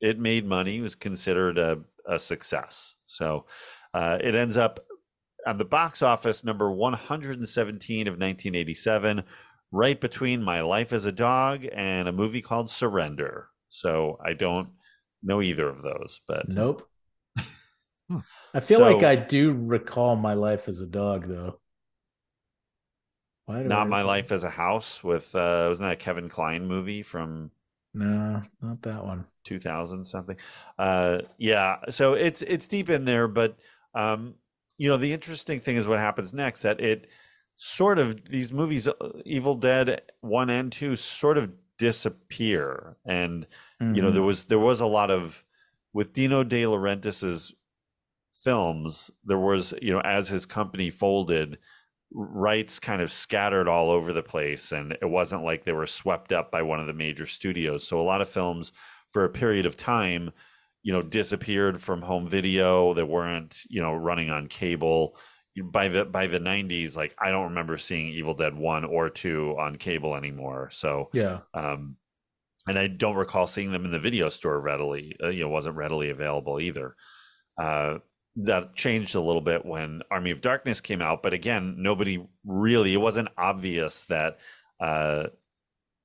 [0.00, 2.94] it made money, it was considered a, a success.
[3.06, 3.46] So
[3.92, 4.80] uh, it ends up
[5.46, 9.24] on the box office number 117 of 1987,
[9.72, 13.48] right between My Life as a Dog and a movie called Surrender.
[13.68, 14.66] So I don't
[15.22, 16.88] know either of those, but Nope.
[18.10, 18.18] Hmm.
[18.52, 21.60] I feel like I do recall my life as a dog, though.
[23.46, 26.28] Why do I not My Life as a House with uh wasn't that a Kevin
[26.28, 27.50] Kline movie from
[27.94, 29.26] No, not that one.
[29.44, 30.36] 2000 something
[30.78, 33.56] uh yeah so it's it's deep in there but
[33.94, 34.34] um
[34.76, 37.08] you know the interesting thing is what happens next that it
[37.56, 38.92] sort of these movies uh,
[39.24, 43.46] evil dead 1 and 2 sort of disappear and
[43.88, 44.14] you know Mhm.
[44.14, 45.44] there was there was a lot of
[45.92, 47.54] with Dino De Laurentiis's
[48.42, 51.58] films there was you know as his company folded
[52.12, 56.32] rights kind of scattered all over the place, and it wasn't like they were swept
[56.32, 57.86] up by one of the major studios.
[57.86, 58.72] So a lot of films,
[59.08, 60.32] for a period of time,
[60.82, 62.94] you know, disappeared from home video.
[62.94, 65.16] They weren't, you know, running on cable.
[65.62, 69.56] By the by the '90s, like I don't remember seeing Evil Dead one or two
[69.58, 70.70] on cable anymore.
[70.70, 71.40] So Yeah.
[71.54, 71.96] um,
[72.68, 75.16] and I don't recall seeing them in the video store readily.
[75.22, 76.94] Uh, you know, wasn't readily available either.
[77.60, 77.98] Uh,
[78.36, 82.94] that changed a little bit when Army of Darkness came out, but again, nobody really.
[82.94, 84.38] It wasn't obvious that
[84.78, 85.24] uh,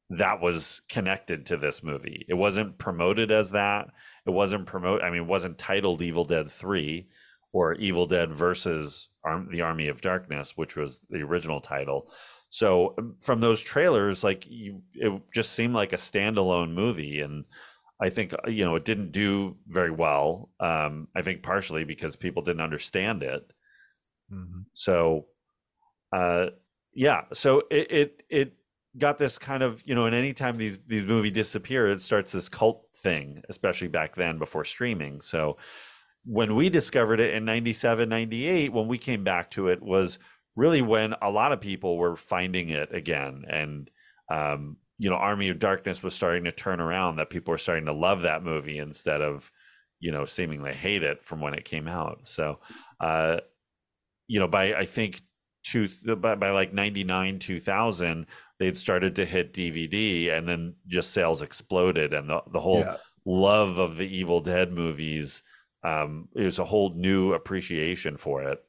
[0.10, 2.26] that was connected to this movie.
[2.28, 3.90] It wasn't promoted as that.
[4.26, 5.02] It wasn't promote.
[5.02, 7.08] I mean, it wasn't titled Evil Dead Three
[7.54, 9.10] or Evil Dead versus
[9.50, 12.12] the Army of Darkness, which was the original title.
[12.50, 17.46] So um, from those trailers, like you, it just seemed like a standalone movie, and
[18.00, 20.50] I think uh, you know it didn't do very well.
[20.60, 23.52] Um, I think partially because people didn't understand it.
[24.32, 24.66] Mhm.
[24.74, 25.28] So,
[26.12, 26.48] uh,
[26.94, 27.26] yeah.
[27.34, 28.54] So it, it it
[28.98, 32.50] got this kind of you know, and anytime these these movies disappear, it starts this
[32.50, 35.22] cult thing, especially back then before streaming.
[35.22, 35.58] So
[36.26, 40.18] when we discovered it in 97 98 when we came back to it was
[40.56, 43.92] really when a lot of people were finding it again and
[44.30, 47.86] um, you know army of darkness was starting to turn around that people were starting
[47.86, 49.52] to love that movie instead of
[50.00, 52.60] you know seemingly hate it from when it came out so
[53.00, 53.40] uh
[54.28, 55.22] you know by i think
[55.64, 58.28] two by, by like 99 2000
[58.60, 62.98] they'd started to hit dvd and then just sales exploded and the, the whole Yeah.
[63.26, 65.42] love of the evil dead movies
[65.84, 68.64] um it was a whole new appreciation for it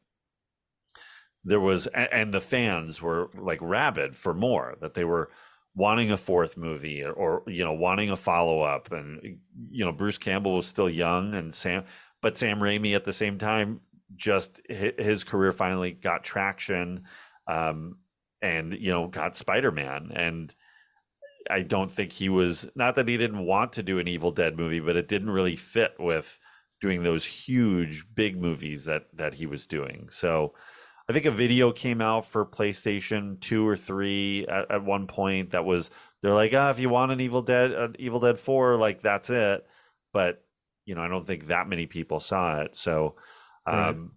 [1.44, 5.30] there was and the fans were like rabid for more that they were
[5.76, 9.38] wanting a fourth movie or, or you know wanting a follow-up and
[9.70, 11.84] you know bruce campbell was still young and sam
[12.22, 13.80] but sam raimi at the same time
[14.16, 17.04] just his career finally got traction
[17.46, 17.96] um
[18.42, 20.10] and you know got spider-man.
[20.14, 20.54] And
[21.50, 24.56] i don't think he was not that he didn't want to do an evil dead
[24.56, 26.38] movie but it didn't really fit with
[26.80, 30.08] doing those huge big movies that that he was doing.
[30.10, 30.54] So
[31.08, 35.50] I think a video came out for PlayStation 2 or 3 at, at one point
[35.50, 35.90] that was
[36.22, 39.30] they're like, "Ah, if you want an Evil Dead an Evil Dead 4, like that's
[39.30, 39.64] it."
[40.12, 40.44] But,
[40.84, 42.74] you know, I don't think that many people saw it.
[42.76, 43.16] So
[43.66, 43.88] Right.
[43.90, 44.12] um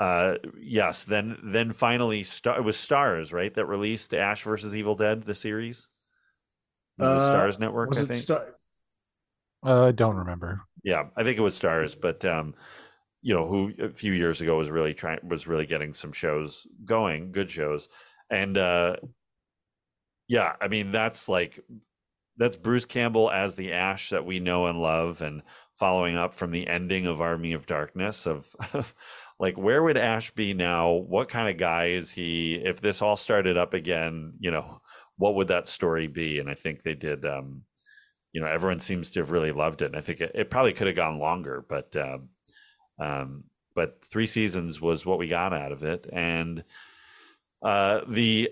[0.00, 3.52] uh yes, then then finally Star it was Starz, right?
[3.54, 5.88] That released Ash versus Evil Dead the series.
[6.98, 8.20] It was the Uh, Starz network, Was I it think.
[8.22, 8.54] Star-
[9.64, 10.62] Uh, I don't remember.
[10.84, 12.54] Yeah, I think it was Starz, but um,
[13.22, 16.66] you know, who a few years ago was really trying was really getting some shows
[16.84, 17.88] going, good shows.
[18.30, 18.96] And uh
[20.28, 21.60] yeah, I mean that's like
[22.36, 25.42] that's Bruce Campbell as the Ash that we know and love and
[25.74, 28.54] following up from the ending of Army of Darkness of
[29.38, 30.92] like where would Ash be now?
[30.92, 32.54] What kind of guy is he?
[32.54, 34.80] If this all started up again, you know,
[35.16, 36.38] what would that story be?
[36.38, 37.64] And I think they did um
[38.32, 40.72] you know everyone seems to have really loved it and i think it, it probably
[40.72, 42.28] could have gone longer but um,
[42.98, 43.44] um,
[43.74, 46.06] but three seasons was what we got out of it.
[46.12, 46.64] And
[47.62, 48.50] uh, the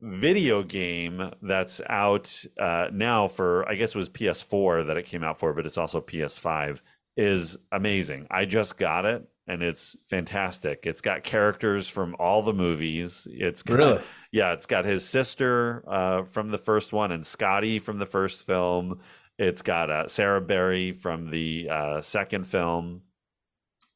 [0.00, 5.22] video game that's out uh, now for i guess it was ps4 that it came
[5.22, 6.80] out for but it's also ps5
[7.18, 8.26] is amazing.
[8.30, 10.86] I just got it and it's fantastic.
[10.86, 13.26] It's got characters from all the movies.
[13.30, 14.02] It's got, Really?
[14.32, 18.46] yeah it's got his sister uh, from the first one and scotty from the first
[18.46, 19.00] film.
[19.38, 23.02] It's got uh, sarah berry from the uh, second film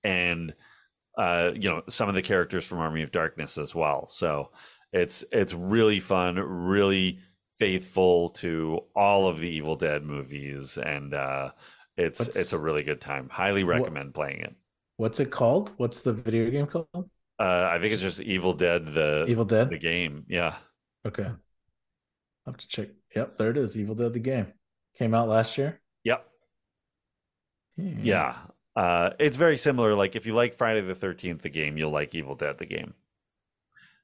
[0.04, 0.54] and
[1.18, 4.50] uh, you know some of the characters from army of darkness as well so
[4.92, 7.18] it's it's really fun really
[7.58, 11.50] faithful to all of the evil dead movies and uh,
[11.96, 14.54] it's What's- it's a really good time highly recommend playing it
[14.96, 15.72] What's it called?
[15.76, 16.86] What's the video game called?
[16.94, 19.70] uh, i think it's just evil dead the Evil Dead.
[19.70, 20.54] the game yeah
[21.06, 21.24] Okay.
[21.24, 22.88] I'll have to check.
[23.14, 23.76] Yep, there it is.
[23.76, 24.46] Evil Dead the game.
[24.98, 25.80] Came out last year.
[26.04, 26.26] yep
[27.76, 27.98] Hmm.
[28.04, 28.36] yeah
[28.76, 32.14] uh, it's very similar like if you like friday the 13th the game you'll like
[32.14, 32.94] evil dead the game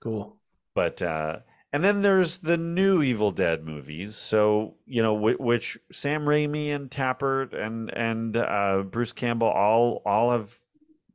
[0.01, 0.37] Cool.
[0.75, 1.39] but uh
[1.73, 4.17] and then there's the new Evil Dead movies.
[4.17, 10.03] So you know, whi- which Sam Raimi and Tapert and and uh, Bruce Campbell all
[10.05, 10.59] all have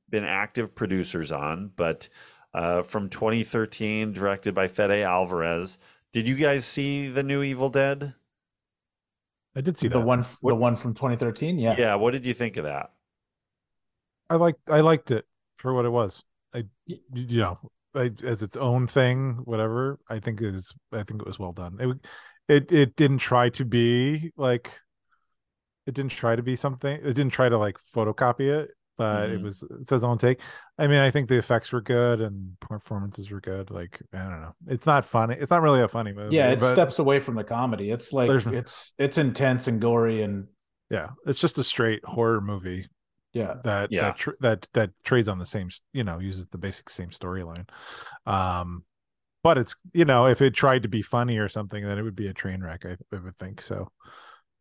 [0.10, 1.72] been active producers on.
[1.76, 2.08] But
[2.54, 5.78] uh, from 2013, directed by Fede Alvarez.
[6.14, 8.14] Did you guys see the new Evil Dead?
[9.58, 10.06] I did see the that.
[10.06, 11.60] one the one from 2013.
[11.60, 11.76] Yeah.
[11.78, 11.96] Yeah.
[11.96, 12.92] What did you think of that?
[14.30, 15.26] I liked I liked it
[15.58, 16.24] for what it was.
[16.54, 17.60] I you know
[17.94, 20.00] I, as its own thing, whatever.
[20.10, 21.78] I think is I think it was well done.
[21.80, 21.98] It
[22.48, 24.72] it it didn't try to be like
[25.86, 26.96] it didn't try to be something.
[27.04, 28.72] It didn't try to like photocopy it.
[28.98, 29.44] but it Mhm.
[29.44, 30.40] was it's his own take.
[30.78, 33.70] I mean, I think the effects were good and performances were good.
[33.70, 35.36] Like I don't know, it's not funny.
[35.38, 36.38] It's not really a funny movie.
[36.38, 37.92] Yeah, it steps away from the comedy.
[37.92, 40.48] It's like it's it's intense and gory and
[40.90, 42.88] yeah, it's just a straight horror movie
[43.36, 43.56] yeah.
[43.64, 44.02] that Yeah.
[44.02, 47.68] that tr- that that trades on the same you know uses the basic same storyline
[48.26, 48.84] um
[49.44, 52.16] but it's you know if it tried to be funny or something then it would
[52.16, 53.92] be a train wreck i, I would think so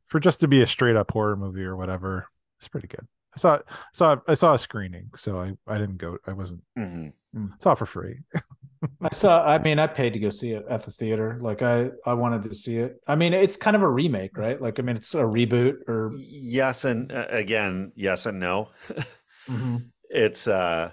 [0.06, 2.26] for just to be a straight up horror movie or whatever
[2.58, 3.58] it's pretty good i saw
[3.94, 7.12] saw i saw a screening so i i didn't go i wasn't Mhm.
[7.58, 8.18] saw it for free
[9.02, 11.38] I saw I mean I paid to go see it at the theater.
[11.40, 13.00] Like I I wanted to see it.
[13.06, 14.60] I mean it's kind of a remake, right?
[14.60, 18.68] Like I mean it's a reboot or Yes, and uh, again, yes and no.
[19.48, 19.90] Mhm.
[20.08, 20.92] it's uh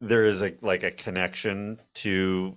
[0.00, 2.56] there is a like a connection to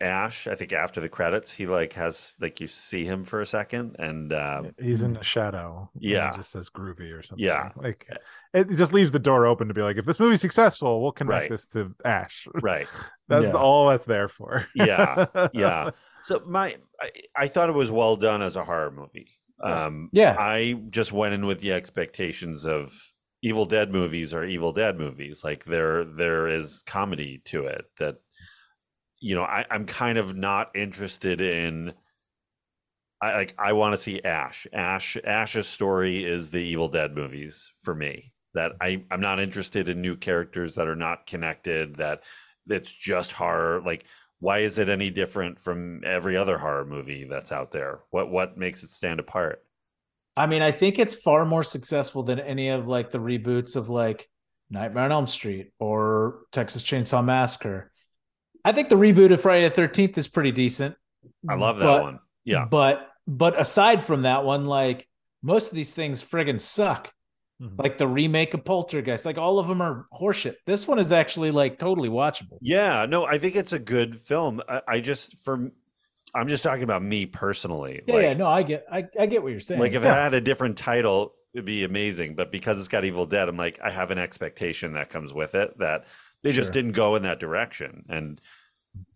[0.00, 0.46] Ash.
[0.46, 3.96] I think after the credits, he like has like you see him for a second,
[3.98, 6.36] and um, he's in the shadow Yeah.
[6.36, 7.70] just says groovy or something Yeah.
[7.76, 8.06] like
[8.54, 11.42] it just leaves the door open to be like if this movie's successful we'll connect
[11.42, 11.50] Right.
[11.50, 12.86] this to ash right,
[13.28, 13.52] that's Yeah.
[13.54, 15.90] all that's there for yeah, yeah.
[16.24, 19.28] So my, I, I thought it was well done as a horror movie.
[19.64, 19.84] Yeah.
[19.86, 20.36] Um, Yeah.
[20.38, 22.92] I just went in with the expectations of
[23.40, 25.42] Evil Dead movies are Evil Dead movies.
[25.44, 28.16] Like there, there is comedy to it that,
[29.20, 31.92] you know, I, I'm kind of not interested in.
[33.20, 33.54] I like.
[33.58, 34.66] I want to see Ash.
[34.72, 35.16] Ash.
[35.24, 38.32] Ash's story is the Evil Dead movies for me.
[38.54, 41.96] That I, I'm not interested in new characters that are not connected.
[41.96, 42.22] That
[42.68, 43.82] it's just horror.
[43.84, 44.04] Like,
[44.40, 48.00] why is it any different from every other horror movie that's out there?
[48.10, 49.64] What what makes it stand apart?
[50.36, 53.88] I mean I think it's far more successful than any of like the reboots of
[53.88, 54.28] like
[54.70, 57.90] Nightmare on Elm Street or Texas Chainsaw Massacre.
[58.68, 60.94] I think the reboot of Friday the 13th is pretty decent.
[61.48, 62.18] I love that but- one.
[62.44, 62.66] Yeah.
[62.66, 65.06] But but aside from that one, like
[65.42, 67.12] most of these things friggin' suck.
[67.62, 67.78] Mhm.
[67.78, 70.54] Like the remake of Poltergeist, like all of them are horseshit.
[70.66, 72.58] This one is actually like totally watchable.
[72.60, 74.62] Yeah, no, I think it's a good film.
[74.68, 75.70] I, I just for
[76.34, 78.02] I'm just talking about me personally.
[78.06, 79.80] Yeah, like, yeah, no, I get, I, I get what you're saying.
[79.80, 80.12] like if Yeah.
[80.12, 82.34] it had a different title, it'd be amazing.
[82.34, 85.54] But because it's got Evil Dead, I'm like, I have an expectation that comes with
[85.54, 86.04] it that
[86.42, 88.04] they just didn't go in that direction.
[88.10, 88.40] And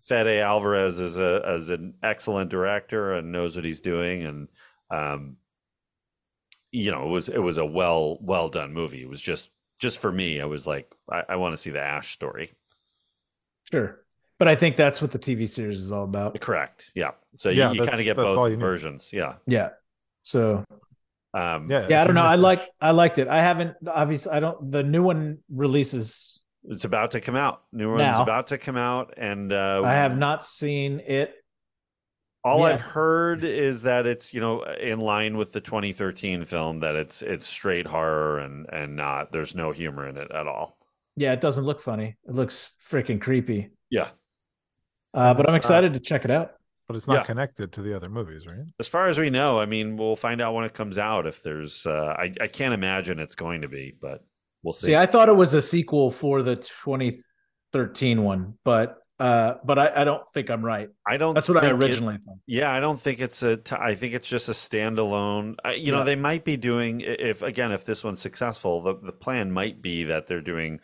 [0.00, 4.24] Fede Alvarez is a is an excellent director and knows what he's doing.
[4.24, 4.48] And
[4.90, 5.36] um,
[6.70, 9.02] you know, it was it was a well well done movie.
[9.02, 10.40] It was just just for me.
[10.40, 12.52] I was like, I, I want to see the Ash story.
[13.70, 14.00] sure,
[14.38, 16.40] but I think that's what the TV series is all about.
[16.40, 16.90] Correct.
[16.94, 17.12] Yeah.
[17.36, 18.60] So Yeah, you, you kind of get both you need.
[18.60, 19.10] versions.
[19.12, 19.34] Yeah.
[19.46, 19.70] Yeah.
[20.22, 20.64] So
[21.34, 22.26] Um, yeah yeah, I don't you know.
[22.28, 23.26] I like, I liked it.
[23.28, 24.32] I haven't obviously.
[24.32, 24.70] I don't.
[24.70, 26.31] The new one releases.
[26.64, 27.62] It's about to come out.
[27.72, 28.22] New one's Now.
[28.22, 31.34] about to come out, and uh, I have not seen it.
[32.44, 32.66] All Yeah.
[32.74, 37.22] I've heard is that it's you know in line with the 2013 film that it's
[37.22, 40.76] it's straight horror and and not there's no humor in it at all.
[41.16, 42.16] Yeah, it doesn't look funny.
[42.26, 43.70] It looks freaking creepy.
[43.90, 44.09] Yeah.
[45.14, 46.52] Uh, but I'm It's, uh, excited to check it out.
[46.89, 47.24] but it's not Yeah.
[47.24, 50.40] connected to the other movies right As far as we know, I mean, we'll find
[50.40, 51.86] out when it comes out if there's.
[51.86, 54.24] Uh, I I can't imagine it's going to be, but
[54.62, 54.89] we'll see.
[54.89, 60.01] See, I thought it was a sequel for the 2013 one, but uh, but I,
[60.02, 60.89] I don't think I'm right.
[61.06, 61.34] I don't.
[61.34, 62.39] That's what I think it- originally thought.
[62.47, 63.56] Yeah, I don't think it's a.
[63.56, 65.55] T- I think it's just a standalone.
[65.64, 69.12] I, you know, they might be doing if again if this one's successful, the the
[69.12, 70.80] plan might be that they're doing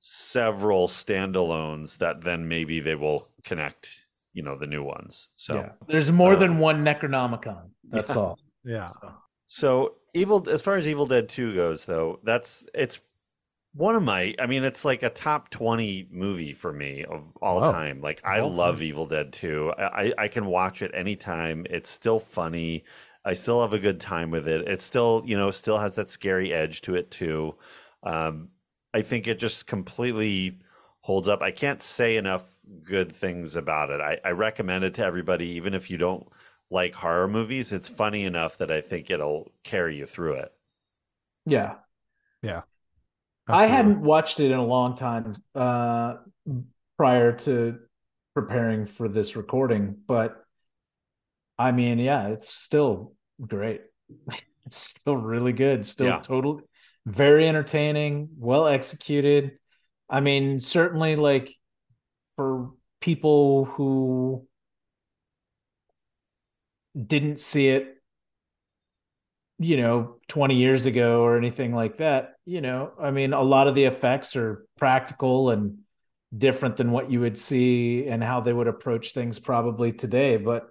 [0.00, 4.06] several standalones that then maybe they will connect.
[4.32, 5.28] You know, the new ones.
[5.34, 7.70] So yeah, there's more uh, than one Necronomicon.
[7.90, 8.20] That's yeah.
[8.20, 8.38] all.
[8.64, 9.12] yeah So,
[9.46, 13.00] so evil as far as Evil Dead Two goes, though, that's it's
[13.74, 14.34] one of my.
[14.38, 17.72] I mean, it's like a top twenty movie for me of all Wow.
[17.72, 18.00] time.
[18.00, 18.82] Like I all love time.
[18.82, 19.72] Evil Dead Two.
[19.78, 21.66] I I I can watch it anytime.
[21.70, 22.84] It's still funny.
[23.24, 24.66] I still have a good time with it.
[24.68, 27.56] It still, you know, still has that scary edge to it too.
[28.02, 28.50] Um,
[28.94, 30.58] I think it just completely
[31.00, 31.42] holds up.
[31.42, 32.44] I can't say enough
[32.84, 34.00] good things about it.
[34.00, 36.26] I, I recommend it to everybody, even if you don't
[36.70, 37.72] like horror movies.
[37.72, 40.52] It's funny enough that I think it'll carry you through it.
[41.46, 41.76] yeah,
[42.42, 42.62] Yeah.
[43.48, 46.16] I hadn't watched it in a long time uh,
[46.96, 47.78] prior to
[48.34, 50.44] preparing for this recording, but
[51.58, 53.82] I mean, yeah, it's still great.
[54.66, 55.86] It's still really good.
[55.86, 56.20] Still Yeah.
[56.20, 56.62] totally
[57.06, 59.58] very entertaining, well executed.
[60.10, 61.54] I mean, certainly like
[62.36, 64.47] for people who
[66.94, 67.94] didn't see it
[69.58, 73.66] you know 20 years ago or anything like that you know i mean a lot
[73.66, 75.78] of the effects are practical and
[76.36, 80.36] different than what you would see and how they would approach things probably today.
[80.36, 80.68] But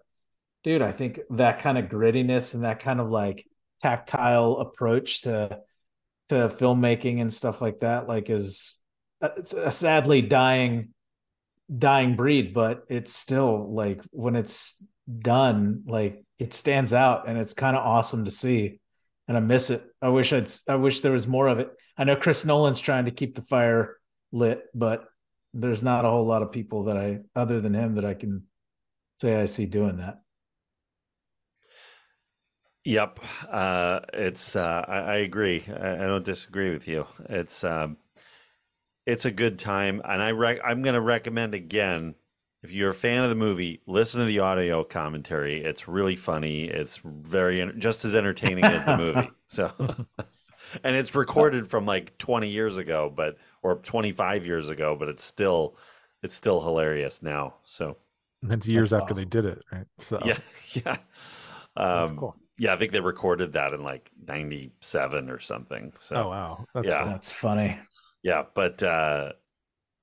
[0.64, 3.46] dude i think that kind of grittiness and that kind of like
[3.82, 5.60] tactile approach to
[6.28, 8.78] to filmmaking and stuff like that like is
[9.22, 10.90] it's a sadly dying
[11.78, 14.84] dying breed but it's still like when it's
[15.20, 18.80] done like it stands out and it's kind of awesome to see
[19.28, 22.04] and i miss it i wish i'd i wish there was more of it i
[22.04, 23.98] know chris nolan's trying to keep the fire
[24.32, 25.06] lit but
[25.54, 28.44] there's not a whole lot of people that i other than him that i can
[29.16, 30.20] say i see doing that
[32.88, 33.20] Yep,
[33.50, 34.56] uh, it's.
[34.56, 35.62] Uh, I, I agree.
[35.68, 37.06] I, I don't disagree with you.
[37.28, 37.66] It's.
[37.66, 37.98] Um,
[39.06, 40.30] it's a good time, and I
[40.64, 42.16] I'm going to recommend again.
[42.68, 45.64] If you're a fan of the movie, listen to the audio commentary.
[45.64, 46.66] It's really funny.
[46.66, 49.38] It's very just as entertaining as the movie.
[49.48, 49.72] So,
[50.84, 55.24] and it's recorded from like 20 years ago, but or 25 years ago, but it's
[55.24, 55.76] still
[56.24, 57.56] it's still hilarious now.
[57.64, 57.98] So,
[58.44, 59.88] And it's years That's after they did it, right?
[60.00, 60.38] So yeah,
[60.74, 60.98] yeah.
[61.94, 62.36] that's Um, cool.
[62.58, 65.94] Yeah, I think they recorded that in like 97 or something.
[66.00, 67.04] So, Oh wow, that's Yeah.
[67.04, 67.14] cool.
[67.14, 67.80] that's funny
[68.24, 69.34] yeah, but uh,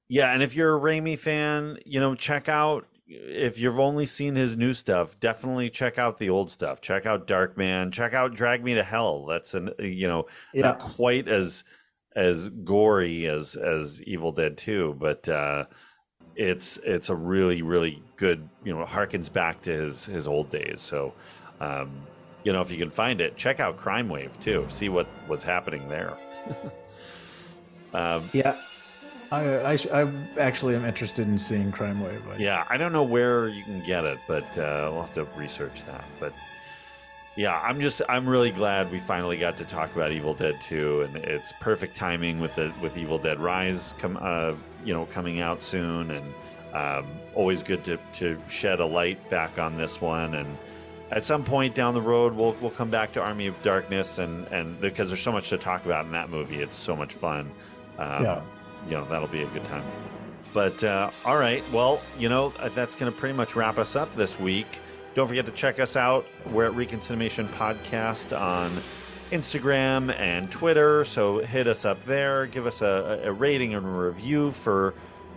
[0.09, 4.35] yeah, and if you're a Raimi fan, you know, check out if you've only seen
[4.35, 6.81] his new stuff, definitely check out the old stuff.
[6.81, 7.93] Check out Darkman.
[7.93, 9.27] Check out Drag Me to Hell.
[9.27, 11.65] That's an you know yeah not quite as
[12.17, 15.67] as gory as as Evil Dead 2, but uh,
[16.37, 20.81] it's it's a really really good you know harkens back to his his old days.
[20.83, 21.15] So.
[21.61, 21.93] Um,
[22.43, 24.67] you know, if you can find it, check out Crime Wave too.
[24.69, 26.15] See what was happening there.
[27.95, 28.55] um, Yeah,
[29.35, 32.23] I I, I actually am interested in seeing Crime Wave.
[32.29, 35.25] I- Yeah, I don't know where you can get it, but uh, we'll have to
[35.37, 36.05] research that.
[36.21, 36.33] But
[37.37, 41.03] yeah, I'm just I'm really glad we finally got to talk about Evil Dead 2,
[41.03, 44.55] and it's perfect timing with the with Evil Dead Rise come uh,
[44.85, 46.35] you know coming out soon, and
[46.73, 50.35] um, always good to to shed a light back on this one.
[50.37, 50.57] And
[51.11, 54.47] at some point down the road, we'll we'll come back to Army of Darkness, and
[54.49, 57.51] and because there's so much to talk about in that movie, it's so much fun.
[57.99, 58.41] Um, Yeah.
[58.87, 59.85] You know that'll be a good time.
[60.53, 64.15] But uh, all right, well, you know that's going to pretty much wrap us up
[64.15, 64.81] this week.
[65.15, 66.27] Don't forget to check us out.
[66.51, 68.73] We're at ReconCinemation Podcast on
[69.31, 71.05] Instagram and Twitter.
[71.05, 72.47] So hit us up there.
[72.47, 74.95] Give us a, a rating and a review for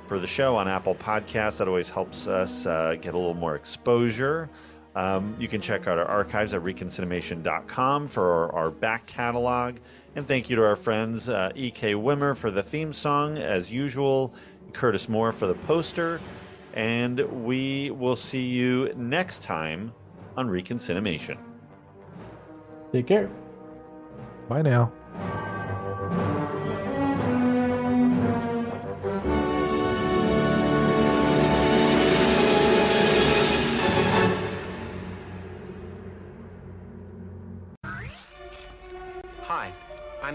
[0.08, 1.58] for the show on Apple Podcasts.
[1.58, 4.50] That always helps us uh, get a little more exposure.
[4.96, 9.76] Um, you can check out our archives at reconcinemation.com for our, our back catalog.
[10.18, 11.94] And thank you to our friends uh, E.K.
[11.94, 14.34] Wimmer for the theme song, as usual,
[14.74, 16.20] Curtis Moore for the poster.
[16.74, 19.94] And we will see you next time
[20.36, 21.38] on ReconCinemation.
[22.92, 23.30] Take care.
[24.50, 24.92] Bye now.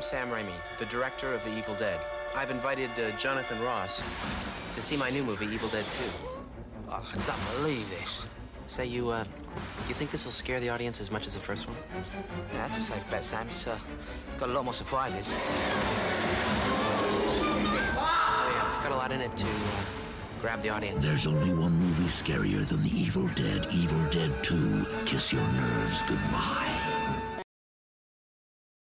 [0.03, 2.05] I'm Sam Raimi, the director of The Evil Dead.
[2.35, 4.03] I've invited uh, Jonathan Ross
[4.75, 6.03] to see my new movie, Evil Dead 2.
[6.89, 8.27] Oh, I don't believe this.
[8.67, 9.23] Say, you, uh,
[9.87, 11.79] you think this will scare the audience as much as the first one?
[12.53, 13.47] Yeah, that's a safe bet, Sam.
[13.47, 13.79] It's uh,
[14.39, 15.35] got a lot more surprises.
[17.97, 19.85] Oh, yeah, it's got a lot in it to uh,
[20.41, 21.05] grab the audience.
[21.05, 24.85] There's only one movie scarier than The Evil Dead, Evil Dead 2.
[25.07, 26.82] Kiss your nerves goodbye.